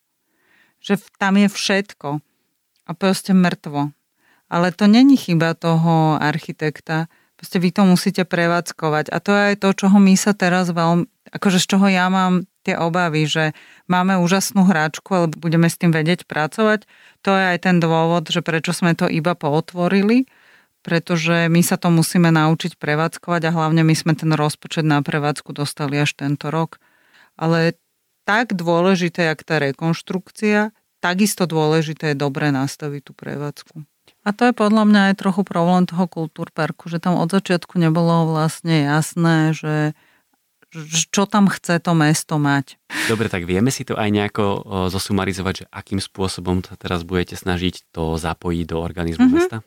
že 0.80 0.96
tam 1.20 1.36
je 1.36 1.48
všetko 1.52 2.24
a 2.88 2.90
proste 2.96 3.36
mŕtvo. 3.36 3.92
Ale 4.50 4.74
to 4.74 4.90
není 4.90 5.14
chyba 5.14 5.54
toho 5.54 6.18
architekta, 6.18 7.06
proste 7.40 7.56
vy 7.56 7.72
to 7.72 7.88
musíte 7.88 8.28
prevádzkovať. 8.28 9.08
A 9.08 9.16
to 9.16 9.32
je 9.32 9.42
aj 9.52 9.56
to, 9.64 9.68
čoho 9.72 9.96
my 9.96 10.12
sa 10.12 10.36
teraz 10.36 10.68
veľmi, 10.68 11.08
akože 11.32 11.56
z 11.56 11.66
čoho 11.72 11.88
ja 11.88 12.12
mám 12.12 12.44
tie 12.68 12.76
obavy, 12.76 13.24
že 13.24 13.56
máme 13.88 14.20
úžasnú 14.20 14.68
hráčku, 14.68 15.08
ale 15.16 15.26
budeme 15.32 15.72
s 15.72 15.80
tým 15.80 15.88
vedieť 15.88 16.28
pracovať. 16.28 16.84
To 17.24 17.32
je 17.32 17.44
aj 17.56 17.58
ten 17.64 17.80
dôvod, 17.80 18.28
že 18.28 18.44
prečo 18.44 18.76
sme 18.76 18.92
to 18.92 19.08
iba 19.08 19.32
pootvorili, 19.32 20.28
pretože 20.84 21.48
my 21.48 21.64
sa 21.64 21.80
to 21.80 21.88
musíme 21.88 22.28
naučiť 22.28 22.76
prevádzkovať 22.76 23.48
a 23.48 23.54
hlavne 23.56 23.88
my 23.88 23.96
sme 23.96 24.12
ten 24.12 24.36
rozpočet 24.36 24.84
na 24.84 25.00
prevádzku 25.00 25.56
dostali 25.56 25.96
až 25.96 26.12
tento 26.12 26.52
rok. 26.52 26.76
Ale 27.40 27.80
tak 28.28 28.52
dôležité, 28.52 29.32
jak 29.32 29.40
tá 29.48 29.56
rekonštrukcia, 29.56 30.76
takisto 31.00 31.48
dôležité 31.48 32.12
je 32.12 32.20
dobre 32.20 32.52
nastaviť 32.52 33.00
tú 33.00 33.12
prevádzku. 33.16 33.89
A 34.20 34.36
to 34.36 34.48
je 34.48 34.52
podľa 34.52 34.84
mňa 34.84 35.00
aj 35.10 35.14
trochu 35.16 35.42
problém 35.48 35.88
toho 35.88 36.04
kultúrparku, 36.04 36.92
že 36.92 37.00
tam 37.00 37.16
od 37.16 37.32
začiatku 37.32 37.80
nebolo 37.80 38.28
vlastne 38.28 38.84
jasné, 38.84 39.56
že 39.56 39.96
čo 41.10 41.26
tam 41.26 41.50
chce 41.50 41.82
to 41.82 41.98
mesto 41.98 42.38
mať. 42.38 42.78
Dobre, 43.10 43.26
tak 43.26 43.42
vieme 43.42 43.74
si 43.74 43.82
to 43.82 43.98
aj 43.98 44.06
nejako 44.06 44.44
zosumarizovať, 44.86 45.54
že 45.56 45.64
akým 45.66 45.98
spôsobom 45.98 46.62
to 46.62 46.78
teraz 46.78 47.02
budete 47.02 47.34
snažiť 47.34 47.90
to 47.90 48.14
zapojiť 48.20 48.64
do 48.70 48.76
organizmu 48.78 49.26
mm-hmm. 49.26 49.40
mesta? 49.40 49.66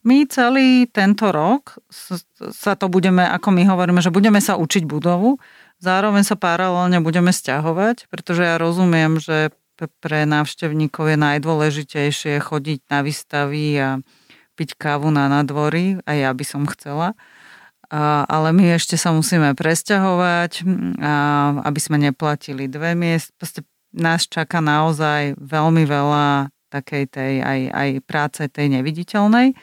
My 0.00 0.24
celý 0.24 0.88
tento 0.88 1.28
rok 1.28 1.76
sa 1.92 2.72
to 2.80 2.88
budeme, 2.88 3.20
ako 3.28 3.52
my 3.52 3.68
hovoríme, 3.68 4.00
že 4.00 4.08
budeme 4.08 4.40
sa 4.40 4.56
učiť 4.56 4.88
budovu, 4.88 5.36
zároveň 5.84 6.24
sa 6.24 6.40
paralelne 6.40 7.04
budeme 7.04 7.28
stiahovať, 7.28 8.08
pretože 8.08 8.48
ja 8.48 8.56
rozumiem, 8.56 9.20
že 9.20 9.52
pre 9.86 10.26
návštevníkov 10.26 11.14
je 11.14 11.18
najdôležitejšie 11.22 12.42
chodiť 12.42 12.80
na 12.90 12.98
výstavy 13.06 13.64
a 13.78 13.88
piť 14.58 14.74
kávu 14.74 15.14
na 15.14 15.30
nadvory, 15.30 16.02
a 16.02 16.18
ja 16.18 16.34
by 16.34 16.42
som 16.42 16.66
chcela. 16.66 17.14
A, 17.88 18.26
ale 18.26 18.50
my 18.50 18.74
ešte 18.74 18.98
sa 18.98 19.14
musíme 19.14 19.54
presťahovať, 19.54 20.66
a, 20.98 21.12
aby 21.62 21.78
sme 21.78 22.02
neplatili 22.02 22.66
dve 22.66 22.98
miest. 22.98 23.30
Proste 23.38 23.62
nás 23.94 24.26
čaká 24.26 24.58
naozaj 24.58 25.38
veľmi 25.38 25.86
veľa 25.86 26.50
takej 26.68 27.04
tej 27.08 27.34
aj, 27.40 27.60
aj 27.72 27.88
práce 28.04 28.42
tej 28.50 28.66
neviditeľnej. 28.74 29.56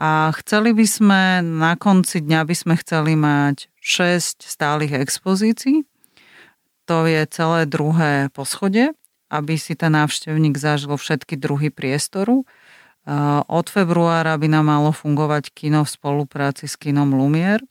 A 0.00 0.32
chceli 0.40 0.72
by 0.72 0.86
sme, 0.88 1.22
na 1.44 1.76
konci 1.76 2.24
dňa 2.24 2.40
by 2.48 2.54
sme 2.56 2.74
chceli 2.80 3.20
mať 3.20 3.68
6 3.84 4.40
stálych 4.40 4.96
expozícií. 4.96 5.84
To 6.88 7.04
je 7.04 7.20
celé 7.28 7.68
druhé 7.68 8.32
poschodie, 8.32 8.96
aby 9.30 9.54
si 9.56 9.78
ten 9.78 9.94
návštevník 9.94 10.58
zažil 10.58 10.92
všetky 10.98 11.38
druhy 11.38 11.70
priestoru. 11.70 12.44
Od 13.46 13.66
februára 13.70 14.36
by 14.36 14.46
nám 14.50 14.66
malo 14.68 14.90
fungovať 14.92 15.54
kino 15.54 15.86
v 15.86 15.90
spolupráci 15.90 16.68
s 16.68 16.76
kinom 16.76 17.16
Lumier. 17.16 17.64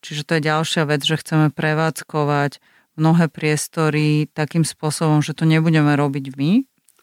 Čiže 0.00 0.22
to 0.26 0.32
je 0.36 0.42
ďalšia 0.48 0.82
vec, 0.88 1.04
že 1.04 1.20
chceme 1.20 1.54
prevádzkovať 1.54 2.58
mnohé 2.96 3.28
priestory 3.28 4.26
takým 4.32 4.64
spôsobom, 4.64 5.20
že 5.20 5.36
to 5.36 5.44
nebudeme 5.44 5.92
robiť 5.92 6.34
my, 6.34 6.52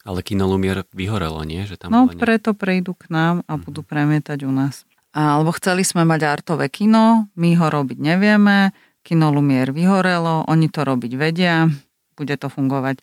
ale 0.04 0.20
kino 0.20 0.44
Lumier 0.44 0.84
vyhorelo, 0.92 1.40
nie? 1.48 1.64
Že 1.64 1.76
tam 1.80 1.88
no, 1.88 2.00
ne... 2.04 2.20
preto 2.20 2.52
prejdú 2.52 2.92
k 2.92 3.08
nám 3.08 3.40
a 3.48 3.56
budú 3.56 3.80
mhm. 3.82 3.88
premietať 3.88 4.38
u 4.44 4.52
nás. 4.52 4.84
Alebo 5.14 5.54
chceli 5.56 5.86
sme 5.86 6.04
mať 6.04 6.26
artové 6.26 6.66
kino, 6.68 7.30
my 7.38 7.54
ho 7.54 7.66
robiť 7.70 7.98
nevieme, 8.02 8.74
kino 9.06 9.30
Lumier 9.30 9.70
vyhorelo, 9.70 10.44
oni 10.50 10.66
to 10.68 10.82
robiť 10.82 11.12
vedia, 11.14 11.70
bude 12.18 12.34
to 12.34 12.50
fungovať. 12.50 12.98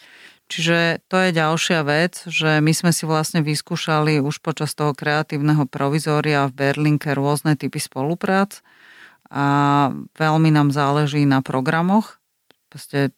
Čiže 0.52 1.08
to 1.08 1.16
je 1.16 1.32
ďalšia 1.32 1.80
vec, 1.88 2.28
že 2.28 2.60
my 2.60 2.76
sme 2.76 2.91
si 2.91 3.08
vlastne 3.08 3.39
vyskúšali 3.39 4.20
už 4.20 4.43
počas 4.43 4.76
toho 4.76 4.91
kreatívneho 4.91 5.64
provizória 5.64 6.43
v 6.52 6.60
Berlinke 6.60 7.16
rôzne 7.16 7.56
typy 7.56 7.80
spoluprác 7.80 8.60
a 9.32 9.45
veľmi 10.20 10.52
nám 10.52 10.76
záleží 10.76 11.24
na 11.24 11.39
programoch, 11.39 12.20
proste, 12.68 13.16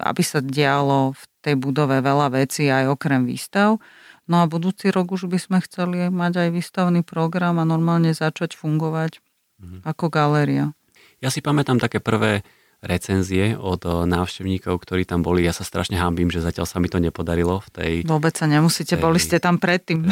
aby 0.00 0.22
sa 0.24 0.40
dialo 0.40 1.12
v 1.12 1.22
tej 1.44 1.54
budove 1.60 2.00
veľa 2.00 2.32
vecí 2.32 2.64
aj 2.72 2.96
okrem 2.96 3.28
výstav. 3.28 3.76
No 4.24 4.40
a 4.40 4.48
budúci 4.48 4.88
rok 4.88 5.12
už 5.12 5.28
by 5.28 5.36
sme 5.36 5.58
chceli 5.68 6.08
mať 6.08 6.48
aj 6.48 6.48
výstavný 6.48 7.04
program 7.04 7.60
a 7.60 7.68
normálne 7.68 8.16
začať 8.16 8.56
fungovať 8.56 9.20
mm-hmm. 9.60 9.80
ako 9.84 10.08
galéria. 10.08 10.72
Ja 11.20 11.28
si 11.28 11.44
pamätám 11.44 11.76
také 11.76 12.00
prvé 12.00 12.40
recenzie 12.84 13.56
od 13.56 13.82
eh, 13.84 13.92
návštevníkov, 14.04 14.82
ktorí 14.82 15.08
tam 15.08 15.24
boli. 15.24 15.46
Ja 15.46 15.56
sa 15.56 15.64
strašne 15.64 15.96
hambím, 15.96 16.28
že 16.28 16.44
zatiaľ 16.44 16.66
sa 16.68 16.80
mi 16.82 16.92
to 16.92 17.00
nepodarilo 17.00 17.62
v 17.64 17.68
tej... 17.72 17.92
Vôbec 18.04 18.36
sa 18.36 18.44
nemusíte, 18.44 18.96
tej, 18.96 19.02
boli 19.02 19.18
ste 19.20 19.40
tam 19.40 19.56
predtým. 19.56 20.04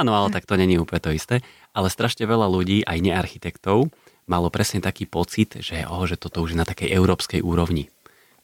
Áno, 0.00 0.12
ale 0.12 0.28
tak 0.32 0.44
to 0.44 0.58
není 0.58 0.76
úplne 0.76 1.00
to 1.00 1.10
isté. 1.14 1.40
Ale 1.72 1.88
strašne 1.88 2.26
veľa 2.26 2.50
ľudí, 2.50 2.82
aj 2.84 2.98
nearchitektov, 3.00 3.88
malo 4.26 4.48
presne 4.52 4.78
taký 4.82 5.06
pocit, 5.06 5.58
že, 5.58 5.86
oh, 5.86 6.04
že 6.06 6.18
toto 6.18 6.42
už 6.44 6.54
je 6.54 6.60
na 6.60 6.66
takej 6.66 6.90
európskej 6.94 7.40
úrovni. 7.42 7.90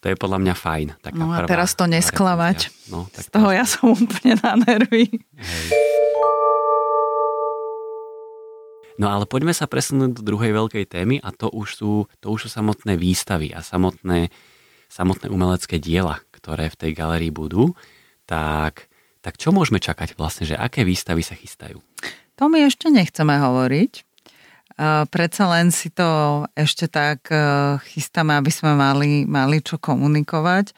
To 0.04 0.12
je 0.12 0.16
podľa 0.18 0.38
mňa 0.38 0.54
fajn. 0.54 0.88
Taká 1.02 1.18
no 1.18 1.32
a 1.34 1.48
teraz 1.48 1.74
to 1.74 1.88
nesklamať. 1.88 2.70
No, 2.92 3.10
tak 3.10 3.26
Z 3.26 3.28
toho 3.32 3.48
ja 3.50 3.64
som 3.66 3.90
úplne 3.96 4.38
na 4.38 4.54
nervy. 4.54 5.10
Hej. 5.34 5.68
No 8.96 9.12
ale 9.12 9.28
poďme 9.28 9.52
sa 9.52 9.68
presunúť 9.68 10.20
do 10.20 10.22
druhej 10.24 10.56
veľkej 10.56 10.84
témy 10.88 11.16
a 11.20 11.32
to 11.32 11.52
už 11.52 11.68
sú, 11.76 11.92
to 12.20 12.26
už 12.32 12.46
sú 12.46 12.48
samotné 12.48 12.96
výstavy 12.96 13.52
a 13.52 13.60
samotné, 13.60 14.32
samotné 14.88 15.26
umelecké 15.28 15.76
diela, 15.76 16.20
ktoré 16.32 16.72
v 16.72 16.78
tej 16.80 16.90
galerii 16.96 17.32
budú. 17.32 17.76
Tak, 18.24 18.88
tak 19.20 19.36
čo 19.36 19.52
môžeme 19.52 19.78
čakať 19.78 20.16
vlastne, 20.16 20.48
že 20.48 20.56
aké 20.56 20.82
výstavy 20.82 21.20
sa 21.20 21.36
chystajú? 21.36 21.78
To 22.36 22.52
my 22.52 22.68
ešte 22.68 22.92
nechceme 22.92 23.36
hovoriť, 23.36 24.06
Predsa 25.08 25.44
len 25.56 25.72
si 25.72 25.88
to 25.88 26.44
ešte 26.52 26.84
tak 26.92 27.32
e, 27.32 27.36
chystáme, 27.80 28.36
aby 28.36 28.52
sme 28.52 28.76
mali, 28.76 29.24
mali 29.24 29.64
čo 29.64 29.80
komunikovať. 29.80 30.76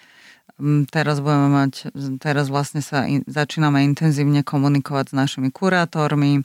Teraz 0.94 1.18
budeme 1.18 1.50
mať, 1.50 1.90
teraz 2.22 2.46
vlastne 2.46 2.78
sa 2.78 3.10
in, 3.10 3.26
začíname 3.26 3.82
intenzívne 3.82 4.46
komunikovať 4.46 5.10
s 5.10 5.14
našimi 5.18 5.50
kurátormi, 5.50 6.38
e, 6.38 6.42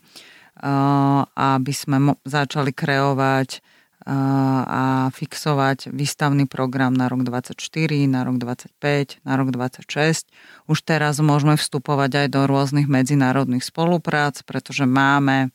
aby 0.60 1.74
sme 1.74 2.14
začali 2.30 2.70
kreovať 2.70 3.49
e, 3.58 3.60
a 4.70 5.10
fixovať 5.10 5.89
výstavný 5.89 6.45
program 6.45 6.93
na 6.93 7.10
rok 7.10 7.26
24, 7.26 7.58
na 8.06 8.22
rok 8.22 8.38
25, 8.38 9.26
na 9.26 9.34
rok 9.34 9.49
26. 9.49 10.30
Už 10.70 10.78
teraz 10.86 11.18
môžeme 11.18 11.58
vstupovať 11.58 12.26
aj 12.26 12.28
do 12.30 12.41
rôznych 12.45 12.86
medzinárodných 12.86 13.66
spoluprác, 13.66 14.45
pretože 14.45 14.86
máme 14.86 15.49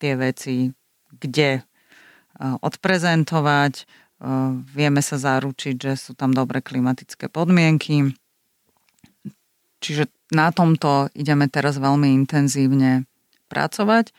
tie 0.00 0.16
veci 0.16 0.72
kde 1.14 1.60
e, 1.60 1.62
odprezentovať, 2.40 3.86
vieme 4.72 5.04
sa 5.04 5.20
zaručiť, 5.20 5.74
že 5.76 5.92
sú 6.00 6.12
tam 6.16 6.32
dobré 6.32 6.64
klimatické 6.64 7.28
podmienky. 7.28 8.16
Čiže 9.84 10.08
na 10.32 10.48
tomto 10.48 11.12
ideme 11.12 11.44
teraz 11.52 11.76
veľmi 11.76 12.08
intenzívne 12.24 13.04
pracovať. 13.54 14.10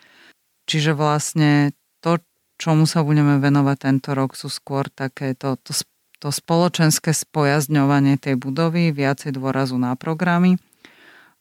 Čiže 0.66 0.96
vlastne 0.96 1.76
to, 2.00 2.24
čomu 2.56 2.88
sa 2.88 3.04
budeme 3.04 3.38
venovať 3.44 3.78
tento 3.78 4.16
rok, 4.16 4.40
sú 4.40 4.48
skôr 4.48 4.88
také 4.88 5.36
to, 5.36 5.60
to, 5.60 5.76
to 6.24 6.32
spoločenské 6.32 7.12
spojazňovanie 7.12 8.16
tej 8.16 8.40
budovy, 8.40 8.96
viacej 8.96 9.36
dôrazu 9.36 9.76
na 9.76 9.94
programy. 10.00 10.56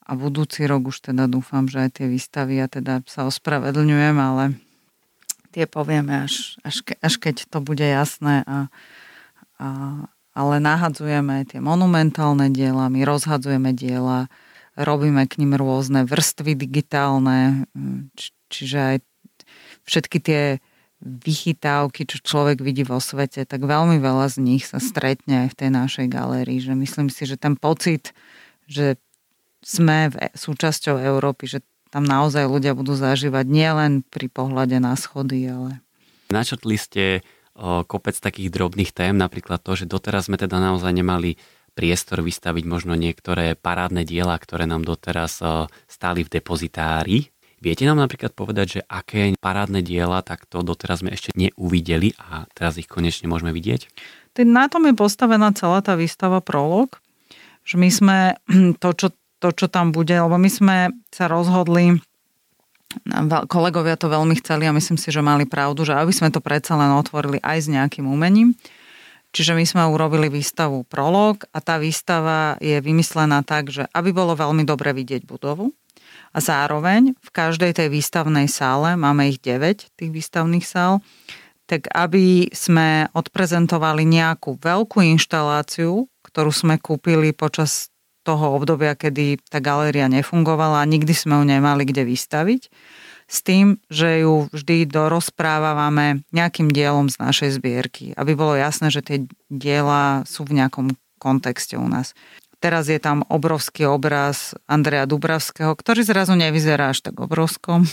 A 0.05 0.19
budúci 0.19 0.69
rok 0.69 0.93
už 0.93 1.01
teda 1.15 1.25
dúfam, 1.25 1.65
že 1.65 1.89
aj 1.89 2.03
tie 2.03 2.07
výstavy, 2.11 2.61
ja 2.61 2.69
teda 2.69 3.01
sa 3.09 3.25
ospravedlňujem, 3.25 4.17
ale 4.21 4.61
tie 5.55 5.71
povieme 5.71 6.29
až, 6.29 6.59
až, 6.61 6.83
ke, 6.83 6.99
až 6.99 7.15
keď 7.17 7.47
to 7.47 7.63
bude 7.63 7.87
jasné 7.87 8.45
a, 8.45 8.69
a, 9.57 9.69
ale 10.35 10.55
nahadzujeme 10.61 11.47
tie 11.47 11.63
monumentálne 11.63 12.51
diela, 12.51 12.91
my 12.91 13.07
rozhadzujeme 13.07 13.71
diela, 13.71 14.27
robíme 14.75 15.25
k 15.27 15.39
ním 15.43 15.55
rôzne 15.55 16.07
vrstvy 16.07 16.59
digitálne, 16.59 17.67
či, 18.19 18.29
čiže 18.51 18.79
aj 18.79 18.97
všetky 19.87 20.19
tie 20.23 20.43
vychytávky, 21.05 22.09
čo 22.09 22.17
človek 22.25 22.65
vidí 22.65 22.81
vo 22.81 22.97
svete, 22.97 23.45
tak 23.45 23.61
veľmi 23.61 24.01
veľa 24.01 24.33
z 24.33 24.37
nich 24.41 24.65
sa 24.65 24.81
stretne 24.81 25.47
aj 25.47 25.49
v 25.53 25.59
tej 25.61 25.71
našej 25.71 26.07
galérii. 26.09 26.65
Že 26.65 26.81
myslím 26.81 27.09
si, 27.13 27.29
že 27.29 27.37
ten 27.37 27.61
pocit, 27.61 28.17
že 28.65 28.97
sme 29.61 30.09
v, 30.09 30.17
e, 30.17 30.29
súčasťou 30.33 30.97
Európy, 30.97 31.45
že 31.45 31.59
tam 31.93 32.09
naozaj 32.09 32.49
ľudia 32.49 32.73
budú 32.73 32.97
zažívať 32.97 33.47
nielen 33.47 34.03
pri 34.03 34.33
pohľade 34.33 34.81
na 34.81 34.97
schody, 34.97 35.47
ale... 35.47 35.79
Načrtli 36.33 36.75
ste 36.81 37.23
kopec 37.87 38.19
takých 38.19 38.51
drobných 38.51 38.91
tém, 38.91 39.15
napríklad 39.15 39.63
to, 39.63 39.79
že 39.79 39.87
doteraz 39.87 40.27
sme 40.27 40.35
teda 40.35 40.59
naozaj 40.59 40.91
nemali 40.91 41.39
priestor 41.75 42.23
vystaviť 42.23 42.65
možno 42.65 42.95
niektoré 42.95 43.59
parádne 43.59 44.07
diela, 44.07 44.39
ktoré 44.39 44.65
nám 44.65 44.87
doteraz 44.87 45.43
o, 45.43 45.67
stáli 45.91 46.23
v 46.23 46.33
depozitári. 46.41 47.29
Viete 47.59 47.85
nám 47.85 48.01
napríklad 48.01 48.33
povedať, 48.33 48.67
že 48.79 48.81
aké 48.87 49.35
parádne 49.37 49.83
diela 49.83 50.23
takto 50.23 50.63
doteraz 50.63 51.03
sme 51.03 51.13
ešte 51.13 51.35
neuvideli 51.35 52.15
a 52.17 52.47
teraz 52.55 52.79
ich 52.79 52.87
konečne 52.87 53.27
môžeme 53.27 53.51
vidieť? 53.51 53.91
Na 54.47 54.67
tom 54.71 54.87
je 54.87 54.95
postavená 54.95 55.51
celá 55.55 55.83
tá 55.83 55.95
výstava 55.99 56.39
Prolog, 56.43 56.99
že 57.67 57.77
my 57.77 57.89
sme 57.91 58.19
to, 58.83 58.91
čo 58.95 59.09
to, 59.45 59.53
čo 59.53 59.69
tam 59.69 59.93
bude, 59.93 60.17
lebo 60.17 60.41
my 60.41 60.49
sme 60.49 60.77
sa 61.13 61.29
rozhodli, 61.29 62.01
kolegovia 63.51 64.01
to 64.01 64.09
veľmi 64.09 64.39
chceli 64.41 64.65
a 64.65 64.73
myslím 64.73 64.97
si, 64.97 65.13
že 65.13 65.21
mali 65.21 65.45
pravdu, 65.45 65.85
že 65.85 65.93
aby 65.93 66.13
sme 66.15 66.33
to 66.33 66.41
predsa 66.41 66.79
len 66.79 66.95
otvorili 66.97 67.43
aj 67.45 67.59
s 67.61 67.69
nejakým 67.69 68.09
umením. 68.09 68.57
Čiže 69.35 69.59
my 69.59 69.67
sme 69.67 69.83
urobili 69.91 70.31
výstavu 70.31 70.87
Prolog 70.87 71.43
a 71.51 71.59
tá 71.59 71.83
výstava 71.83 72.55
je 72.63 72.79
vymyslená 72.79 73.43
tak, 73.43 73.75
že 73.75 73.91
aby 73.91 74.15
bolo 74.15 74.39
veľmi 74.39 74.63
dobre 74.63 74.95
vidieť 74.95 75.27
budovu 75.27 75.75
a 76.35 76.39
zároveň 76.43 77.15
v 77.19 77.31
každej 77.31 77.79
tej 77.79 77.89
výstavnej 77.91 78.51
sále, 78.51 78.99
máme 78.99 79.31
ich 79.31 79.39
9 79.39 79.95
tých 79.95 80.11
výstavných 80.11 80.67
sál, 80.67 81.03
tak 81.67 81.87
aby 81.95 82.51
sme 82.51 83.11
odprezentovali 83.15 84.07
nejakú 84.07 84.59
veľkú 84.59 85.01
inštaláciu, 85.03 86.11
ktorú 86.27 86.51
sme 86.51 86.79
kúpili 86.79 87.31
počas 87.31 87.95
toho 88.27 88.57
obdobia, 88.57 88.97
kedy 88.97 89.39
tá 89.47 89.61
galéria 89.61 90.09
nefungovala 90.11 90.81
a 90.81 90.89
nikdy 90.91 91.13
sme 91.13 91.39
ju 91.41 91.45
nemali 91.45 91.85
kde 91.85 92.09
vystaviť. 92.09 92.73
S 93.25 93.41
tým, 93.41 93.81
že 93.89 94.25
ju 94.25 94.53
vždy 94.53 94.85
dorozprávame 94.85 96.23
nejakým 96.31 96.69
dielom 96.69 97.09
z 97.09 97.17
našej 97.19 97.51
zbierky, 97.57 98.13
aby 98.15 98.37
bolo 98.37 98.55
jasné, 98.55 98.93
že 98.93 99.01
tie 99.01 99.19
diela 99.49 100.23
sú 100.29 100.45
v 100.45 100.61
nejakom 100.61 100.93
kontexte 101.17 101.81
u 101.81 101.89
nás. 101.89 102.13
Teraz 102.61 102.89
je 102.89 102.97
tam 102.97 103.25
obrovský 103.29 103.85
obraz 103.85 104.57
Andreja 104.65 105.05
Dubravského, 105.05 105.77
ktorý 105.77 106.01
zrazu 106.01 106.33
nevyzerá 106.33 106.97
až 106.97 107.05
tak 107.05 107.21
obrovskom, 107.21 107.85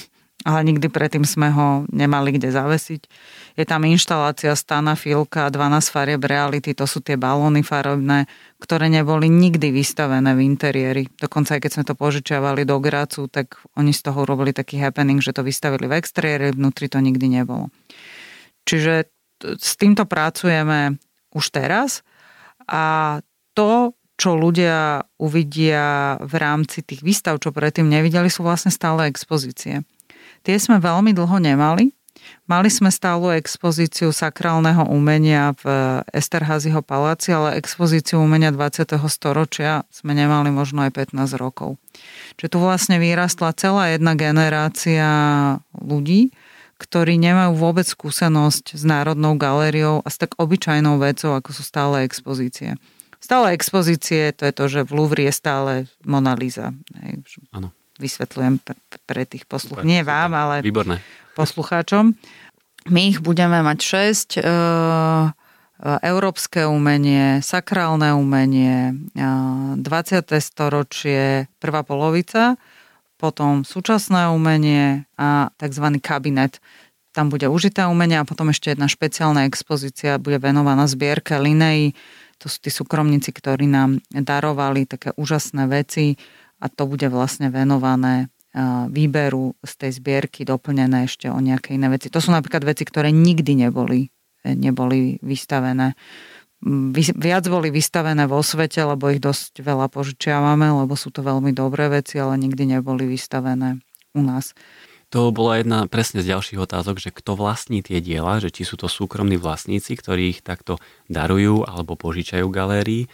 ale 0.41 0.65
nikdy 0.65 0.89
predtým 0.89 1.25
sme 1.25 1.53
ho 1.53 1.85
nemali 1.93 2.33
kde 2.33 2.49
zavesiť. 2.49 3.01
Je 3.59 3.65
tam 3.67 3.85
inštalácia 3.85 4.55
Stana 4.57 4.97
Filka, 4.97 5.51
12 5.53 5.93
farieb 5.93 6.21
reality, 6.25 6.73
to 6.73 6.89
sú 6.89 7.03
tie 7.03 7.19
balóny 7.19 7.61
farebné, 7.61 8.25
ktoré 8.57 8.89
neboli 8.89 9.29
nikdy 9.29 9.69
vystavené 9.69 10.33
v 10.33 10.41
interiéri. 10.41 11.03
Dokonca 11.13 11.57
aj 11.57 11.61
keď 11.61 11.71
sme 11.71 11.83
to 11.85 11.93
požičiavali 11.93 12.65
do 12.65 12.77
Gracu, 12.81 13.29
tak 13.29 13.59
oni 13.77 13.93
z 13.93 14.01
toho 14.01 14.25
robili 14.25 14.55
taký 14.55 14.81
happening, 14.81 15.21
že 15.21 15.35
to 15.35 15.45
vystavili 15.45 15.85
v 15.85 15.97
exteriéri, 15.97 16.55
vnútri 16.55 16.89
to 16.89 16.97
nikdy 16.97 17.29
nebolo. 17.29 17.69
Čiže 18.65 19.09
s 19.41 19.73
týmto 19.77 20.05
pracujeme 20.05 21.01
už 21.33 21.45
teraz 21.49 22.05
a 22.69 23.17
to, 23.57 23.93
čo 24.21 24.37
ľudia 24.37 25.01
uvidia 25.17 26.15
v 26.21 26.33
rámci 26.37 26.85
tých 26.85 27.01
výstav, 27.01 27.41
čo 27.41 27.49
predtým 27.49 27.89
nevideli, 27.89 28.29
sú 28.29 28.45
vlastne 28.45 28.69
stále 28.69 29.09
expozície. 29.09 29.81
Tie 30.41 30.57
sme 30.57 30.81
veľmi 30.81 31.13
dlho 31.13 31.37
nemali. 31.37 31.93
Mali 32.45 32.69
sme 32.69 32.93
stálu 32.93 33.33
expozíciu 33.33 34.13
sakrálneho 34.13 34.85
umenia 34.89 35.57
v 35.61 35.65
Esterházyho 36.13 36.83
paláci, 36.85 37.33
ale 37.33 37.57
expozíciu 37.57 38.21
umenia 38.21 38.53
20. 38.53 38.97
storočia 39.09 39.87
sme 39.89 40.13
nemali 40.13 40.53
možno 40.53 40.85
aj 40.85 41.13
15 41.13 41.37
rokov. 41.39 41.81
Čiže 42.37 42.51
tu 42.51 42.57
vlastne 42.61 42.97
vyrastla 43.01 43.55
celá 43.57 43.93
jedna 43.93 44.13
generácia 44.13 45.09
ľudí, 45.73 46.33
ktorí 46.77 47.17
nemajú 47.21 47.57
vôbec 47.57 47.85
skúsenosť 47.85 48.73
s 48.73 48.83
Národnou 48.85 49.37
galériou 49.37 50.01
a 50.01 50.09
s 50.09 50.17
tak 50.17 50.33
obyčajnou 50.37 50.97
vecou, 50.97 51.37
ako 51.37 51.53
sú 51.53 51.61
stále 51.61 52.05
expozície. 52.05 52.77
Stále 53.21 53.53
expozície, 53.53 54.33
to 54.33 54.49
je 54.49 54.53
to, 54.53 54.65
že 54.65 54.81
v 54.89 54.91
Louvre 54.97 55.29
je 55.29 55.33
stále 55.33 55.71
Mona 56.01 56.33
Lisa. 56.33 56.73
Áno 57.53 57.69
vysvetľujem 58.01 58.57
pre 59.05 59.23
tých 59.29 59.45
posluch, 59.45 59.85
nie 59.85 60.01
vám, 60.01 60.33
ale 60.33 60.65
Výborné. 60.65 60.97
poslucháčom. 61.37 62.17
My 62.89 63.13
ich 63.13 63.21
budeme 63.21 63.61
mať 63.61 63.77
6. 63.77 64.41
E, 64.41 64.41
e, 64.41 64.51
európske 66.01 66.65
umenie, 66.65 67.45
sakrálne 67.45 68.17
umenie, 68.17 68.97
20. 69.13 69.77
E, 69.77 70.41
storočie, 70.41 71.45
prvá 71.61 71.85
polovica, 71.85 72.57
potom 73.21 73.61
súčasné 73.61 74.33
umenie 74.33 75.05
a 75.13 75.53
tzv. 75.61 75.85
kabinet. 76.01 76.57
Tam 77.13 77.29
bude 77.29 77.45
užité 77.45 77.85
umenie 77.85 78.17
a 78.17 78.25
potom 78.25 78.49
ešte 78.49 78.73
jedna 78.73 78.89
špeciálna 78.89 79.45
expozícia 79.45 80.17
bude 80.17 80.41
venovaná 80.41 80.89
zbierke 80.89 81.37
Linei. 81.37 81.93
To 82.41 82.49
sú 82.49 82.57
tí 82.65 82.73
súkromníci, 82.73 83.29
ktorí 83.29 83.69
nám 83.69 84.01
darovali 84.09 84.89
také 84.89 85.13
úžasné 85.13 85.69
veci 85.69 86.17
a 86.61 86.65
to 86.69 86.85
bude 86.85 87.09
vlastne 87.09 87.49
venované 87.49 88.29
výberu 88.91 89.55
z 89.63 89.73
tej 89.79 89.91
zbierky 89.97 90.43
doplnené 90.43 91.07
ešte 91.07 91.31
o 91.31 91.39
nejaké 91.39 91.79
iné 91.79 91.87
veci. 91.87 92.11
To 92.11 92.19
sú 92.19 92.35
napríklad 92.35 92.67
veci, 92.67 92.83
ktoré 92.83 93.09
nikdy 93.09 93.63
neboli, 93.67 94.11
neboli 94.43 95.17
vystavené. 95.23 95.95
Viac 97.15 97.43
boli 97.47 97.73
vystavené 97.73 98.27
vo 98.27 98.43
svete, 98.43 98.83
lebo 98.85 99.09
ich 99.09 99.23
dosť 99.23 99.63
veľa 99.65 99.89
požičiavame, 99.89 100.67
lebo 100.67 100.93
sú 100.93 101.09
to 101.09 101.25
veľmi 101.25 101.55
dobré 101.55 101.89
veci, 101.89 102.21
ale 102.21 102.37
nikdy 102.37 102.77
neboli 102.77 103.07
vystavené 103.09 103.81
u 104.13 104.21
nás. 104.21 104.53
To 105.15 105.31
bola 105.31 105.59
jedna 105.59 105.87
presne 105.91 106.23
z 106.23 106.35
ďalších 106.35 106.59
otázok, 106.59 106.99
že 106.99 107.11
kto 107.11 107.35
vlastní 107.35 107.83
tie 107.83 108.03
diela, 108.03 108.39
že 108.43 108.47
či 108.51 108.63
sú 108.67 108.79
to 108.79 108.91
súkromní 108.91 109.35
vlastníci, 109.39 109.95
ktorí 109.95 110.37
ich 110.37 110.39
takto 110.43 110.79
darujú 111.11 111.67
alebo 111.67 111.95
požičajú 111.99 112.47
galérii, 112.51 113.07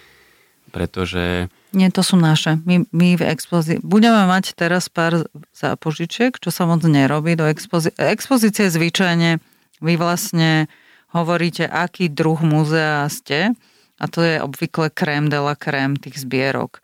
pretože 0.72 1.48
nie, 1.76 1.92
to 1.92 2.00
sú 2.02 2.16
naše. 2.16 2.58
My, 2.64 2.88
my 2.96 3.20
v 3.20 3.24
expozícii... 3.28 3.84
Budeme 3.84 4.24
mať 4.26 4.56
teraz 4.56 4.88
pár 4.88 5.28
zápožičiek, 5.52 6.34
čo 6.40 6.48
sa 6.48 6.64
moc 6.64 6.82
nerobí 6.82 7.36
do 7.36 7.44
expozície. 7.46 7.94
Expozície 8.00 8.72
zvyčajne 8.72 9.44
vy 9.84 9.94
vlastne 10.00 10.72
hovoríte, 11.12 11.68
aký 11.68 12.10
druh 12.10 12.40
múzea 12.40 13.06
ste 13.12 13.54
a 13.98 14.06
to 14.08 14.22
je 14.22 14.42
obvykle 14.42 14.90
krém 14.90 15.30
de 15.30 15.38
la 15.38 15.54
krém 15.54 15.98
tých 15.98 16.26
zbierok. 16.26 16.82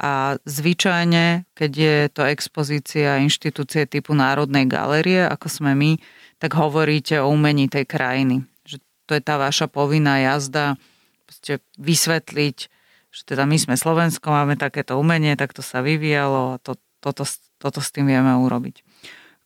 A 0.00 0.40
zvyčajne, 0.48 1.44
keď 1.52 1.72
je 1.76 1.96
to 2.08 2.22
expozícia 2.24 3.20
inštitúcie 3.20 3.84
typu 3.84 4.16
Národnej 4.16 4.64
galerie, 4.64 5.28
ako 5.28 5.46
sme 5.50 5.76
my, 5.76 6.00
tak 6.40 6.56
hovoríte 6.56 7.20
o 7.20 7.28
umení 7.28 7.68
tej 7.68 7.84
krajiny. 7.84 8.48
Že 8.64 8.76
to 8.80 9.12
je 9.18 9.22
tá 9.22 9.36
vaša 9.36 9.68
povinná 9.68 10.22
jazda, 10.24 10.80
vysvetliť, 11.76 12.58
že 13.10 13.26
teda 13.26 13.44
my 13.46 13.58
sme 13.58 13.74
Slovensko, 13.74 14.30
máme 14.30 14.54
takéto 14.54 14.94
umenie, 14.96 15.34
tak 15.34 15.50
to 15.54 15.62
sa 15.62 15.82
vyvíjalo 15.82 16.56
a 16.56 16.60
to, 16.62 16.78
toto, 17.02 17.26
toto 17.58 17.80
s 17.82 17.90
tým 17.90 18.06
vieme 18.06 18.30
urobiť. 18.38 18.86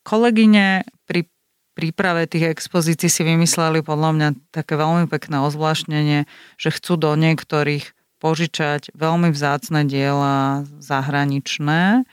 Kolegyne 0.05 0.85
pri 1.09 1.33
príprave 1.75 2.31
tých 2.31 2.55
expozícií 2.55 3.11
si 3.11 3.23
vymysleli 3.27 3.83
podľa 3.83 4.11
mňa 4.15 4.29
také 4.55 4.79
veľmi 4.79 5.11
pekné 5.11 5.43
ozvláštnenie, 5.43 6.31
že 6.61 6.69
chcú 6.71 7.01
do 7.01 7.11
niektorých 7.19 7.97
požičať 8.23 8.95
veľmi 8.95 9.29
vzácne 9.35 9.85
diela 9.85 10.65
zahraničné 10.81 12.09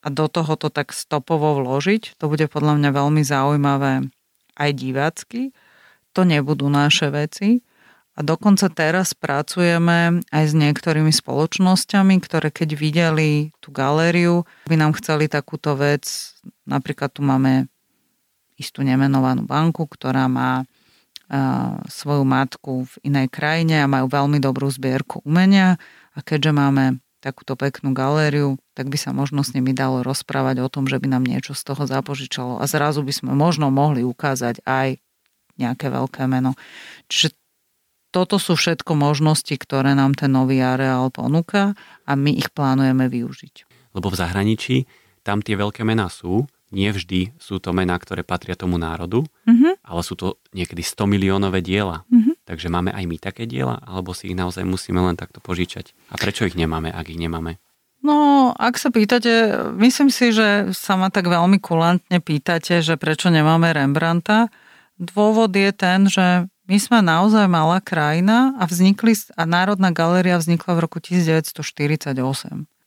a 0.00 0.08
do 0.08 0.26
toho 0.32 0.56
to 0.56 0.72
tak 0.72 0.96
stopovo 0.96 1.60
vložiť. 1.60 2.16
To 2.16 2.32
bude 2.32 2.48
podľa 2.48 2.80
mňa 2.80 2.90
veľmi 2.94 3.20
zaujímavé 3.20 4.08
aj 4.56 4.70
divácky. 4.72 5.52
To 6.16 6.24
nebudú 6.24 6.72
naše 6.72 7.12
veci. 7.12 7.60
A 8.20 8.26
dokonca 8.26 8.68
teraz 8.68 9.16
pracujeme 9.16 10.20
aj 10.28 10.44
s 10.44 10.52
niektorými 10.52 11.08
spoločnosťami, 11.08 12.20
ktoré 12.20 12.52
keď 12.52 12.76
videli 12.76 13.48
tú 13.64 13.72
galériu, 13.72 14.44
by 14.68 14.76
nám 14.76 14.92
chceli 15.00 15.24
takúto 15.24 15.72
vec. 15.72 16.04
Napríklad 16.68 17.16
tu 17.16 17.24
máme 17.24 17.72
istú 18.60 18.84
nemenovanú 18.84 19.48
banku, 19.48 19.88
ktorá 19.88 20.28
má 20.28 20.68
svoju 21.88 22.28
matku 22.28 22.84
v 22.92 23.08
inej 23.08 23.32
krajine 23.32 23.80
a 23.80 23.88
majú 23.88 24.12
veľmi 24.12 24.36
dobrú 24.36 24.68
zbierku 24.68 25.24
umenia 25.24 25.80
a 26.12 26.20
keďže 26.20 26.52
máme 26.52 27.00
takúto 27.24 27.56
peknú 27.56 27.96
galériu, 27.96 28.60
tak 28.76 28.92
by 28.92 29.00
sa 29.00 29.16
možno 29.16 29.40
s 29.40 29.56
nimi 29.56 29.72
dalo 29.72 30.04
rozprávať 30.04 30.60
o 30.60 30.68
tom, 30.68 30.84
že 30.84 31.00
by 31.00 31.08
nám 31.08 31.24
niečo 31.24 31.56
z 31.56 31.72
toho 31.72 31.88
zapožičalo 31.88 32.60
a 32.60 32.68
zrazu 32.68 33.00
by 33.00 33.16
sme 33.16 33.32
možno 33.32 33.72
mohli 33.72 34.04
ukázať 34.04 34.60
aj 34.68 35.00
nejaké 35.56 35.88
veľké 35.88 36.28
meno. 36.28 36.52
Čiže 37.08 37.39
toto 38.10 38.42
sú 38.42 38.58
všetko 38.58 38.98
možnosti, 38.98 39.54
ktoré 39.54 39.94
nám 39.94 40.18
ten 40.18 40.34
nový 40.34 40.58
areál 40.58 41.08
ponúka 41.14 41.78
a 42.04 42.12
my 42.18 42.34
ich 42.34 42.50
plánujeme 42.50 43.06
využiť. 43.06 43.54
Lebo 43.94 44.10
v 44.10 44.18
zahraničí 44.18 44.76
tam 45.22 45.42
tie 45.42 45.54
veľké 45.54 45.86
mená 45.86 46.10
sú, 46.10 46.46
nie 46.70 46.90
vždy 46.90 47.34
sú 47.38 47.58
to 47.58 47.74
mená, 47.74 47.98
ktoré 47.98 48.22
patria 48.22 48.54
tomu 48.54 48.78
národu, 48.78 49.26
mm-hmm. 49.46 49.82
ale 49.82 50.00
sú 50.06 50.14
to 50.14 50.38
niekedy 50.54 50.86
100 50.86 51.06
miliónové 51.10 51.66
diela. 51.66 52.06
Mm-hmm. 52.06 52.46
Takže 52.46 52.70
máme 52.70 52.90
aj 52.94 53.04
my 53.10 53.16
také 53.18 53.46
diela, 53.46 53.82
alebo 53.82 54.14
si 54.14 54.30
ich 54.30 54.38
naozaj 54.38 54.62
musíme 54.62 55.02
len 55.02 55.18
takto 55.18 55.42
požičať. 55.42 55.94
A 56.10 56.18
prečo 56.18 56.46
ich 56.46 56.54
nemáme, 56.54 56.90
ak 56.94 57.10
ich 57.10 57.18
nemáme? 57.18 57.58
No, 58.00 58.50
ak 58.56 58.80
sa 58.80 58.88
pýtate, 58.88 59.52
myslím 59.76 60.08
si, 60.08 60.32
že 60.32 60.72
sa 60.72 60.96
ma 60.96 61.12
tak 61.12 61.28
veľmi 61.28 61.60
kulantne 61.60 62.22
pýtate, 62.22 62.80
že 62.80 62.96
prečo 62.96 63.28
nemáme 63.28 63.70
Rembrandta. 63.76 64.48
Dôvod 64.96 65.52
je 65.52 65.70
ten, 65.76 66.08
že 66.08 66.48
my 66.70 66.78
sme 66.78 67.02
naozaj 67.02 67.50
malá 67.50 67.82
krajina 67.82 68.54
a 68.54 68.62
vznikli, 68.70 69.18
a 69.34 69.42
Národná 69.42 69.90
galéria 69.90 70.38
vznikla 70.38 70.78
v 70.78 70.82
roku 70.86 71.02
1948 71.02 72.14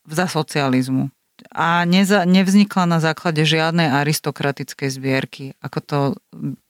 za 0.08 0.24
socializmu. 0.24 1.12
A 1.52 1.84
neza, 1.84 2.24
nevznikla 2.24 2.88
na 2.88 2.98
základe 3.04 3.44
žiadnej 3.44 3.92
aristokratickej 3.92 4.88
zbierky, 4.88 5.44
ako 5.60 5.78
to 5.84 5.98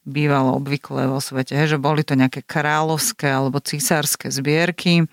bývalo 0.03 0.59
obvykle 0.59 1.07
vo 1.07 1.23
svete, 1.23 1.55
že 1.63 1.79
boli 1.79 2.03
to 2.03 2.19
nejaké 2.19 2.43
kráľovské 2.43 3.31
alebo 3.31 3.63
císarské 3.63 4.27
zbierky 4.27 5.07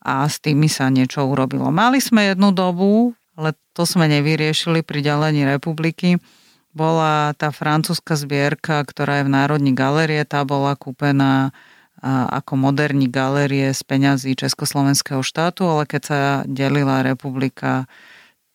a 0.00 0.24
s 0.24 0.40
tými 0.40 0.72
sa 0.72 0.88
niečo 0.88 1.28
urobilo. 1.28 1.68
Mali 1.68 2.00
sme 2.00 2.32
jednu 2.32 2.56
dobu, 2.56 3.12
ale 3.36 3.52
to 3.76 3.84
sme 3.84 4.08
nevyriešili 4.08 4.80
pri 4.80 5.04
ďalení 5.04 5.44
republiky, 5.44 6.16
bola 6.72 7.36
tá 7.36 7.52
francúzska 7.52 8.16
zbierka, 8.16 8.84
ktorá 8.84 9.20
je 9.20 9.28
v 9.28 9.34
Národní 9.36 9.72
galerie, 9.76 10.24
tá 10.24 10.44
bola 10.44 10.76
kúpená 10.76 11.52
ako 12.02 12.58
moderní 12.58 13.06
galerie 13.06 13.70
z 13.70 13.82
peňazí 13.86 14.34
Československého 14.34 15.22
štátu, 15.22 15.70
ale 15.70 15.86
keď 15.86 16.02
sa 16.02 16.20
delila 16.50 17.06
republika, 17.06 17.86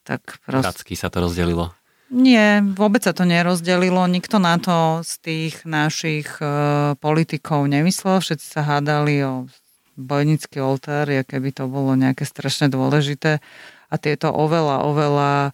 tak 0.03 0.43
proste... 0.43 0.83
Pracky 0.83 0.99
sa 0.99 1.07
to 1.07 1.23
rozdelilo? 1.23 1.71
Nie, 2.07 2.63
vôbec 2.63 3.03
sa 3.03 3.11
to 3.11 3.27
nerozdelilo. 3.27 4.03
Nikto 4.07 4.39
na 4.39 4.55
to 4.59 5.03
z 5.03 5.13
tých 5.19 5.55
našich 5.67 6.27
e, 6.39 6.47
politikov 6.99 7.67
nemyslel. 7.67 8.23
Všetci 8.23 8.47
sa 8.47 8.63
hádali 8.63 9.27
o 9.27 9.51
bojnický 9.99 10.63
oltár, 10.63 11.11
keby 11.11 11.51
to 11.51 11.67
bolo 11.67 11.99
nejaké 11.99 12.23
strašne 12.23 12.71
dôležité. 12.71 13.43
A 13.91 13.95
tieto 13.99 14.31
oveľa, 14.31 14.87
oveľa 14.87 15.31
e, 15.47 15.51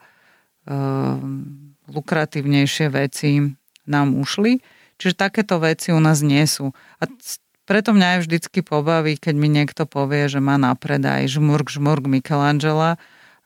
lukratívnejšie 1.90 2.88
veci 2.94 3.56
nám 3.84 4.16
ušli. 4.16 4.64
Čiže 5.02 5.20
takéto 5.20 5.60
veci 5.60 5.92
u 5.92 6.00
nás 6.00 6.24
nie 6.24 6.46
sú. 6.48 6.72
A 7.02 7.10
preto 7.64 7.96
mňa 7.96 8.08
aj 8.16 8.20
vždycky 8.28 8.60
pobaví, 8.64 9.16
keď 9.16 9.36
mi 9.36 9.48
niekto 9.48 9.88
povie, 9.88 10.28
že 10.28 10.44
má 10.44 10.60
na 10.60 10.76
predaj 10.76 11.32
žmurk, 11.32 11.72
žmurk 11.72 12.04
Michelangela 12.08 13.00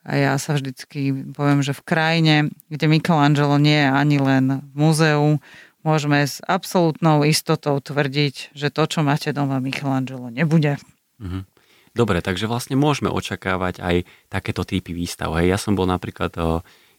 a 0.07 0.11
ja 0.17 0.33
sa 0.41 0.57
vždycky 0.57 1.33
poviem, 1.35 1.61
že 1.61 1.77
v 1.77 1.85
krajine, 1.85 2.35
kde 2.71 2.85
Michelangelo 2.89 3.61
nie 3.61 3.77
je 3.77 3.89
ani 3.89 4.17
len 4.17 4.45
v 4.63 4.73
múzeu, 4.73 5.37
môžeme 5.85 6.25
s 6.25 6.41
absolútnou 6.43 7.23
istotou 7.23 7.77
tvrdiť, 7.79 8.51
že 8.57 8.67
to, 8.73 8.83
čo 8.89 9.05
máte 9.05 9.31
doma 9.31 9.61
Michelangelo, 9.61 10.33
nebude. 10.33 10.81
Mhm. 11.21 11.45
Dobre, 11.97 12.21
takže 12.21 12.45
vlastne 12.45 12.77
môžeme 12.77 13.09
očakávať 13.09 13.81
aj 13.81 14.05
takéto 14.29 14.61
typy 14.61 14.93
výstav. 14.93 15.33
Hej, 15.33 15.49
ja 15.49 15.57
som 15.57 15.73
bol 15.73 15.89
napríklad 15.89 16.29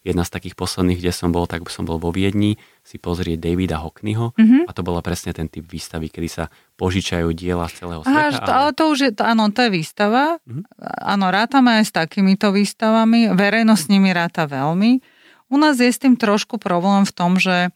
jedna 0.07 0.23
z 0.23 0.31
takých 0.31 0.55
posledných, 0.55 0.99
kde 1.03 1.13
som 1.13 1.35
bol, 1.35 1.45
tak 1.45 1.67
som 1.69 1.85
bol 1.85 1.99
vo 1.99 2.15
Viedni, 2.15 2.57
si 2.87 2.97
pozrieť 2.97 3.37
Davida 3.43 3.83
Hockneyho 3.83 4.33
mm-hmm. 4.33 4.65
a 4.65 4.71
to 4.73 4.81
bola 4.81 5.05
presne 5.05 5.37
ten 5.37 5.51
typ 5.51 5.67
výstavy, 5.69 6.09
kedy 6.09 6.29
sa 6.31 6.45
požičajú 6.81 7.29
diela 7.37 7.69
z 7.69 7.85
celého 7.85 8.03
Aha, 8.07 8.33
sveta. 8.33 8.53
ale 8.53 8.71
to 8.73 8.85
už 8.89 8.99
je, 8.99 9.11
to, 9.13 9.23
áno, 9.27 9.53
to 9.53 9.61
je 9.67 9.71
výstava. 9.71 10.41
Mm-hmm. 10.47 10.65
Áno, 11.05 11.27
rátame 11.29 11.83
aj 11.83 11.85
s 11.89 11.93
takýmito 11.93 12.55
výstavami. 12.55 13.35
Verejnosť 13.35 13.83
s 13.85 13.91
nimi 13.93 14.11
ráta 14.15 14.49
veľmi. 14.49 15.05
U 15.49 15.57
nás 15.57 15.77
je 15.81 15.89
s 15.89 16.01
tým 16.01 16.17
trošku 16.17 16.57
problém 16.61 17.05
v 17.05 17.13
tom, 17.13 17.37
že 17.37 17.73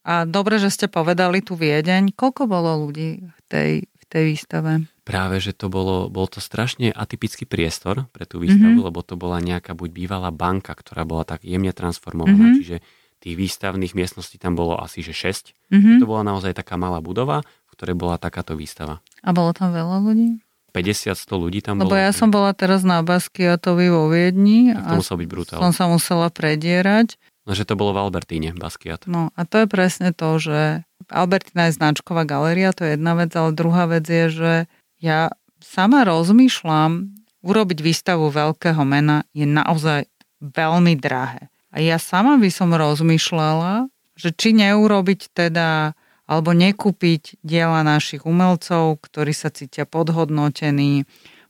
a 0.00 0.24
dobre, 0.24 0.56
že 0.56 0.72
ste 0.72 0.88
povedali 0.88 1.44
tu 1.44 1.60
Viedeň. 1.60 2.16
Koľko 2.16 2.48
bolo 2.48 2.88
ľudí 2.88 3.20
v 3.20 3.40
tej, 3.52 3.72
v 3.84 4.04
tej 4.08 4.22
výstave? 4.32 4.72
Práve, 5.10 5.42
že 5.42 5.50
to 5.50 5.66
bolo, 5.66 6.06
bol 6.06 6.30
to 6.30 6.38
strašne 6.38 6.94
atypický 6.94 7.42
priestor 7.42 8.06
pre 8.14 8.30
tú 8.30 8.38
výstavu, 8.38 8.78
mm-hmm. 8.78 8.86
lebo 8.86 9.02
to 9.02 9.18
bola 9.18 9.42
nejaká 9.42 9.74
buď 9.74 9.90
bývalá 9.90 10.30
banka, 10.30 10.70
ktorá 10.70 11.02
bola 11.02 11.26
tak 11.26 11.42
jemne 11.42 11.74
transformovaná, 11.74 12.54
mm-hmm. 12.54 12.58
čiže 12.62 12.76
tých 13.20 13.34
výstavných 13.36 13.92
miestností 13.92 14.38
tam 14.38 14.54
bolo 14.54 14.78
asi 14.78 15.02
že 15.02 15.12
6. 15.12 15.52
Mm-hmm. 15.74 15.96
To 15.98 16.04
bola 16.06 16.22
naozaj 16.22 16.54
taká 16.54 16.78
malá 16.78 17.02
budova, 17.02 17.42
v 17.42 17.70
ktorej 17.74 17.98
bola 17.98 18.16
takáto 18.22 18.54
výstava. 18.54 19.02
A 19.20 19.34
bolo 19.34 19.50
tam 19.50 19.74
veľa 19.74 19.98
ľudí? 20.00 20.40
50-100 20.70 21.26
ľudí 21.34 21.60
tam 21.66 21.82
Lebo 21.82 21.98
bolo. 21.98 21.98
ja 21.98 22.14
som 22.14 22.30
bola 22.30 22.54
teraz 22.54 22.86
na 22.86 23.02
Baskiatovi 23.02 23.90
vo 23.90 24.06
Viedni 24.06 24.70
tak 24.70 24.86
to 24.86 24.94
a 24.94 25.00
musel 25.02 25.16
byť 25.18 25.28
brutál. 25.28 25.58
som 25.58 25.74
sa 25.74 25.90
musela 25.90 26.30
predierať. 26.30 27.18
No, 27.42 27.58
že 27.58 27.66
to 27.66 27.74
bolo 27.74 27.90
v 27.90 28.06
Albertíne, 28.06 28.54
Baskiat. 28.54 29.10
No 29.10 29.34
a 29.34 29.42
to 29.42 29.64
je 29.64 29.66
presne 29.66 30.14
to, 30.14 30.38
že 30.38 30.86
Albertina 31.10 31.66
je 31.66 31.74
značková 31.74 32.22
galéria, 32.22 32.70
to 32.70 32.86
je 32.86 32.94
jedna 32.94 33.18
vec, 33.18 33.34
ale 33.34 33.50
druhá 33.50 33.90
vec 33.90 34.06
je, 34.06 34.24
že 34.30 34.52
ja 35.00 35.32
sama 35.64 36.04
rozmýšľam, 36.04 37.12
urobiť 37.40 37.78
výstavu 37.80 38.28
veľkého 38.28 38.84
mena 38.84 39.24
je 39.32 39.48
naozaj 39.48 40.08
veľmi 40.40 40.96
drahé. 41.00 41.48
A 41.72 41.80
ja 41.80 41.96
sama 41.96 42.36
by 42.36 42.50
som 42.52 42.76
rozmýšľala, 42.76 43.88
že 44.18 44.36
či 44.36 44.52
neurobiť 44.52 45.32
teda 45.32 45.96
alebo 46.30 46.54
nekúpiť 46.54 47.42
diela 47.42 47.82
našich 47.82 48.22
umelcov, 48.22 49.02
ktorí 49.02 49.34
sa 49.34 49.50
cítia 49.50 49.82
podhodnotení, 49.82 51.02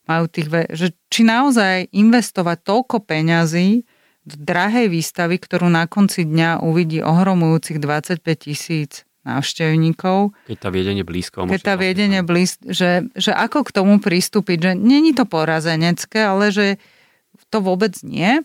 majú 0.09 0.25
tých, 0.25 0.49
že 0.73 0.97
či 1.13 1.21
naozaj 1.29 1.93
investovať 1.93 2.65
toľko 2.65 3.05
peňazí 3.05 3.85
do 4.25 4.35
drahej 4.41 4.89
výstavy, 4.89 5.37
ktorú 5.37 5.69
na 5.69 5.85
konci 5.85 6.25
dňa 6.25 6.65
uvidí 6.65 7.05
ohromujúcich 7.05 7.77
25 7.77 8.25
tisíc 8.41 9.05
návštevníkov. 9.25 10.33
Keď 10.49 10.59
tá 10.59 10.71
viedenie 10.73 11.05
blízko. 11.05 11.45
Keď 11.45 11.63
tá 11.63 11.75
viedenie 11.77 12.25
blízko, 12.25 12.73
že, 12.73 13.07
že 13.13 13.33
ako 13.37 13.69
k 13.69 13.75
tomu 13.77 14.01
pristúpiť, 14.01 14.59
že 14.59 14.73
není 14.77 15.13
to 15.13 15.29
porazenecké, 15.29 16.25
ale 16.25 16.49
že 16.49 16.67
to 17.53 17.61
vôbec 17.61 17.93
nie. 18.01 18.41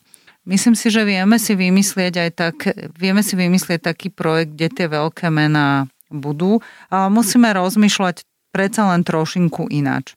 Myslím 0.46 0.78
si, 0.78 0.94
že 0.94 1.08
vieme 1.08 1.42
si 1.42 1.58
vymyslieť 1.58 2.14
aj 2.22 2.30
tak, 2.38 2.56
vieme 2.94 3.26
si 3.26 3.34
vymyslieť 3.34 3.82
taký 3.82 4.14
projekt, 4.14 4.54
kde 4.54 4.68
tie 4.70 4.88
veľké 4.92 5.34
mená 5.34 5.90
budú, 6.14 6.62
ale 6.94 7.10
musíme 7.10 7.50
rozmýšľať 7.50 8.22
predsa 8.54 8.94
len 8.94 9.02
trošinku 9.02 9.68
ináč. 9.74 10.14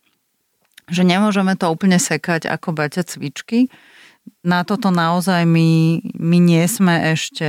Že 0.88 1.08
nemôžeme 1.08 1.56
to 1.56 1.72
úplne 1.72 1.96
sekať 1.96 2.44
ako 2.48 2.76
baťa 2.76 3.08
cvičky. 3.08 3.72
Na 4.44 4.68
toto 4.68 4.92
naozaj 4.92 5.48
my, 5.48 6.00
my 6.16 6.38
nie 6.40 6.64
sme 6.68 7.16
ešte 7.16 7.48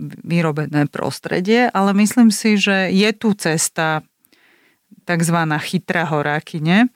vyrobené 0.00 0.88
prostredie, 0.88 1.68
ale 1.68 1.92
myslím 2.00 2.32
si, 2.32 2.56
že 2.56 2.88
je 2.88 3.10
tu 3.12 3.36
cesta 3.36 4.00
tzv. 5.04 5.38
chytrá 5.60 6.08
horákyne, 6.08 6.88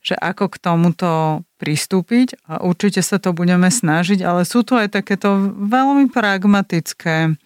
že 0.00 0.14
ako 0.16 0.48
k 0.48 0.56
tomuto 0.56 1.10
pristúpiť 1.58 2.38
a 2.46 2.62
určite 2.62 3.02
sa 3.04 3.18
to 3.20 3.34
budeme 3.34 3.68
snažiť, 3.68 4.22
ale 4.22 4.46
sú 4.48 4.62
tu 4.62 4.78
aj 4.78 4.94
takéto 4.94 5.36
veľmi 5.58 6.08
pragmatické 6.08 7.36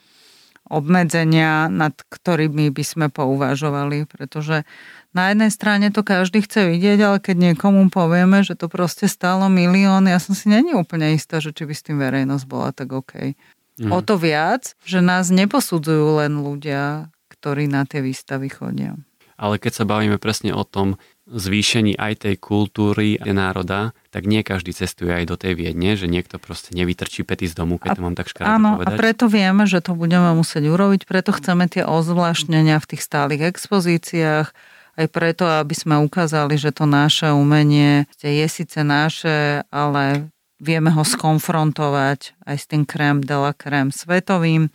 obmedzenia, 0.73 1.69
nad 1.69 1.93
ktorými 1.93 2.73
by 2.73 2.85
sme 2.87 3.07
pouvažovali, 3.13 4.09
pretože 4.09 4.65
na 5.13 5.29
jednej 5.29 5.53
strane 5.53 5.93
to 5.93 6.01
každý 6.01 6.41
chce 6.41 6.73
vidieť, 6.73 6.99
ale 7.05 7.19
keď 7.21 7.53
niekomu 7.53 7.93
povieme, 7.93 8.41
že 8.41 8.57
to 8.57 8.73
proste 8.73 9.05
stálo 9.05 9.53
milión, 9.53 10.09
ja 10.09 10.17
som 10.17 10.33
si 10.33 10.49
není 10.49 10.73
úplne 10.73 11.13
istá, 11.13 11.45
že 11.45 11.53
či 11.53 11.69
by 11.69 11.75
s 11.77 11.85
tým 11.85 12.01
verejnosť 12.01 12.45
bola 12.49 12.73
tak 12.73 12.89
OK. 12.97 13.37
Mm. 13.81 13.91
O 13.93 14.05
to 14.05 14.21
viac, 14.21 14.77
že 14.85 15.01
nás 15.01 15.33
neposudzujú 15.33 16.21
len 16.21 16.45
ľudia, 16.45 17.09
ktorí 17.33 17.67
na 17.71 17.89
tie 17.89 18.05
výstavy 18.05 18.53
chodia. 18.53 18.97
Ale 19.41 19.59
keď 19.59 19.83
sa 19.83 19.85
bavíme 19.89 20.23
presne 20.23 20.55
o 20.55 20.63
tom 20.63 21.01
zvýšení 21.27 21.97
aj 21.97 22.29
tej 22.29 22.35
kultúry 22.39 23.17
národa, 23.19 23.97
tak 24.13 24.29
nie 24.29 24.45
každý 24.45 24.71
cestuje 24.75 25.11
aj 25.11 25.25
do 25.27 25.37
tej 25.41 25.59
Viedne, 25.59 25.97
že 25.97 26.07
niekto 26.07 26.37
proste 26.37 26.77
nevytrčí 26.77 27.25
pety 27.25 27.49
z 27.49 27.55
domu, 27.57 27.81
keď 27.81 27.91
a, 27.91 27.97
to 27.97 28.03
mám 28.05 28.17
tak 28.19 28.29
škaredé 28.29 28.53
áno, 28.53 28.79
povedať. 28.79 28.95
a 28.95 29.01
preto 29.01 29.25
vieme, 29.27 29.65
že 29.65 29.79
to 29.81 29.97
budeme 29.97 30.31
musieť 30.37 30.69
urobiť, 30.69 31.09
preto 31.09 31.31
chceme 31.33 31.67
tie 31.67 31.83
ozvláštnenia 31.87 32.79
v 32.79 32.89
tých 32.95 33.03
stálych 33.03 33.43
expozíciách, 33.55 34.51
aj 34.93 35.07
preto, 35.09 35.49
aby 35.49 35.73
sme 35.73 35.97
ukázali, 36.05 36.61
že 36.61 36.69
to 36.75 36.85
naše 36.85 37.33
umenie 37.33 38.05
je 38.21 38.47
síce 38.47 38.77
naše, 38.85 39.65
ale 39.73 40.29
vieme 40.63 40.95
ho 40.95 41.03
skonfrontovať 41.03 42.39
aj 42.47 42.57
s 42.57 42.65
tým 42.71 42.87
krém 42.87 43.19
de 43.19 43.35
la 43.35 43.51
krém 43.51 43.91
svetovým, 43.91 44.71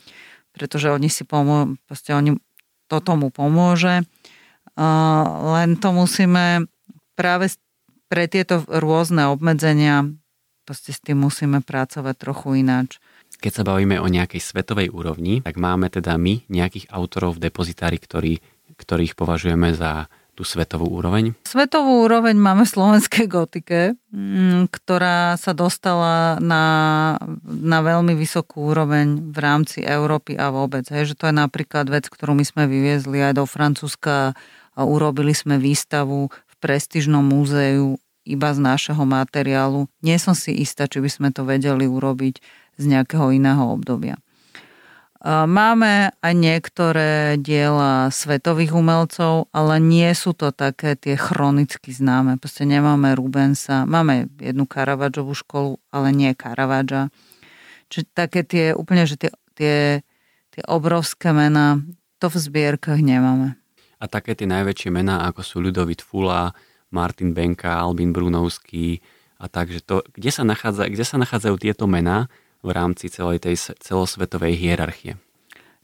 pretože 0.52 0.92
oni 0.92 1.08
si 1.08 1.24
pomô- 1.24 1.80
oni, 2.12 2.32
to 2.92 2.98
tomu 3.00 3.32
pomôže. 3.32 4.04
Len 4.78 5.70
to 5.80 5.90
musíme 5.96 6.68
práve 7.16 7.56
pre 8.12 8.28
tieto 8.28 8.62
rôzne 8.68 9.32
obmedzenia 9.32 10.12
proste 10.68 10.92
s 10.92 11.00
tým 11.00 11.24
musíme 11.24 11.64
pracovať 11.64 12.16
trochu 12.20 12.60
ináč. 12.60 13.00
Keď 13.40 13.64
sa 13.64 13.64
bavíme 13.64 14.04
o 14.04 14.12
nejakej 14.12 14.44
svetovej 14.44 14.92
úrovni, 14.92 15.40
tak 15.40 15.56
máme 15.56 15.88
teda 15.88 16.20
my 16.20 16.44
nejakých 16.52 16.92
autorov 16.92 17.40
v 17.40 17.48
depozitári, 17.48 17.96
ktorý, 17.96 18.44
ktorých 18.76 19.16
považujeme 19.16 19.72
za 19.72 20.12
tú 20.38 20.46
svetovú 20.46 20.86
úroveň? 20.94 21.34
Svetovú 21.42 22.06
úroveň 22.06 22.38
máme 22.38 22.70
v 22.70 22.74
slovenskej 22.78 23.26
gotike, 23.26 23.98
mm, 24.14 24.70
ktorá 24.70 25.34
sa 25.42 25.58
dostala 25.58 26.38
na, 26.38 27.18
na 27.44 27.82
veľmi 27.82 28.14
vysokú 28.14 28.70
úroveň 28.70 29.34
v 29.34 29.38
rámci 29.42 29.82
Európy 29.82 30.38
a 30.38 30.54
vôbec. 30.54 30.86
Hej, 30.94 31.14
že 31.14 31.18
to 31.18 31.34
je 31.34 31.36
napríklad 31.36 31.90
vec, 31.90 32.06
ktorú 32.06 32.38
my 32.38 32.46
sme 32.46 32.70
vyviezli 32.70 33.26
aj 33.26 33.42
do 33.42 33.50
Francúzska 33.50 34.38
a 34.78 34.82
urobili 34.86 35.34
sme 35.34 35.58
výstavu 35.58 36.30
v 36.30 36.56
prestížnom 36.62 37.26
múzeu 37.26 37.98
iba 38.22 38.54
z 38.54 38.60
našeho 38.62 39.02
materiálu. 39.10 39.90
Nie 40.06 40.22
som 40.22 40.38
si 40.38 40.54
istá, 40.54 40.86
či 40.86 41.02
by 41.02 41.10
sme 41.10 41.30
to 41.34 41.48
vedeli 41.48 41.90
urobiť 41.90 42.38
z 42.78 42.84
nejakého 42.86 43.34
iného 43.34 43.74
obdobia. 43.74 44.22
Máme 45.28 46.16
aj 46.24 46.34
niektoré 46.40 47.36
diela 47.36 48.08
svetových 48.08 48.72
umelcov, 48.72 49.52
ale 49.52 49.76
nie 49.84 50.08
sú 50.16 50.32
to 50.32 50.56
také 50.56 50.96
tie 50.96 51.20
chronicky 51.20 51.92
známe. 51.92 52.40
Proste 52.40 52.64
nemáme 52.64 53.12
Rubensa, 53.12 53.84
máme 53.84 54.32
jednu 54.40 54.64
Caravaggiovú 54.64 55.36
školu, 55.36 55.84
ale 55.92 56.16
nie 56.16 56.32
Caravaggia. 56.32 57.12
Čiže 57.92 58.06
také 58.16 58.48
tie 58.48 58.72
úplne, 58.72 59.04
že 59.04 59.20
tie, 59.20 59.32
tie, 59.60 60.00
tie 60.56 60.64
obrovské 60.64 61.36
mená, 61.36 61.84
to 62.24 62.32
v 62.32 62.38
zbierkach 62.48 63.04
nemáme. 63.04 63.60
A 64.00 64.08
také 64.08 64.32
tie 64.32 64.48
najväčšie 64.48 64.96
mená, 64.96 65.28
ako 65.28 65.44
sú 65.44 65.60
Ľudovit 65.60 66.00
Fula, 66.00 66.56
Martin 66.88 67.36
Benka, 67.36 67.76
Albin 67.76 68.16
Brunovský 68.16 69.04
a 69.44 69.52
takže 69.52 69.84
to, 69.84 70.08
kde 70.16 70.32
sa, 70.32 70.48
nachádza, 70.48 70.88
kde 70.88 71.04
sa 71.04 71.20
nachádzajú 71.20 71.56
tieto 71.60 71.84
mená, 71.84 72.32
v 72.62 72.70
rámci 72.74 73.10
celej 73.10 73.44
tej 73.44 73.56
celosvetovej 73.82 74.58
hierarchie. 74.58 75.18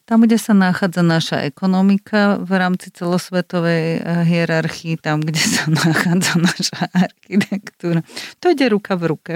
Tam, 0.04 0.20
kde 0.20 0.36
sa 0.36 0.52
nachádza 0.52 1.00
naša 1.00 1.48
ekonomika 1.48 2.36
v 2.44 2.52
rámci 2.60 2.92
celosvetovej 2.92 4.04
eh, 4.04 4.24
hierarchii, 4.28 5.00
tam, 5.00 5.24
kde 5.24 5.40
sa 5.40 5.64
nachádza 5.84 6.34
naša 6.40 6.80
architektúra. 6.92 8.04
To 8.44 8.52
ide 8.52 8.68
ruka 8.68 9.00
v 9.00 9.04
ruke. 9.16 9.34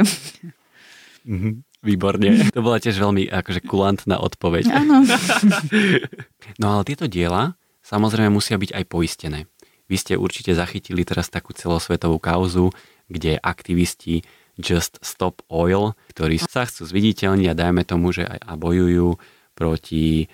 Mm-hmm. 1.24 1.54
Výborne. 1.88 2.28
To 2.56 2.60
bola 2.60 2.82
tiež 2.82 3.00
veľmi 3.00 3.32
akože 3.32 3.62
kulantná 3.64 4.20
odpoveď. 4.20 4.66
Áno. 4.74 5.04
No 6.62 6.80
ale 6.80 6.88
tieto 6.88 7.12
diela 7.12 7.60
samozrejme 7.84 8.32
musia 8.32 8.56
byť 8.56 8.72
aj 8.72 8.84
poistené. 8.88 9.40
Vy 9.88 9.96
ste 10.00 10.14
určite 10.20 10.56
zachytili 10.56 11.04
teraz 11.04 11.28
takú 11.32 11.52
celosvetovú 11.52 12.20
kauzu, 12.20 12.72
kde 13.12 13.40
aktivisti 13.40 14.24
Just 14.58 14.98
Stop 15.06 15.46
Oil, 15.54 15.94
ktorí 16.12 16.42
sa 16.42 16.66
chcú 16.66 16.90
zviditeľniť 16.90 17.48
a 17.54 17.58
dajme 17.58 17.86
tomu, 17.86 18.10
že 18.10 18.26
aj 18.26 18.42
a 18.42 18.54
bojujú 18.58 19.16
proti, 19.54 20.26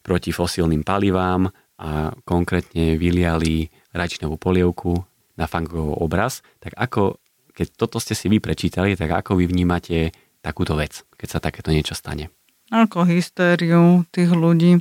proti 0.00 0.30
fosílnym 0.32 0.80
palivám 0.80 1.52
a 1.76 2.12
konkrétne 2.24 2.96
vyliali 2.96 3.68
rajčinovú 3.92 4.40
polievku 4.40 5.04
na 5.36 5.44
Fangový 5.44 5.92
obraz, 6.00 6.40
tak 6.56 6.72
ako, 6.76 7.20
keď 7.52 7.66
toto 7.76 8.00
ste 8.00 8.16
si 8.16 8.32
vy 8.32 8.40
prečítali, 8.40 8.96
tak 8.96 9.12
ako 9.12 9.36
vy 9.36 9.44
vnímate 9.44 10.16
takúto 10.40 10.72
vec, 10.72 11.04
keď 11.20 11.28
sa 11.28 11.38
takéto 11.44 11.68
niečo 11.68 11.92
stane? 11.92 12.32
Ako 12.72 13.04
hystériu 13.04 14.08
tých 14.08 14.32
ľudí, 14.32 14.80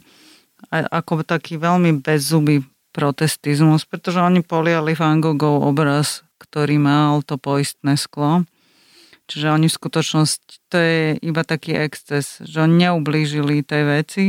ako 0.71 1.27
taký 1.27 1.59
veľmi 1.59 1.99
bezzubý 1.99 2.63
protestizmus, 2.95 3.83
pretože 3.83 4.23
oni 4.23 4.39
poliali 4.39 4.95
Van 4.95 5.19
Gogov 5.19 5.67
obraz, 5.67 6.23
ktorý 6.39 6.79
mal 6.79 7.19
to 7.27 7.35
poistné 7.35 7.99
sklo 7.99 8.47
Čiže 9.25 9.57
oni 9.57 9.65
v 9.65 9.77
skutočnosti, 9.81 10.69
to 10.69 10.77
je 10.77 11.17
iba 11.17 11.41
taký 11.41 11.73
exces, 11.73 12.37
že 12.45 12.61
oni 12.61 12.85
neublížili 12.85 13.65
tej 13.65 13.83
veci, 13.89 14.25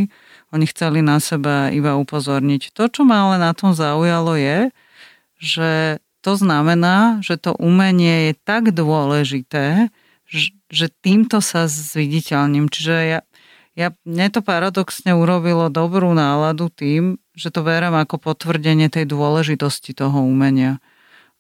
oni 0.57 0.65
chceli 0.65 1.05
na 1.05 1.21
seba 1.21 1.69
iba 1.69 2.01
upozorniť. 2.01 2.73
To, 2.73 2.89
čo 2.89 3.05
ma 3.05 3.29
ale 3.29 3.37
na 3.37 3.53
tom 3.53 3.77
zaujalo 3.77 4.41
je, 4.41 4.73
že 5.37 6.01
to 6.25 6.33
znamená, 6.33 7.21
že 7.21 7.37
to 7.37 7.53
umenie 7.61 8.33
je 8.33 8.35
tak 8.41 8.73
dôležité, 8.73 9.93
že 10.73 10.87
týmto 11.05 11.45
sa 11.45 11.69
zviditeľním. 11.69 12.73
Čiže 12.73 12.97
ja, 13.05 13.21
ja, 13.77 13.93
mne 14.09 14.33
to 14.33 14.41
paradoxne 14.41 15.13
urobilo 15.13 15.69
dobrú 15.69 16.17
náladu 16.17 16.73
tým, 16.73 17.21
že 17.37 17.53
to 17.53 17.61
verím 17.61 18.01
ako 18.01 18.17
potvrdenie 18.17 18.89
tej 18.89 19.05
dôležitosti 19.13 19.93
toho 19.93 20.25
umenia. 20.25 20.81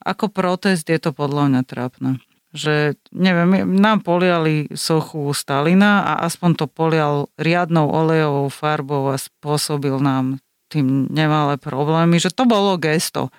Ako 0.04 0.28
protest 0.28 0.86
je 0.92 1.00
to 1.00 1.16
podľa 1.16 1.50
mňa 1.50 1.62
trápne 1.64 2.20
že 2.55 2.94
neviem, 3.11 3.66
nám 3.78 4.07
poliali 4.07 4.70
sochu 4.72 5.34
Stalina 5.34 6.03
a 6.03 6.12
aspoň 6.26 6.51
to 6.55 6.66
polial 6.70 7.28
riadnou 7.36 7.90
olejovou 7.90 8.49
farbou 8.49 9.11
a 9.11 9.20
spôsobil 9.20 9.99
nám 9.99 10.38
tým 10.70 11.07
nemalé 11.11 11.59
problémy, 11.59 12.18
že 12.18 12.34
to 12.34 12.47
bolo 12.47 12.74
gesto. 12.78 13.30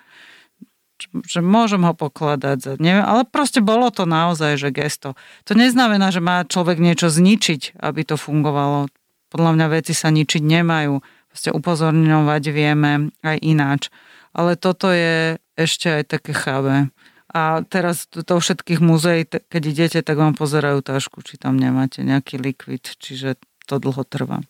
Že 1.12 1.44
môžem 1.44 1.82
ho 1.86 1.94
pokladať 1.94 2.56
za... 2.58 2.72
Neviem, 2.80 3.06
ale 3.06 3.22
proste 3.22 3.62
bolo 3.62 3.92
to 3.94 4.02
naozaj, 4.08 4.58
že 4.58 4.74
gesto. 4.74 5.14
To 5.46 5.52
neznamená, 5.54 6.10
že 6.10 6.18
má 6.18 6.42
človek 6.42 6.82
niečo 6.82 7.06
zničiť, 7.06 7.78
aby 7.78 8.02
to 8.02 8.18
fungovalo. 8.18 8.90
Podľa 9.30 9.50
mňa 9.54 9.66
veci 9.70 9.94
sa 9.94 10.10
ničiť 10.10 10.42
nemajú. 10.42 10.98
Proste 11.30 11.54
upozorňovať 11.54 12.42
vieme 12.50 13.14
aj 13.22 13.36
ináč. 13.44 13.82
Ale 14.34 14.58
toto 14.58 14.90
je 14.90 15.38
ešte 15.54 16.02
aj 16.02 16.18
také 16.18 16.32
chábe 16.34 16.90
a 17.28 17.60
teraz 17.68 18.08
do 18.08 18.40
všetkých 18.40 18.80
muzeí, 18.80 19.28
keď 19.28 19.62
idete, 19.68 19.98
tak 20.00 20.16
vám 20.16 20.32
pozerajú 20.32 20.80
tašku, 20.80 21.20
či 21.20 21.36
tam 21.36 21.60
nemáte 21.60 22.00
nejaký 22.00 22.40
likvid, 22.40 22.96
čiže 22.96 23.36
to 23.68 23.76
dlho 23.76 24.00
trvá. 24.08 24.40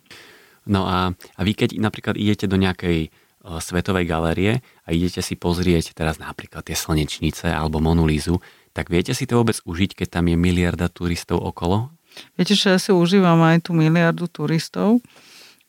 No 0.68 0.86
a, 0.86 1.10
a 1.10 1.40
vy 1.42 1.52
keď 1.58 1.80
napríklad 1.80 2.14
idete 2.14 2.46
do 2.46 2.54
nejakej 2.54 3.10
uh, 3.10 3.58
svetovej 3.58 4.06
galérie 4.06 4.52
a 4.86 4.88
idete 4.94 5.24
si 5.24 5.34
pozrieť 5.34 5.96
teraz 5.96 6.22
napríklad 6.22 6.62
tie 6.62 6.78
slnečnice 6.78 7.50
alebo 7.50 7.82
Monulízu, 7.82 8.38
tak 8.76 8.94
viete 8.94 9.10
si 9.10 9.26
to 9.26 9.42
vôbec 9.42 9.58
užiť, 9.66 9.98
keď 9.98 10.20
tam 10.20 10.30
je 10.30 10.36
miliarda 10.38 10.86
turistov 10.86 11.42
okolo? 11.42 11.90
Viete, 12.38 12.54
že 12.54 12.76
ja 12.76 12.78
si 12.78 12.94
užívam 12.94 13.42
aj 13.42 13.66
tú 13.66 13.74
miliardu 13.74 14.30
turistov, 14.30 15.02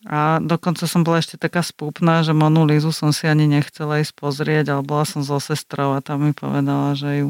a 0.08 0.39
dokonca 0.39 0.88
som 0.88 1.04
bola 1.04 1.20
ešte 1.20 1.36
taká 1.36 1.60
spúpna, 1.60 2.24
že 2.24 2.32
Monu 2.32 2.64
Lizu 2.64 2.95
som 2.95 3.12
si 3.12 3.28
ani 3.28 3.52
nechcela 3.52 4.00
ísť 4.00 4.16
pozrieť, 4.16 4.66
ale 4.72 4.82
bola 4.88 5.04
som 5.04 5.20
so 5.20 5.36
sestrou 5.43 5.91
a 5.91 6.00
tam 6.00 6.24
mi 6.24 6.32
povedala, 6.32 6.95
že 6.95 7.28
ju 7.28 7.30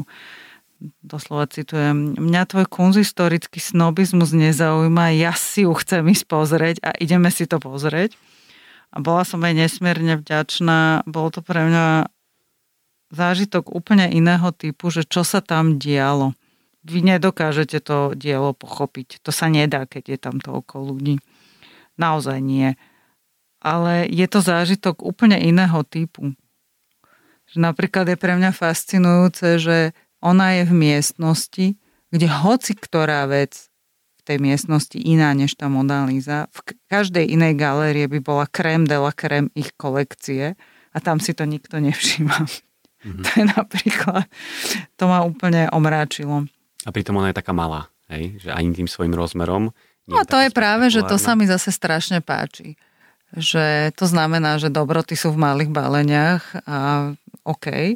doslova 1.02 1.50
citujem, 1.50 2.14
mňa 2.16 2.42
tvoj 2.46 2.66
kunzistorický 2.70 3.60
snobizmus 3.60 4.32
nezaujíma, 4.32 5.12
ja 5.12 5.34
si 5.34 5.66
ju 5.66 5.74
chcem 5.76 6.06
ísť 6.08 6.24
pozrieť 6.30 6.76
a 6.86 6.94
ideme 6.96 7.28
si 7.28 7.44
to 7.44 7.58
pozrieť. 7.58 8.16
A 8.90 8.98
bola 8.98 9.22
som 9.22 9.38
aj 9.46 9.54
nesmierne 9.54 10.18
vďačná. 10.18 11.06
Bol 11.06 11.30
to 11.30 11.46
pre 11.46 11.62
mňa 11.62 12.10
zážitok 13.14 13.70
úplne 13.70 14.10
iného 14.10 14.50
typu, 14.50 14.90
že 14.90 15.06
čo 15.06 15.22
sa 15.22 15.38
tam 15.38 15.78
dialo. 15.78 16.34
Vy 16.82 17.04
nedokážete 17.06 17.78
to 17.84 18.18
dielo 18.18 18.50
pochopiť. 18.50 19.22
To 19.22 19.30
sa 19.30 19.46
nedá, 19.46 19.86
keď 19.86 20.16
je 20.16 20.18
tam 20.18 20.36
toľko 20.42 20.90
ľudí. 20.90 21.22
Naozaj 22.00 22.40
nie. 22.40 22.80
Ale 23.60 24.08
je 24.08 24.24
to 24.24 24.40
zážitok 24.40 25.04
úplne 25.04 25.36
iného 25.36 25.84
typu. 25.84 26.32
Napríklad 27.52 28.08
je 28.08 28.16
pre 28.16 28.40
mňa 28.40 28.56
fascinujúce, 28.56 29.60
že 29.60 29.92
ona 30.24 30.56
je 30.56 30.62
v 30.64 30.74
miestnosti, 30.74 31.66
kde 32.08 32.26
hoci 32.30 32.72
ktorá 32.72 33.28
vec 33.28 33.68
v 34.20 34.22
tej 34.24 34.38
miestnosti 34.40 34.96
iná 34.96 35.32
než 35.32 35.56
tá 35.56 35.66
Monalíza, 35.66 36.46
v 36.52 36.76
každej 36.88 37.24
inej 37.26 37.56
galérie 37.56 38.06
by 38.06 38.20
bola 38.20 38.44
krém 38.48 38.84
de 38.84 38.96
la 38.96 39.10
krém 39.12 39.48
ich 39.56 39.72
kolekcie 39.80 40.54
a 40.92 40.98
tam 41.00 41.18
si 41.18 41.32
to 41.32 41.44
nikto 41.44 41.80
nevšíma. 41.80 42.36
Mm-hmm. 42.36 42.68
To 43.24 43.30
je 43.32 43.44
napríklad, 43.48 44.28
to 45.00 45.08
ma 45.08 45.24
úplne 45.24 45.72
omráčilo. 45.72 46.44
A 46.84 46.92
pritom 46.92 47.16
ona 47.16 47.32
je 47.32 47.40
taká 47.40 47.56
malá, 47.56 47.88
hej? 48.12 48.36
že 48.36 48.52
ani 48.52 48.76
tým 48.76 48.84
svojim 48.84 49.16
rozmerom 49.16 49.72
No 50.10 50.26
to 50.26 50.36
je 50.42 50.50
práve, 50.50 50.90
že 50.90 51.06
to 51.06 51.16
sa 51.16 51.38
mi 51.38 51.46
zase 51.46 51.70
strašne 51.70 52.18
páči. 52.20 52.74
Že 53.30 53.94
to 53.94 54.10
znamená, 54.10 54.58
že 54.58 54.74
dobroty 54.74 55.14
sú 55.14 55.30
v 55.30 55.38
malých 55.38 55.70
baleniach 55.70 56.42
a 56.66 56.78
OK. 57.46 57.94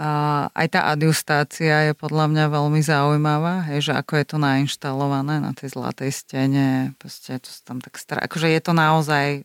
A 0.00 0.08
aj 0.56 0.66
tá 0.72 0.80
adjustácia 0.88 1.90
je 1.90 1.92
podľa 1.92 2.30
mňa 2.32 2.44
veľmi 2.48 2.80
zaujímavá, 2.80 3.68
hej, 3.68 3.90
že 3.90 3.92
ako 3.92 4.16
je 4.16 4.24
to 4.24 4.36
nainštalované 4.40 5.42
na 5.42 5.52
tej 5.52 5.76
zlatej 5.76 6.08
stene, 6.14 6.96
proste 6.96 7.36
to 7.36 7.50
tam 7.66 7.84
tak 7.84 8.00
stra... 8.00 8.22
akože 8.24 8.48
je 8.48 8.60
to 8.64 8.72
naozaj, 8.72 9.44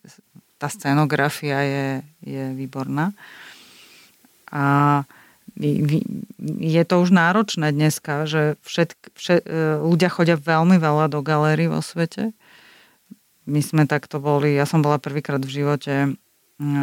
tá 0.56 0.72
scenografia 0.72 1.60
je, 1.60 1.88
je 2.24 2.43
výborná. 2.56 3.12
A 4.47 5.03
je 5.56 6.84
to 6.84 6.95
už 6.99 7.10
náročné 7.16 7.72
dneska, 7.72 8.28
že 8.28 8.60
všetk, 8.68 8.97
všet, 9.16 9.41
e, 9.47 9.80
ľudia 9.80 10.12
chodia 10.12 10.36
veľmi 10.36 10.76
veľa 10.76 11.08
do 11.08 11.24
galérií 11.24 11.72
vo 11.72 11.80
svete. 11.80 12.36
My 13.47 13.64
sme 13.64 13.88
takto 13.88 14.20
boli, 14.20 14.58
ja 14.58 14.68
som 14.68 14.84
bola 14.84 14.99
prvýkrát 14.99 15.39
v 15.39 15.56
živote 15.64 15.93
e, 15.95 16.10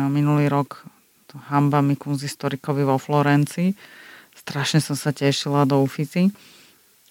minulý 0.08 0.48
rok 0.48 0.88
hambami 1.32 1.96
kunzistorikovi 1.96 2.84
vo 2.84 2.96
Florencii. 2.96 3.72
Strašne 4.32 4.80
som 4.80 4.96
sa 4.96 5.12
tešila 5.12 5.68
do 5.68 5.80
Ufici, 5.84 6.32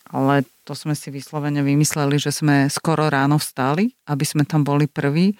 ale 0.09 0.45
to 0.66 0.74
sme 0.74 0.97
si 0.97 1.14
vyslovene 1.14 1.62
vymysleli, 1.62 2.18
že 2.18 2.34
sme 2.34 2.70
skoro 2.70 3.09
ráno 3.09 3.38
vstali, 3.38 3.93
aby 4.09 4.26
sme 4.26 4.43
tam 4.45 4.66
boli 4.66 4.89
prví. 4.89 5.38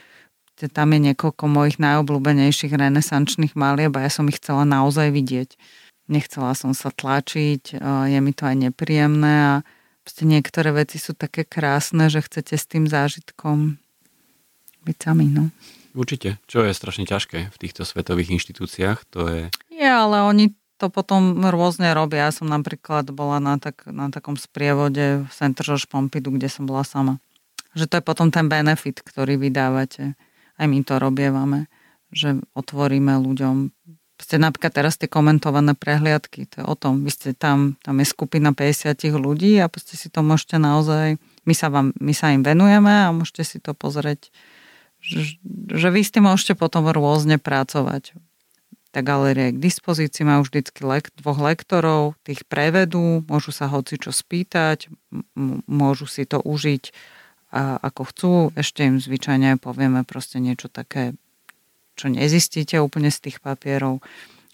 tam 0.70 0.94
je 0.94 1.00
niekoľko 1.10 1.50
mojich 1.50 1.82
najobľúbenejších 1.82 2.78
renesančných 2.78 3.58
malieb 3.58 3.98
a 3.98 4.06
ja 4.06 4.12
som 4.14 4.30
ich 4.30 4.38
chcela 4.38 4.62
naozaj 4.62 5.10
vidieť. 5.10 5.58
Nechcela 6.12 6.52
som 6.60 6.76
sa 6.76 6.92
tlačiť, 6.92 7.80
je 7.80 8.20
mi 8.20 8.36
to 8.36 8.44
aj 8.44 8.56
nepríjemné 8.68 9.36
a 9.48 9.54
niektoré 10.20 10.76
veci 10.76 11.00
sú 11.00 11.16
také 11.16 11.48
krásne, 11.48 12.12
že 12.12 12.20
chcete 12.20 12.60
s 12.60 12.68
tým 12.68 12.84
zážitkom 12.84 13.80
byť 14.84 14.98
sami. 15.00 15.32
No. 15.32 15.48
Určite. 15.96 16.36
Čo 16.52 16.68
je 16.68 16.76
strašne 16.76 17.08
ťažké 17.08 17.48
v 17.48 17.58
týchto 17.60 17.88
svetových 17.88 18.36
inštitúciách, 18.36 19.08
to 19.08 19.20
je... 19.32 19.42
Je, 19.72 19.88
ale 19.88 20.28
oni 20.28 20.52
to 20.82 20.92
potom 20.92 21.38
rôzne 21.48 21.94
robia. 21.94 22.28
Ja 22.28 22.34
som 22.34 22.50
napríklad 22.50 23.08
bola 23.14 23.40
na, 23.40 23.62
tak, 23.62 23.86
na 23.88 24.12
takom 24.12 24.36
sprievode 24.36 25.24
v 25.24 25.30
Center 25.30 25.64
George 25.64 25.88
Pompidou, 25.88 26.34
kde 26.34 26.50
som 26.52 26.66
bola 26.66 26.82
sama. 26.84 27.22
Že 27.78 27.86
to 27.88 27.94
je 28.02 28.04
potom 28.04 28.28
ten 28.34 28.52
benefit, 28.52 29.00
ktorý 29.00 29.38
vydávate. 29.38 30.20
Aj 30.60 30.66
my 30.68 30.82
to 30.84 30.98
robievame, 31.00 31.72
že 32.10 32.42
otvoríme 32.58 33.16
ľuďom 33.22 33.72
ste 34.22 34.38
napríklad 34.38 34.74
teraz 34.74 34.96
tie 34.96 35.10
komentované 35.10 35.74
prehliadky, 35.74 36.46
to 36.46 36.62
je 36.62 36.66
o 36.66 36.76
tom, 36.78 37.02
vy 37.02 37.12
ste 37.12 37.34
tam, 37.34 37.76
tam 37.82 37.98
je 38.00 38.08
skupina 38.08 38.54
50 38.54 38.94
ľudí 39.18 39.58
a 39.58 39.68
proste 39.68 39.98
si 39.98 40.08
to 40.14 40.22
môžete 40.22 40.62
naozaj, 40.62 41.18
my 41.46 41.54
sa, 41.58 41.74
vám, 41.74 41.92
my 41.98 42.14
sa 42.14 42.30
im 42.32 42.46
venujeme 42.46 42.90
a 42.90 43.10
môžete 43.10 43.44
si 43.44 43.58
to 43.58 43.74
pozrieť 43.74 44.30
že 45.02 45.88
vy 45.90 46.02
s 46.06 46.14
tým 46.14 46.30
môžete 46.30 46.54
potom 46.54 46.86
rôzne 46.94 47.42
pracovať. 47.42 48.14
Tá 48.92 49.00
galéria 49.00 49.50
je 49.50 49.56
k 49.58 49.64
dispozícii, 49.64 50.28
majú 50.28 50.46
vždycky 50.46 50.84
lek, 50.84 51.10
dvoch 51.16 51.40
lektorov, 51.40 52.20
tých 52.28 52.44
prevedú, 52.46 53.24
môžu 53.26 53.56
sa 53.56 53.72
hoci 53.72 53.96
čo 53.96 54.12
spýtať, 54.12 54.92
m- 55.10 55.64
môžu 55.66 56.06
si 56.12 56.28
to 56.28 56.44
užiť 56.44 56.92
a 57.56 57.80
ako 57.80 58.02
chcú. 58.12 58.34
Ešte 58.54 58.84
im 58.84 59.00
zvyčajne 59.00 59.58
povieme 59.64 60.04
proste 60.04 60.44
niečo 60.44 60.68
také, 60.68 61.16
čo 61.96 62.12
nezistíte 62.12 62.80
úplne 62.80 63.10
z 63.10 63.30
tých 63.30 63.38
papierov 63.40 64.04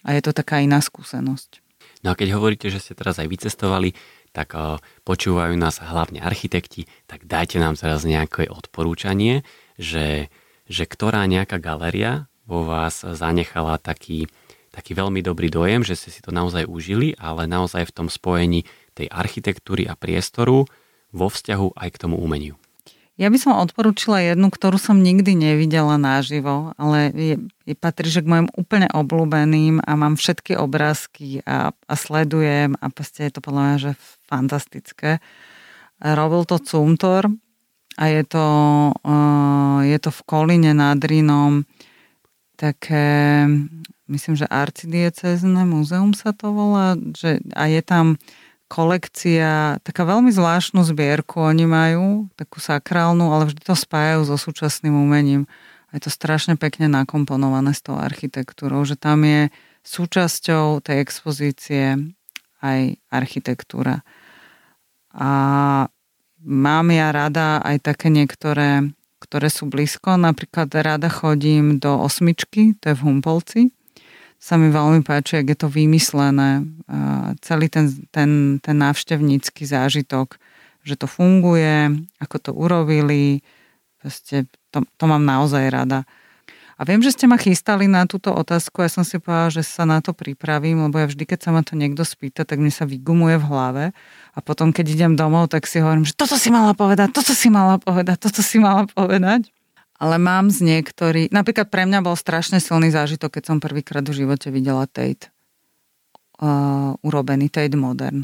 a 0.06 0.14
je 0.14 0.20
to 0.22 0.32
taká 0.32 0.62
iná 0.62 0.78
skúsenosť. 0.82 1.64
No 2.06 2.14
a 2.14 2.18
keď 2.18 2.38
hovoríte, 2.38 2.70
že 2.70 2.78
ste 2.78 2.94
teraz 2.94 3.18
aj 3.18 3.26
vycestovali, 3.26 3.94
tak 4.30 4.54
uh, 4.54 4.78
počúvajú 5.02 5.58
nás 5.58 5.82
hlavne 5.82 6.22
architekti, 6.22 6.86
tak 7.10 7.26
dajte 7.26 7.58
nám 7.58 7.74
teraz 7.74 8.06
nejaké 8.06 8.46
odporúčanie, 8.46 9.42
že 9.80 10.30
že 10.68 10.84
ktorá 10.84 11.24
nejaká 11.24 11.56
galeria 11.58 12.28
vo 12.44 12.62
vás 12.62 13.00
zanechala 13.00 13.80
taký, 13.80 14.28
taký 14.68 14.92
veľmi 14.92 15.24
dobrý 15.24 15.48
dojem, 15.48 15.82
že 15.82 15.96
ste 15.96 16.12
si 16.12 16.20
to 16.20 16.30
naozaj 16.30 16.68
užili, 16.68 17.16
ale 17.16 17.48
naozaj 17.48 17.88
v 17.88 17.94
tom 17.96 18.08
spojení 18.12 18.68
tej 18.92 19.08
architektúry 19.08 19.88
a 19.88 19.96
priestoru 19.96 20.68
vo 21.08 21.26
vzťahu 21.32 21.72
aj 21.72 21.88
k 21.88 22.00
tomu 22.00 22.20
umeniu. 22.20 22.60
Ja 23.18 23.34
by 23.34 23.38
som 23.38 23.58
odporúčila 23.58 24.22
jednu, 24.22 24.46
ktorú 24.46 24.78
som 24.78 25.02
nikdy 25.02 25.34
nevidela 25.34 25.98
naživo, 25.98 26.70
ale 26.78 27.10
je, 27.10 27.34
je 27.66 27.74
patrí, 27.74 28.06
že 28.06 28.22
k 28.22 28.30
mojim 28.30 28.48
úplne 28.54 28.86
obľúbeným 28.94 29.82
a 29.82 29.98
mám 29.98 30.14
všetky 30.14 30.54
obrázky 30.54 31.42
a, 31.42 31.74
a 31.74 31.94
sledujem 31.98 32.78
a 32.78 32.86
proste 32.94 33.26
je 33.26 33.32
to 33.34 33.40
podľa 33.42 33.62
mňa, 33.66 33.76
že 33.82 33.92
fantastické. 34.30 35.18
Robil 35.98 36.46
to 36.46 36.62
Cumtor, 36.62 37.26
a 37.98 38.04
je 38.06 38.22
to, 38.22 38.46
je 39.82 39.98
to 39.98 40.10
v 40.14 40.20
Kolíne 40.22 40.70
nad 40.70 41.02
Rínom 41.02 41.66
také, 42.54 43.42
myslím, 44.06 44.38
že 44.38 44.46
arcidiecezne 44.46 45.66
muzeum 45.66 46.14
sa 46.14 46.30
to 46.30 46.54
volá, 46.54 46.94
že, 47.18 47.42
a 47.58 47.66
je 47.66 47.82
tam 47.82 48.14
kolekcia, 48.68 49.80
taká 49.80 50.04
veľmi 50.04 50.28
zvláštnu 50.28 50.84
zbierku 50.84 51.40
oni 51.40 51.64
majú, 51.64 52.28
takú 52.36 52.60
sakrálnu, 52.60 53.32
ale 53.32 53.48
vždy 53.48 53.64
to 53.64 53.72
spájajú 53.72 54.28
so 54.28 54.36
súčasným 54.36 54.92
umením. 54.92 55.48
A 55.88 55.96
je 55.96 56.04
to 56.04 56.10
strašne 56.12 56.60
pekne 56.60 56.84
nakomponované 56.92 57.72
s 57.72 57.80
tou 57.80 57.96
architektúrou, 57.96 58.84
že 58.84 59.00
tam 59.00 59.24
je 59.24 59.48
súčasťou 59.88 60.84
tej 60.84 61.00
expozície 61.00 61.96
aj 62.60 63.00
architektúra. 63.08 64.04
A 65.16 65.30
mám 66.44 66.86
ja 66.92 67.08
rada 67.08 67.64
aj 67.64 67.88
také 67.88 68.12
niektoré, 68.12 68.84
ktoré 69.18 69.48
sú 69.48 69.64
blízko. 69.64 70.20
Napríklad 70.20 70.68
rada 70.76 71.08
chodím 71.08 71.80
do 71.80 71.96
osmičky, 72.04 72.76
to 72.78 72.92
je 72.92 72.98
v 73.00 73.04
Humpolci. 73.08 73.60
Sa 74.38 74.54
mi 74.54 74.70
veľmi 74.70 75.02
páči, 75.02 75.42
ak 75.42 75.50
je 75.50 75.58
to 75.58 75.68
vymyslené. 75.68 76.62
Celý 77.42 77.66
ten, 77.66 77.90
ten, 78.14 78.62
ten 78.62 78.76
návštevnícky 78.78 79.66
zážitok, 79.66 80.38
že 80.86 80.94
to 80.94 81.10
funguje, 81.10 82.06
ako 82.22 82.36
to 82.38 82.50
urobili. 82.54 83.42
Proste 83.98 84.46
to, 84.70 84.86
to 84.96 85.04
mám 85.10 85.26
naozaj 85.26 85.68
rada. 85.68 86.06
A 86.78 86.86
viem, 86.86 87.02
že 87.02 87.10
ste 87.10 87.26
ma 87.26 87.34
chystali 87.34 87.90
na 87.90 88.06
túto 88.06 88.30
otázku, 88.30 88.86
ja 88.86 88.86
som 88.86 89.02
si 89.02 89.18
povedala, 89.18 89.50
že 89.50 89.66
sa 89.66 89.82
na 89.82 89.98
to 89.98 90.14
pripravím, 90.14 90.86
lebo 90.86 91.02
ja 91.02 91.10
vždy, 91.10 91.26
keď 91.26 91.38
sa 91.42 91.50
ma 91.50 91.66
to 91.66 91.74
niekto 91.74 92.06
spýta, 92.06 92.46
tak 92.46 92.62
mi 92.62 92.70
sa 92.70 92.86
vygumuje 92.86 93.34
v 93.42 93.48
hlave 93.50 93.84
a 94.30 94.38
potom, 94.38 94.70
keď 94.70 94.86
idem 94.94 95.12
domov, 95.18 95.50
tak 95.50 95.66
si 95.66 95.82
hovorím, 95.82 96.06
že 96.06 96.14
toto 96.14 96.38
si 96.38 96.54
mala 96.54 96.78
povedať, 96.78 97.10
toto 97.10 97.34
si 97.34 97.50
mala 97.50 97.82
povedať, 97.82 98.22
toto 98.22 98.46
si 98.46 98.62
mala 98.62 98.86
povedať. 98.86 99.50
Ale 99.98 100.16
mám 100.16 100.54
z 100.54 100.62
niektorých, 100.62 101.34
napríklad 101.34 101.74
pre 101.74 101.82
mňa 101.82 102.06
bol 102.06 102.14
strašne 102.14 102.62
silný 102.62 102.94
zážitok, 102.94 103.38
keď 103.38 103.44
som 103.50 103.58
prvýkrát 103.58 104.06
v 104.06 104.24
živote 104.24 104.54
videla 104.54 104.86
Tate 104.86 105.34
uh, 106.38 106.94
urobený, 107.02 107.50
Tate 107.50 107.74
Modern. 107.74 108.22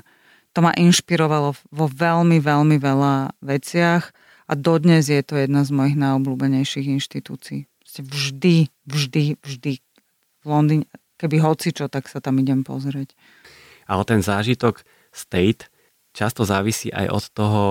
To 0.55 0.62
ma 0.62 0.70
inšpirovalo 0.70 1.59
vo 1.75 1.87
veľmi, 1.91 2.39
veľmi 2.39 2.79
veľa 2.79 3.35
veciach 3.43 4.05
a 4.47 4.53
dodnes 4.55 5.11
je 5.11 5.18
to 5.27 5.35
jedna 5.35 5.66
z 5.66 5.75
mojich 5.75 5.99
najobľúbenejších 5.99 6.95
inštitúcií 6.95 7.66
vždy, 8.03 8.72
vždy, 8.89 9.39
vždy 9.39 9.72
v 10.43 10.45
Londýne, 10.47 10.87
keby 11.20 11.39
hoci 11.39 11.70
čo, 11.70 11.87
tak 11.87 12.11
sa 12.11 12.18
tam 12.18 12.41
idem 12.43 12.66
pozrieť. 12.66 13.14
Ale 13.87 14.03
ten 14.09 14.25
zážitok 14.25 14.83
state 15.14 15.70
často 16.16 16.43
závisí 16.43 16.91
aj 16.91 17.07
od 17.12 17.25
toho, 17.31 17.62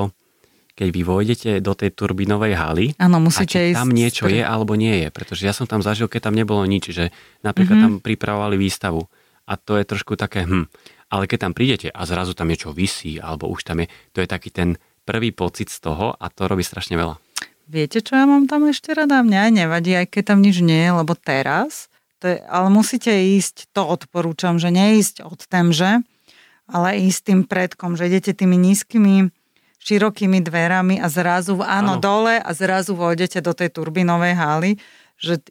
keď 0.74 0.88
vy 0.90 1.02
vojdete 1.06 1.52
do 1.62 1.74
tej 1.78 1.94
turbinovej 1.94 2.54
haly 2.58 2.86
ano, 2.98 3.22
musíte 3.22 3.62
a 3.62 3.72
či 3.72 3.78
tam 3.78 3.94
niečo 3.94 4.26
je 4.26 4.42
alebo 4.42 4.74
nie 4.74 5.06
je. 5.06 5.08
Pretože 5.14 5.46
ja 5.46 5.54
som 5.54 5.70
tam 5.70 5.86
zažil, 5.86 6.10
keď 6.10 6.30
tam 6.30 6.36
nebolo 6.36 6.66
nič, 6.66 6.90
že 6.90 7.14
napríklad 7.46 7.78
mm-hmm. 7.78 8.02
tam 8.02 8.06
pripravovali 8.06 8.58
výstavu 8.58 9.06
a 9.46 9.54
to 9.60 9.78
je 9.78 9.86
trošku 9.86 10.18
také 10.18 10.46
hm. 10.48 10.68
Ale 11.14 11.30
keď 11.30 11.46
tam 11.46 11.54
prídete 11.54 11.94
a 11.94 12.10
zrazu 12.10 12.34
tam 12.34 12.50
niečo 12.50 12.74
vysí 12.74 13.22
alebo 13.22 13.46
už 13.46 13.70
tam 13.70 13.86
je, 13.86 13.88
to 14.18 14.26
je 14.26 14.28
taký 14.28 14.50
ten 14.50 14.82
prvý 15.06 15.30
pocit 15.30 15.70
z 15.70 15.78
toho 15.78 16.18
a 16.18 16.26
to 16.34 16.50
robí 16.50 16.66
strašne 16.66 16.98
veľa. 16.98 17.22
Viete, 17.70 18.02
čo 18.02 18.18
ja 18.18 18.26
mám 18.26 18.50
tam 18.50 18.66
ešte 18.68 18.92
rada? 18.98 19.22
Mňa 19.22 19.40
aj 19.46 19.52
nevadí, 19.54 19.94
aj 19.94 20.10
keď 20.10 20.24
tam 20.34 20.40
nič 20.42 20.60
nie 20.66 20.84
je, 20.84 20.92
lebo 21.00 21.14
teraz, 21.16 21.88
to 22.18 22.34
je, 22.34 22.38
ale 22.50 22.68
musíte 22.74 23.14
ísť, 23.14 23.72
to 23.72 23.86
odporúčam, 23.86 24.58
že 24.58 24.74
neísť 24.74 25.24
od 25.24 25.40
temže, 25.48 26.02
ale 26.68 27.00
ísť 27.08 27.20
tým 27.30 27.42
predkom, 27.48 27.96
že 27.96 28.10
idete 28.10 28.36
tými 28.36 28.58
nízkymi, 28.60 29.32
širokými 29.84 30.40
dverami 30.40 31.04
a 31.04 31.12
zrazu, 31.12 31.60
áno, 31.60 32.00
áno. 32.00 32.02
dole 32.02 32.40
a 32.40 32.50
zrazu 32.56 32.96
vojdete 32.96 33.44
do 33.44 33.52
tej 33.52 33.68
turbinovej 33.76 34.34
haly, 34.40 34.72
že 35.20 35.44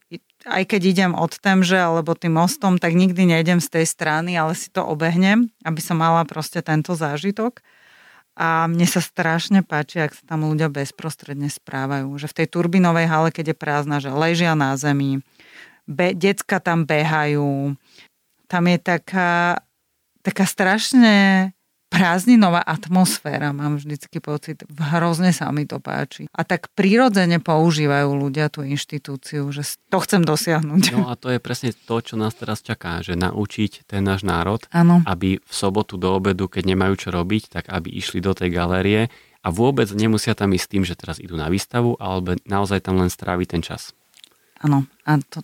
aj 0.49 0.75
keď 0.75 0.81
idem 0.83 1.13
od 1.15 1.37
temže 1.39 1.79
alebo 1.79 2.19
tým 2.19 2.35
mostom, 2.35 2.81
tak 2.81 2.97
nikdy 2.97 3.29
nejdem 3.29 3.63
z 3.63 3.69
tej 3.79 3.87
strany, 3.87 4.35
ale 4.35 4.59
si 4.59 4.73
to 4.73 4.83
obehnem, 4.83 5.53
aby 5.63 5.79
som 5.79 6.01
mala 6.01 6.27
proste 6.27 6.65
tento 6.65 6.97
zážitok. 6.99 7.63
A 8.33 8.65
mne 8.65 8.89
sa 8.89 9.05
strašne 9.05 9.61
páči, 9.61 10.01
ak 10.01 10.17
sa 10.17 10.25
tam 10.25 10.49
ľudia 10.49 10.73
bezprostredne 10.73 11.53
správajú. 11.53 12.17
Že 12.17 12.27
v 12.33 12.37
tej 12.43 12.47
turbinovej 12.49 13.07
hale, 13.07 13.29
keď 13.29 13.53
je 13.53 13.61
prázdna, 13.61 14.01
že 14.01 14.09
ležia 14.09 14.57
na 14.57 14.73
zemi, 14.81 15.21
be, 15.85 16.17
decka 16.17 16.57
tam 16.57 16.89
behajú. 16.89 17.77
Tam 18.49 18.65
je 18.65 18.79
taká, 18.81 19.61
taká 20.25 20.49
strašne 20.49 21.53
prázdninová 21.93 22.65
atmosféra, 22.65 23.53
mám 23.53 23.77
vždycky 23.77 24.25
pocit. 24.25 24.65
Hrozne 24.73 25.37
sa 25.37 25.53
mi 25.53 25.69
to 25.69 25.77
páči. 25.77 26.25
A 26.33 26.41
tak 26.49 26.73
prirodzene 26.73 27.37
používajú 27.37 28.17
ľudia 28.17 28.49
tú 28.49 28.65
inštitúciu, 28.65 29.53
že 29.53 29.77
to 29.93 30.01
chcem 30.01 30.25
dosiahnuť. 30.25 30.97
No 30.97 31.13
a 31.13 31.21
to 31.21 31.29
je 31.29 31.37
presne 31.37 31.77
to, 31.77 32.01
čo 32.01 32.17
nás 32.17 32.33
teraz 32.33 32.65
čaká, 32.65 33.05
že 33.05 33.13
naučiť 33.13 33.85
ten 33.85 34.01
náš 34.01 34.25
národ, 34.25 34.65
ano. 34.73 35.05
aby 35.05 35.37
v 35.37 35.53
sobotu 35.53 36.01
do 36.01 36.17
obedu, 36.17 36.49
keď 36.49 36.73
nemajú 36.73 36.95
čo 36.97 37.09
robiť, 37.13 37.61
tak 37.61 37.65
aby 37.69 37.93
išli 37.93 38.25
do 38.25 38.33
tej 38.33 38.49
galérie 38.49 39.13
a 39.43 39.49
vôbec 39.53 39.91
nemusia 39.93 40.33
tam 40.33 40.55
ísť 40.57 40.67
tým, 40.71 40.85
že 40.87 40.97
teraz 40.97 41.19
idú 41.19 41.37
na 41.37 41.53
výstavu, 41.53 41.99
alebo 42.01 42.39
naozaj 42.47 42.89
tam 42.89 43.03
len 43.03 43.13
stráviť 43.13 43.49
ten 43.59 43.63
čas. 43.63 43.93
Áno, 44.63 44.87
a, 45.03 45.19
to, 45.19 45.43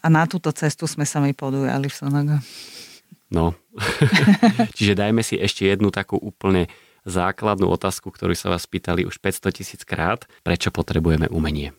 a 0.00 0.06
na 0.06 0.24
túto 0.30 0.54
cestu 0.54 0.86
sme 0.86 1.02
sa 1.02 1.18
mi 1.18 1.34
podujali 1.34 1.90
v 1.90 1.94
Sonaga. 1.94 2.38
No, 3.32 3.56
čiže 4.76 4.92
dajme 4.92 5.24
si 5.24 5.40
ešte 5.40 5.64
jednu 5.64 5.88
takú 5.88 6.20
úplne 6.20 6.68
základnú 7.08 7.66
otázku, 7.66 8.12
ktorú 8.12 8.36
sa 8.36 8.52
vás 8.52 8.68
pýtali 8.68 9.08
už 9.08 9.18
500 9.18 9.56
tisíc 9.56 9.80
krát. 9.82 10.28
Prečo 10.46 10.70
potrebujeme 10.70 11.26
umenie? 11.32 11.74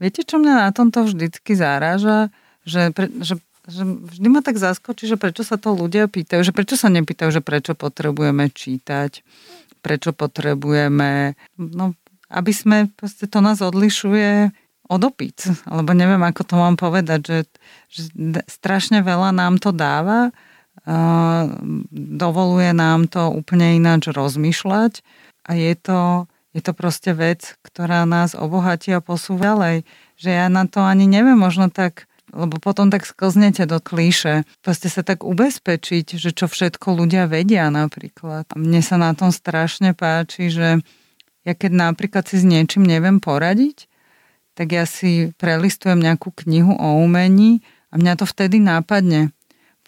Viete, 0.00 0.24
čo 0.24 0.40
mňa 0.40 0.54
na 0.66 0.70
tomto 0.72 1.04
vždycky 1.06 1.54
záraža? 1.54 2.32
Že, 2.64 2.80
pre, 2.96 3.06
že, 3.20 3.34
že 3.68 3.82
vždy 3.84 4.28
ma 4.32 4.40
tak 4.40 4.56
zaskočí, 4.56 5.06
že 5.06 5.20
prečo 5.20 5.44
sa 5.44 5.60
to 5.60 5.76
ľudia 5.76 6.08
pýtajú, 6.08 6.40
že 6.40 6.56
prečo 6.56 6.74
sa 6.74 6.88
nepýtajú, 6.88 7.30
že 7.30 7.44
prečo 7.44 7.76
potrebujeme 7.76 8.48
čítať, 8.48 9.20
prečo 9.84 10.10
potrebujeme, 10.16 11.36
no, 11.60 11.92
aby 12.32 12.52
sme, 12.52 12.88
to 13.04 13.38
nás 13.44 13.60
odlišuje 13.60 14.50
odopíc, 14.90 15.46
alebo 15.70 15.94
neviem, 15.94 16.20
ako 16.20 16.42
to 16.42 16.54
mám 16.58 16.74
povedať, 16.74 17.20
že, 17.22 17.38
že 17.86 18.02
strašne 18.50 19.06
veľa 19.06 19.30
nám 19.30 19.62
to 19.62 19.70
dáva, 19.70 20.34
dovoluje 21.92 22.70
nám 22.72 23.06
to 23.10 23.28
úplne 23.28 23.76
ináč 23.76 24.08
rozmýšľať 24.10 25.04
a 25.44 25.50
je 25.56 25.74
to, 25.76 26.00
je 26.56 26.60
to 26.64 26.72
proste 26.72 27.12
vec, 27.14 27.56
ktorá 27.62 28.08
nás 28.08 28.32
obohatí 28.32 28.94
a 28.96 29.04
posúva 29.04 29.54
ďalej. 29.54 29.76
Že 30.20 30.30
ja 30.30 30.46
na 30.52 30.64
to 30.68 30.84
ani 30.84 31.08
neviem, 31.08 31.36
možno 31.36 31.68
tak 31.72 32.10
lebo 32.30 32.62
potom 32.62 32.94
tak 32.94 33.02
sklznete 33.02 33.66
do 33.66 33.82
klíše. 33.82 34.46
Proste 34.62 34.86
sa 34.86 35.02
tak 35.02 35.26
ubezpečiť, 35.26 36.14
že 36.14 36.30
čo 36.30 36.46
všetko 36.46 36.94
ľudia 36.94 37.26
vedia 37.26 37.66
napríklad. 37.74 38.46
A 38.46 38.54
mne 38.54 38.80
sa 38.86 38.94
na 38.94 39.12
tom 39.18 39.34
strašne 39.34 39.98
páči, 39.98 40.46
že 40.46 40.78
ja 41.42 41.52
keď 41.58 41.90
napríklad 41.90 42.30
si 42.30 42.38
s 42.38 42.46
niečím 42.46 42.86
neviem 42.86 43.18
poradiť, 43.18 43.90
tak 44.54 44.76
ja 44.76 44.84
si 44.86 45.32
prelistujem 45.40 45.98
nejakú 45.98 46.30
knihu 46.44 46.76
o 46.76 47.02
umení 47.02 47.64
a 47.90 47.98
mňa 47.98 48.12
to 48.20 48.26
vtedy 48.28 48.62
nápadne. 48.62 49.34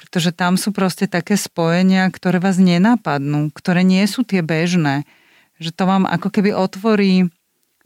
Pretože 0.02 0.34
tam 0.34 0.58
sú 0.58 0.74
proste 0.74 1.06
také 1.06 1.38
spojenia, 1.38 2.10
ktoré 2.10 2.42
vás 2.42 2.58
nenapadnú, 2.58 3.54
ktoré 3.54 3.86
nie 3.86 4.02
sú 4.10 4.26
tie 4.26 4.42
bežné. 4.42 5.06
Že 5.62 5.70
to 5.78 5.84
vám 5.86 6.04
ako 6.10 6.28
keby 6.34 6.50
otvorí 6.50 7.30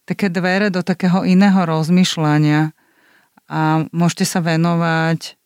také 0.09 0.33
dvere 0.33 0.73
do 0.73 0.81
takého 0.81 1.29
iného 1.29 1.61
rozmýšľania 1.69 2.73
a 3.47 3.85
môžete 3.93 4.25
sa 4.25 4.41
venovať 4.41 5.37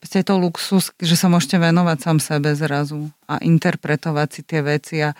je 0.00 0.24
to 0.24 0.40
luxus, 0.40 0.96
že 0.96 1.12
sa 1.12 1.28
môžete 1.28 1.60
venovať 1.60 1.98
sám 2.00 2.18
sebe 2.24 2.56
zrazu 2.56 3.12
a 3.28 3.36
interpretovať 3.36 4.28
si 4.32 4.40
tie 4.40 4.60
veci 4.64 4.96
a 5.04 5.12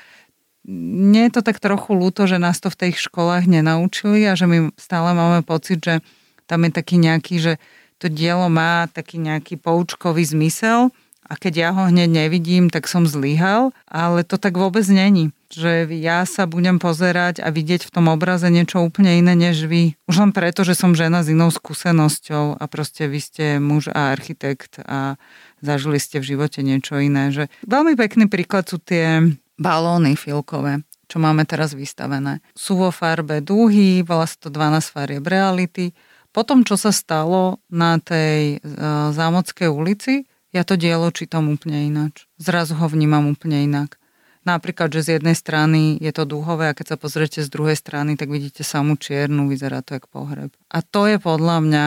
nie 0.65 1.29
je 1.29 1.41
to 1.41 1.43
tak 1.45 1.61
trochu 1.61 1.93
ľúto, 1.93 2.25
že 2.25 2.41
nás 2.41 2.61
to 2.61 2.73
v 2.73 2.89
tých 2.89 2.97
školách 3.01 3.45
nenaučili 3.49 4.25
a 4.25 4.33
že 4.37 4.49
my 4.49 4.73
stále 4.81 5.13
máme 5.13 5.45
pocit, 5.45 5.85
že 5.85 6.01
tam 6.49 6.65
je 6.65 6.73
taký 6.73 6.97
nejaký, 6.97 7.37
že 7.41 7.53
to 8.01 8.09
dielo 8.09 8.49
má 8.49 8.89
taký 8.89 9.21
nejaký 9.21 9.61
poučkový 9.61 10.25
zmysel 10.25 10.89
a 11.31 11.39
keď 11.39 11.55
ja 11.55 11.69
ho 11.71 11.87
hneď 11.87 12.27
nevidím, 12.27 12.75
tak 12.75 12.91
som 12.91 13.07
zlyhal, 13.07 13.71
ale 13.87 14.27
to 14.27 14.35
tak 14.35 14.59
vôbec 14.59 14.83
není. 14.91 15.31
Že 15.55 15.87
ja 16.03 16.27
sa 16.27 16.51
budem 16.51 16.83
pozerať 16.83 17.39
a 17.39 17.55
vidieť 17.55 17.87
v 17.87 17.95
tom 17.95 18.11
obraze 18.11 18.51
niečo 18.51 18.83
úplne 18.83 19.15
iné 19.15 19.39
než 19.39 19.71
vy. 19.71 19.95
Už 20.11 20.27
len 20.27 20.35
preto, 20.35 20.67
že 20.67 20.75
som 20.75 20.91
žena 20.91 21.23
s 21.23 21.31
inou 21.31 21.55
skúsenosťou 21.55 22.59
a 22.59 22.65
proste 22.67 23.07
vy 23.07 23.21
ste 23.23 23.47
muž 23.63 23.95
a 23.95 24.11
architekt 24.11 24.83
a 24.83 25.15
zažili 25.63 26.03
ste 26.03 26.19
v 26.19 26.35
živote 26.35 26.67
niečo 26.67 26.99
iné. 26.99 27.31
Že 27.31 27.47
veľmi 27.63 27.95
pekný 27.95 28.27
príklad 28.27 28.67
sú 28.67 28.83
tie 28.83 29.23
balóny 29.55 30.19
filkové, 30.19 30.83
čo 31.07 31.23
máme 31.23 31.47
teraz 31.47 31.79
vystavené. 31.79 32.43
Sú 32.59 32.75
vo 32.75 32.91
farbe 32.91 33.39
dúhy, 33.39 34.03
volá 34.03 34.27
sa 34.27 34.35
to 34.35 34.51
12 34.51 34.83
farieb 34.83 35.23
reality. 35.31 35.95
Potom, 36.31 36.63
čo 36.63 36.79
sa 36.79 36.95
stalo 36.95 37.59
na 37.71 37.99
tej 37.99 38.63
uh, 38.63 39.11
Zámodskej 39.11 39.67
ulici, 39.67 40.31
ja 40.51 40.67
to 40.67 40.75
dielo 40.75 41.11
čítam 41.15 41.51
úplne 41.51 41.87
ináč. 41.87 42.27
Zrazu 42.39 42.75
ho 42.79 42.87
vnímam 42.91 43.27
úplne 43.31 43.67
inak. 43.67 43.99
Napríklad, 44.43 44.89
že 44.91 45.05
z 45.05 45.09
jednej 45.21 45.37
strany 45.37 46.01
je 46.01 46.11
to 46.17 46.25
dúhové 46.25 46.73
a 46.73 46.77
keď 46.77 46.95
sa 46.95 46.97
pozriete 46.97 47.45
z 47.45 47.53
druhej 47.53 47.77
strany, 47.77 48.17
tak 48.17 48.33
vidíte 48.33 48.65
samú 48.65 48.97
čiernu, 48.97 49.47
vyzerá 49.47 49.85
to 49.85 49.95
jak 49.99 50.09
pohreb. 50.09 50.51
A 50.73 50.81
to 50.81 51.07
je 51.07 51.21
podľa 51.21 51.61
mňa 51.61 51.87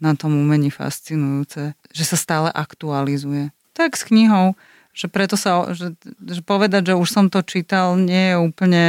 na 0.00 0.12
tom 0.16 0.32
umení 0.38 0.70
fascinujúce, 0.70 1.74
že 1.92 2.04
sa 2.06 2.16
stále 2.16 2.48
aktualizuje. 2.48 3.52
Tak 3.74 3.98
s 3.98 4.06
knihou 4.06 4.56
že 4.90 5.06
preto 5.06 5.38
sa, 5.38 5.70
že, 5.72 5.94
že 6.02 6.42
povedať, 6.42 6.92
že 6.92 6.98
už 6.98 7.08
som 7.08 7.26
to 7.30 7.46
čítal, 7.46 7.94
nie 7.94 8.34
je 8.34 8.36
úplne 8.36 8.84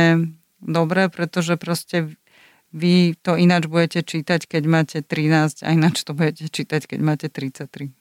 dobré, 0.61 1.09
pretože 1.09 1.57
proste 1.57 2.17
vy 2.72 3.19
to 3.19 3.36
ináč 3.36 3.67
budete 3.67 4.03
čítať, 4.03 4.47
keď 4.47 4.63
máte 4.67 4.97
13 5.03 5.67
a 5.67 5.69
ináč 5.76 6.07
to 6.07 6.15
budete 6.15 6.47
čítať, 6.47 6.88
keď 6.88 6.99
máte 7.03 7.28
33. 7.28 7.91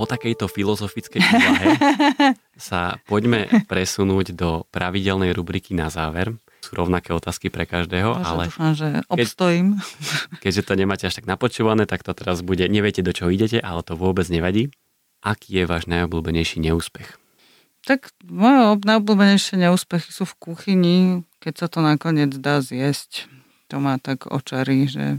Po 0.00 0.08
takejto 0.08 0.48
filozofickej 0.48 1.20
úvahe 1.20 1.68
sa 2.56 2.96
poďme 3.04 3.48
presunúť 3.68 4.32
do 4.32 4.64
pravidelnej 4.72 5.36
rubriky 5.36 5.76
na 5.76 5.92
záver. 5.92 6.32
Sú 6.64 6.76
rovnaké 6.76 7.12
otázky 7.12 7.52
pre 7.52 7.68
každého, 7.68 8.16
Bože, 8.16 8.24
ale... 8.24 8.44
Dúfam, 8.48 8.72
že 8.76 8.88
obstojím. 9.08 9.66
Keď, 9.76 10.40
keďže 10.40 10.62
to 10.64 10.72
nemáte 10.76 11.04
až 11.08 11.20
tak 11.20 11.28
napočúvané, 11.28 11.84
tak 11.84 12.00
to 12.00 12.16
teraz 12.16 12.40
bude... 12.40 12.64
Neviete, 12.68 13.04
do 13.04 13.12
čoho 13.12 13.28
idete, 13.32 13.60
ale 13.60 13.84
to 13.84 13.96
vôbec 13.96 14.24
nevadí. 14.32 14.72
Aký 15.20 15.60
je 15.60 15.64
váš 15.68 15.84
najobľúbenejší 15.84 16.64
neúspech? 16.64 17.19
Tak 17.88 18.12
moje 18.28 18.80
najobľúbenejšie 18.84 19.56
neúspechy 19.56 20.12
sú 20.12 20.28
v 20.28 20.38
kuchyni, 20.38 20.98
keď 21.40 21.54
sa 21.64 21.66
to 21.72 21.80
nakoniec 21.80 22.32
dá 22.36 22.60
zjesť. 22.60 23.30
To 23.72 23.80
má 23.80 23.96
tak 23.96 24.28
očarí, 24.28 24.84
že 24.90 25.18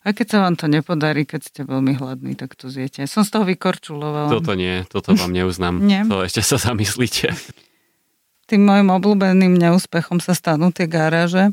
a 0.00 0.16
keď 0.16 0.26
sa 0.32 0.38
vám 0.48 0.56
to 0.56 0.64
nepodarí, 0.64 1.28
keď 1.28 1.40
ste 1.44 1.60
veľmi 1.60 2.00
hladní, 2.00 2.32
tak 2.32 2.56
to 2.56 2.72
zjete. 2.72 3.04
Som 3.04 3.20
z 3.20 3.36
toho 3.36 3.44
vykorčulovala. 3.44 4.32
Toto 4.32 4.56
nie, 4.56 4.80
toto 4.88 5.12
vám 5.12 5.28
neuznám. 5.28 5.76
nie. 5.76 6.00
To 6.08 6.24
ešte 6.24 6.40
sa 6.40 6.56
zamyslíte. 6.56 7.36
Tým 8.48 8.64
môjim 8.64 8.88
obľúbeným 8.88 9.60
neúspechom 9.60 10.24
sa 10.24 10.32
stanú 10.32 10.72
tie 10.72 10.88
garáže, 10.88 11.52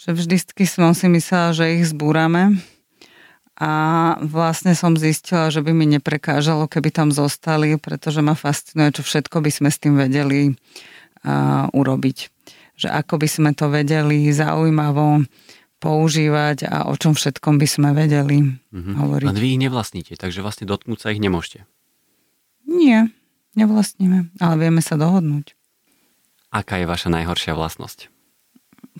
že 0.00 0.10
vždycky 0.16 0.64
som 0.64 0.96
si 0.96 1.12
myslela, 1.12 1.52
že 1.52 1.76
ich 1.76 1.84
zbúrame 1.92 2.56
a 3.58 3.72
vlastne 4.22 4.78
som 4.78 4.94
zistila, 4.94 5.50
že 5.50 5.66
by 5.66 5.74
mi 5.74 5.90
neprekážalo, 5.98 6.70
keby 6.70 6.94
tam 6.94 7.08
zostali, 7.10 7.74
pretože 7.74 8.22
ma 8.22 8.38
fascinuje, 8.38 8.94
čo 8.94 9.02
všetko 9.02 9.42
by 9.42 9.50
sme 9.50 9.68
s 9.74 9.82
tým 9.82 9.98
vedeli 9.98 10.54
uh, 10.54 11.66
urobiť. 11.74 12.18
Že 12.78 12.88
ako 12.94 13.14
by 13.18 13.28
sme 13.28 13.50
to 13.58 13.66
vedeli 13.66 14.30
zaujímavo 14.30 15.26
používať 15.82 16.70
a 16.70 16.86
o 16.86 16.94
čom 16.94 17.18
všetkom 17.18 17.58
by 17.58 17.66
sme 17.66 17.90
vedeli 17.94 18.46
mm-hmm. 18.46 18.94
hovoriť. 18.94 19.26
A 19.26 19.34
vy 19.34 19.58
ich 19.58 19.62
nevlastníte, 19.62 20.14
takže 20.14 20.38
vlastne 20.38 20.70
dotknúť 20.70 20.98
sa 21.02 21.10
ich 21.10 21.18
nemôžete. 21.18 21.66
Nie, 22.70 23.10
nevlastníme, 23.58 24.30
ale 24.38 24.54
vieme 24.54 24.82
sa 24.86 24.94
dohodnúť. 24.94 25.58
Aká 26.54 26.78
je 26.78 26.86
vaša 26.86 27.10
najhoršia 27.10 27.58
vlastnosť? 27.58 28.06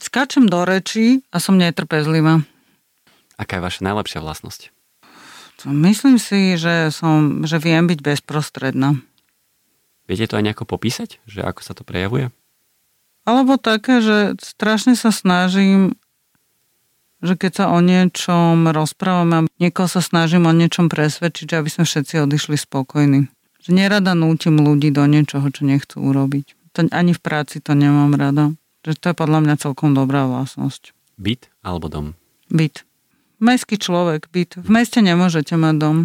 Skáčem 0.03 0.51
do 0.51 0.67
rečí 0.67 1.23
a 1.31 1.39
som 1.39 1.55
netrpezlivá. 1.59 2.43
Aká 3.39 3.62
je 3.62 3.66
vaša 3.70 3.86
najlepšia 3.86 4.20
vlastnosť? 4.20 4.74
Myslím 5.66 6.22
si, 6.22 6.55
že, 6.55 6.91
som, 6.95 7.43
že 7.43 7.59
viem 7.59 7.86
byť 7.86 7.99
bezprostredná. 7.99 8.99
Viete 10.07 10.30
to 10.30 10.39
aj 10.39 10.45
nejako 10.47 10.64
popísať? 10.66 11.18
Že 11.26 11.41
ako 11.47 11.61
sa 11.62 11.72
to 11.74 11.82
prejavuje? 11.82 12.30
Alebo 13.26 13.59
také, 13.61 14.01
že 14.01 14.39
strašne 14.41 14.97
sa 14.97 15.12
snažím, 15.12 15.98
že 17.20 17.35
keď 17.36 17.52
sa 17.52 17.66
o 17.74 17.82
niečom 17.82 18.70
rozprávame, 18.73 19.51
niekoho 19.60 19.90
sa 19.90 20.01
snažím 20.01 20.48
o 20.48 20.55
niečom 20.55 20.89
presvedčiť, 20.89 21.59
aby 21.59 21.69
sme 21.69 21.85
všetci 21.85 22.24
odišli 22.24 22.56
spokojní. 22.56 23.28
Že 23.60 23.70
nerada 23.74 24.16
nútim 24.16 24.56
ľudí 24.56 24.89
do 24.89 25.05
niečoho, 25.05 25.44
čo 25.52 25.69
nechcú 25.69 26.09
urobiť. 26.09 26.73
To, 26.78 26.89
ani 26.89 27.12
v 27.12 27.20
práci 27.20 27.60
to 27.60 27.77
nemám 27.77 28.16
rada. 28.16 28.56
Že 28.86 28.93
to 28.97 29.06
je 29.12 29.16
podľa 29.19 29.39
mňa 29.44 29.55
celkom 29.60 29.93
dobrá 29.93 30.24
vlastnosť. 30.24 30.97
Byt 31.20 31.52
alebo 31.60 31.93
dom? 31.93 32.06
Byt. 32.48 32.88
Mestský 33.39 33.78
človek, 33.78 34.27
byt. 34.35 34.59
V 34.59 34.70
meste 34.70 34.98
nemôžete 34.98 35.55
mať 35.55 35.74
dom. 35.78 35.97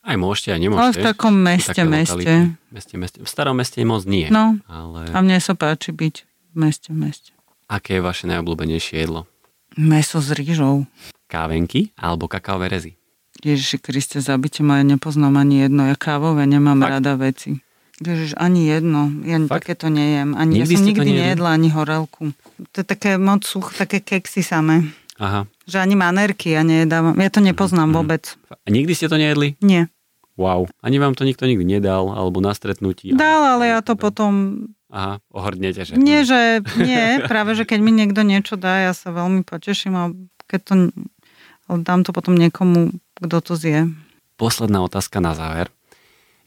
Aj 0.00 0.16
môžete, 0.16 0.56
aj 0.56 0.60
nemôžete. 0.62 0.80
Ale 0.80 0.92
v 0.96 1.02
takom 1.02 1.34
meste, 1.36 1.82
meste. 1.84 2.34
meste, 2.72 2.94
meste. 2.96 3.18
V 3.20 3.28
starom 3.28 3.58
meste 3.58 3.82
moc 3.84 4.06
nie. 4.08 4.30
No, 4.32 4.56
ale... 4.64 5.12
a 5.12 5.18
mne 5.20 5.36
sa 5.42 5.52
páči 5.52 5.92
byť 5.92 6.14
v 6.24 6.56
meste, 6.56 6.90
meste. 6.94 7.36
Aké 7.68 7.98
je 7.98 8.02
vaše 8.02 8.24
najobľúbenejšie 8.30 8.96
jedlo? 9.02 9.28
Meso 9.76 10.18
s 10.18 10.32
rýžou. 10.32 10.88
Kávenky 11.30 11.94
alebo 11.94 12.26
kakaové 12.26 12.66
rezy? 12.72 12.92
Ježiši 13.40 13.78
Kriste, 13.80 14.18
zabite 14.20 14.60
ma, 14.60 14.82
ja 14.82 14.84
nepoznám 14.84 15.38
ani 15.38 15.64
jedno. 15.64 15.86
Ja 15.86 15.96
kávové 15.96 16.44
nemám 16.44 16.80
Fakt? 16.82 16.92
rada 16.98 17.12
veci. 17.16 17.62
Ježiš, 18.00 18.36
ani 18.40 18.68
jedno. 18.68 19.12
Ja 19.24 19.36
Fakt? 19.44 19.68
takéto 19.68 19.92
nejem. 19.92 20.32
Ani, 20.32 20.60
nikdy 20.60 20.74
ja 20.74 20.78
som 20.80 20.86
nikdy 20.88 21.10
nejedla 21.12 21.48
ani 21.52 21.68
horelku. 21.68 22.32
To 22.72 22.76
je 22.80 22.86
také 22.88 23.20
moc 23.20 23.44
such, 23.44 23.76
také 23.76 24.00
keksy 24.00 24.40
samé. 24.40 24.88
Aha. 25.20 25.44
Že 25.70 25.86
ani 25.86 25.94
manerky 25.94 26.58
ja 26.58 26.66
nejedávam. 26.66 27.14
Ja 27.14 27.30
to 27.30 27.38
nepoznám 27.38 27.94
mm. 27.94 27.96
vôbec. 27.96 28.22
A 28.50 28.68
nikdy 28.68 28.92
ste 28.98 29.06
to 29.06 29.14
nejedli? 29.14 29.54
Nie. 29.62 29.86
Wow. 30.34 30.66
Ani 30.82 30.98
vám 30.98 31.14
to 31.14 31.22
nikto 31.22 31.46
nikdy 31.46 31.78
nedal, 31.78 32.10
alebo 32.10 32.42
na 32.42 32.50
stretnutí? 32.50 33.14
Dal, 33.14 33.60
ale 33.60 33.70
ja 33.70 33.84
to 33.84 33.94
potom... 33.94 34.64
Aha, 34.90 35.22
ohrdnete, 35.30 35.86
že... 35.86 35.94
Nie, 35.94 36.26
že 36.26 36.66
nie, 36.74 37.22
práve, 37.30 37.54
že 37.54 37.62
keď 37.62 37.78
mi 37.78 37.94
niekto 37.94 38.26
niečo 38.26 38.58
dá, 38.58 38.90
ja 38.90 38.92
sa 38.96 39.14
veľmi 39.14 39.46
poteším 39.46 39.94
a 39.94 40.04
keď 40.50 40.60
to... 40.66 40.72
Ale 41.70 41.86
dám 41.86 42.02
to 42.02 42.10
potom 42.10 42.34
niekomu, 42.34 42.90
kto 43.14 43.38
to 43.38 43.54
zje. 43.54 43.86
Posledná 44.34 44.82
otázka 44.82 45.22
na 45.22 45.38
záver. 45.38 45.70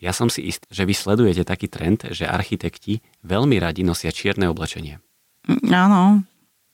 Ja 0.04 0.12
som 0.12 0.28
si 0.28 0.44
ist, 0.44 0.68
že 0.68 0.84
vy 0.84 0.92
sledujete 0.92 1.48
taký 1.48 1.72
trend, 1.72 2.04
že 2.12 2.28
architekti 2.28 3.00
veľmi 3.24 3.56
radi 3.56 3.88
nosia 3.88 4.12
čierne 4.12 4.52
oblečenie. 4.52 5.00
Mm, 5.48 5.72
áno. 5.72 6.02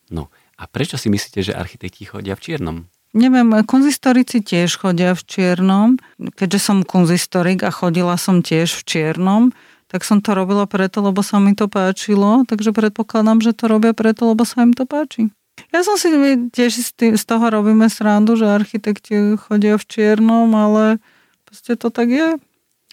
No, 0.09 0.33
a 0.59 0.67
prečo 0.67 0.99
si 0.99 1.07
myslíte, 1.07 1.39
že 1.39 1.55
architekti 1.55 2.03
chodia 2.03 2.35
v 2.35 2.43
čiernom? 2.43 2.77
Neviem, 3.15 3.65
konzistorici 3.65 4.43
tiež 4.43 4.77
chodia 4.77 5.17
v 5.17 5.23
čiernom. 5.25 5.97
Keďže 6.37 6.59
som 6.61 6.77
konzistorik 6.85 7.65
a 7.65 7.73
chodila 7.73 8.19
som 8.21 8.45
tiež 8.45 8.77
v 8.77 8.81
čiernom, 8.85 9.43
tak 9.89 10.05
som 10.05 10.21
to 10.21 10.37
robila 10.37 10.69
preto, 10.69 11.01
lebo 11.01 11.25
sa 11.25 11.41
mi 11.41 11.57
to 11.57 11.65
páčilo, 11.65 12.45
takže 12.45 12.69
predpokladám, 12.69 13.41
že 13.41 13.57
to 13.57 13.65
robia 13.65 13.97
preto, 13.97 14.29
lebo 14.29 14.45
sa 14.45 14.61
im 14.61 14.77
to 14.77 14.85
páči. 14.85 15.33
Ja 15.73 15.81
som 15.81 15.97
si 15.97 16.13
tiež 16.53 16.71
z 17.17 17.23
toho 17.25 17.45
robíme 17.49 17.89
srandu, 17.89 18.37
že 18.37 18.45
architekti 18.45 19.35
chodia 19.41 19.81
v 19.81 19.85
čiernom, 19.89 20.53
ale 20.53 21.01
proste 21.49 21.73
to 21.73 21.89
tak 21.89 22.13
je. 22.13 22.37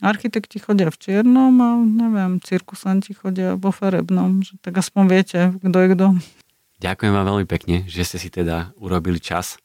Architekti 0.00 0.60
chodia 0.60 0.88
v 0.88 0.96
čiernom 0.96 1.52
a 1.60 1.70
neviem, 1.84 2.40
cirkusanti 2.40 3.12
chodia 3.12 3.56
vo 3.56 3.72
farebnom. 3.72 4.44
Že 4.44 4.60
tak 4.64 4.80
aspoň 4.80 5.02
viete, 5.08 5.40
kto 5.60 5.76
je 5.76 5.88
kto. 5.92 6.06
Ďakujem 6.76 7.12
vám 7.12 7.26
veľmi 7.32 7.46
pekne, 7.48 7.76
že 7.88 8.04
ste 8.04 8.20
si 8.20 8.28
teda 8.28 8.76
urobili 8.76 9.16
čas 9.16 9.56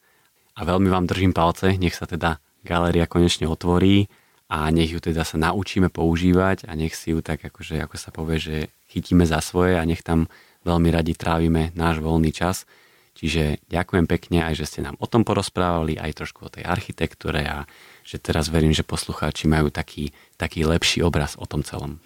a 0.56 0.64
veľmi 0.64 0.88
vám 0.88 1.12
držím 1.12 1.36
palce. 1.36 1.76
Nech 1.76 2.00
sa 2.00 2.08
teda 2.08 2.40
galéria 2.64 3.04
konečne 3.04 3.52
otvorí 3.52 4.08
a 4.48 4.72
nech 4.72 4.96
ju 4.96 5.00
teda 5.04 5.28
sa 5.28 5.36
naučíme 5.36 5.92
používať 5.92 6.68
a 6.68 6.76
nech 6.76 6.96
si 6.96 7.12
ju 7.12 7.20
tak 7.20 7.44
akože, 7.44 7.84
ako 7.84 7.96
sa 8.00 8.16
povie, 8.16 8.40
že 8.40 8.56
chytíme 8.92 9.28
za 9.28 9.44
svoje 9.44 9.76
a 9.76 9.84
nech 9.84 10.08
tam 10.08 10.32
veľmi 10.64 10.88
radi 10.88 11.12
trávime 11.12 11.76
náš 11.76 12.00
voľný 12.00 12.32
čas. 12.32 12.64
Čiže 13.12 13.60
ďakujem 13.68 14.08
pekne 14.08 14.48
aj, 14.48 14.64
že 14.64 14.66
ste 14.72 14.80
nám 14.80 14.96
o 15.04 15.08
tom 15.08 15.28
porozprávali, 15.28 16.00
aj 16.00 16.16
trošku 16.16 16.48
o 16.48 16.54
tej 16.54 16.64
architektúre 16.64 17.44
a 17.44 17.68
že 18.08 18.24
teraz 18.24 18.48
verím, 18.48 18.72
že 18.72 18.88
poslucháči 18.88 19.52
majú 19.52 19.68
taký, 19.68 20.16
taký 20.40 20.64
lepší 20.64 21.04
obraz 21.04 21.36
o 21.36 21.44
tom 21.44 21.60
celom. 21.60 22.00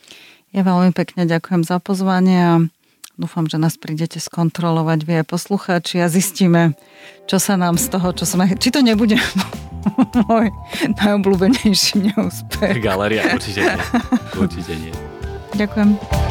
Ja 0.49 0.65
veľmi 0.65 0.97
pekne 0.97 1.29
ďakujem 1.29 1.61
za 1.61 1.77
pozvanie 1.77 2.39
a 2.41 2.53
dúfam, 3.15 3.47
že 3.47 3.55
nás 3.55 3.79
prídete 3.79 4.19
skontrolovať 4.19 4.99
vy 5.07 5.13
aj 5.23 5.25
poslucháči 5.27 6.03
a 6.03 6.11
zistíme, 6.11 6.75
čo 7.25 7.39
sa 7.39 7.55
nám 7.55 7.79
z 7.79 7.91
toho, 7.91 8.11
čo 8.11 8.27
sme... 8.27 8.51
Či 8.55 8.71
to 8.71 8.79
nebude 8.83 9.15
môj 10.27 10.51
najobľúbenejší 10.99 12.11
neúspech. 12.11 12.79
Galéria 12.83 13.35
určite 13.35 13.63
nie. 13.63 13.77
Určite 14.35 14.73
nie. 14.75 14.93
Ďakujem. 15.55 16.24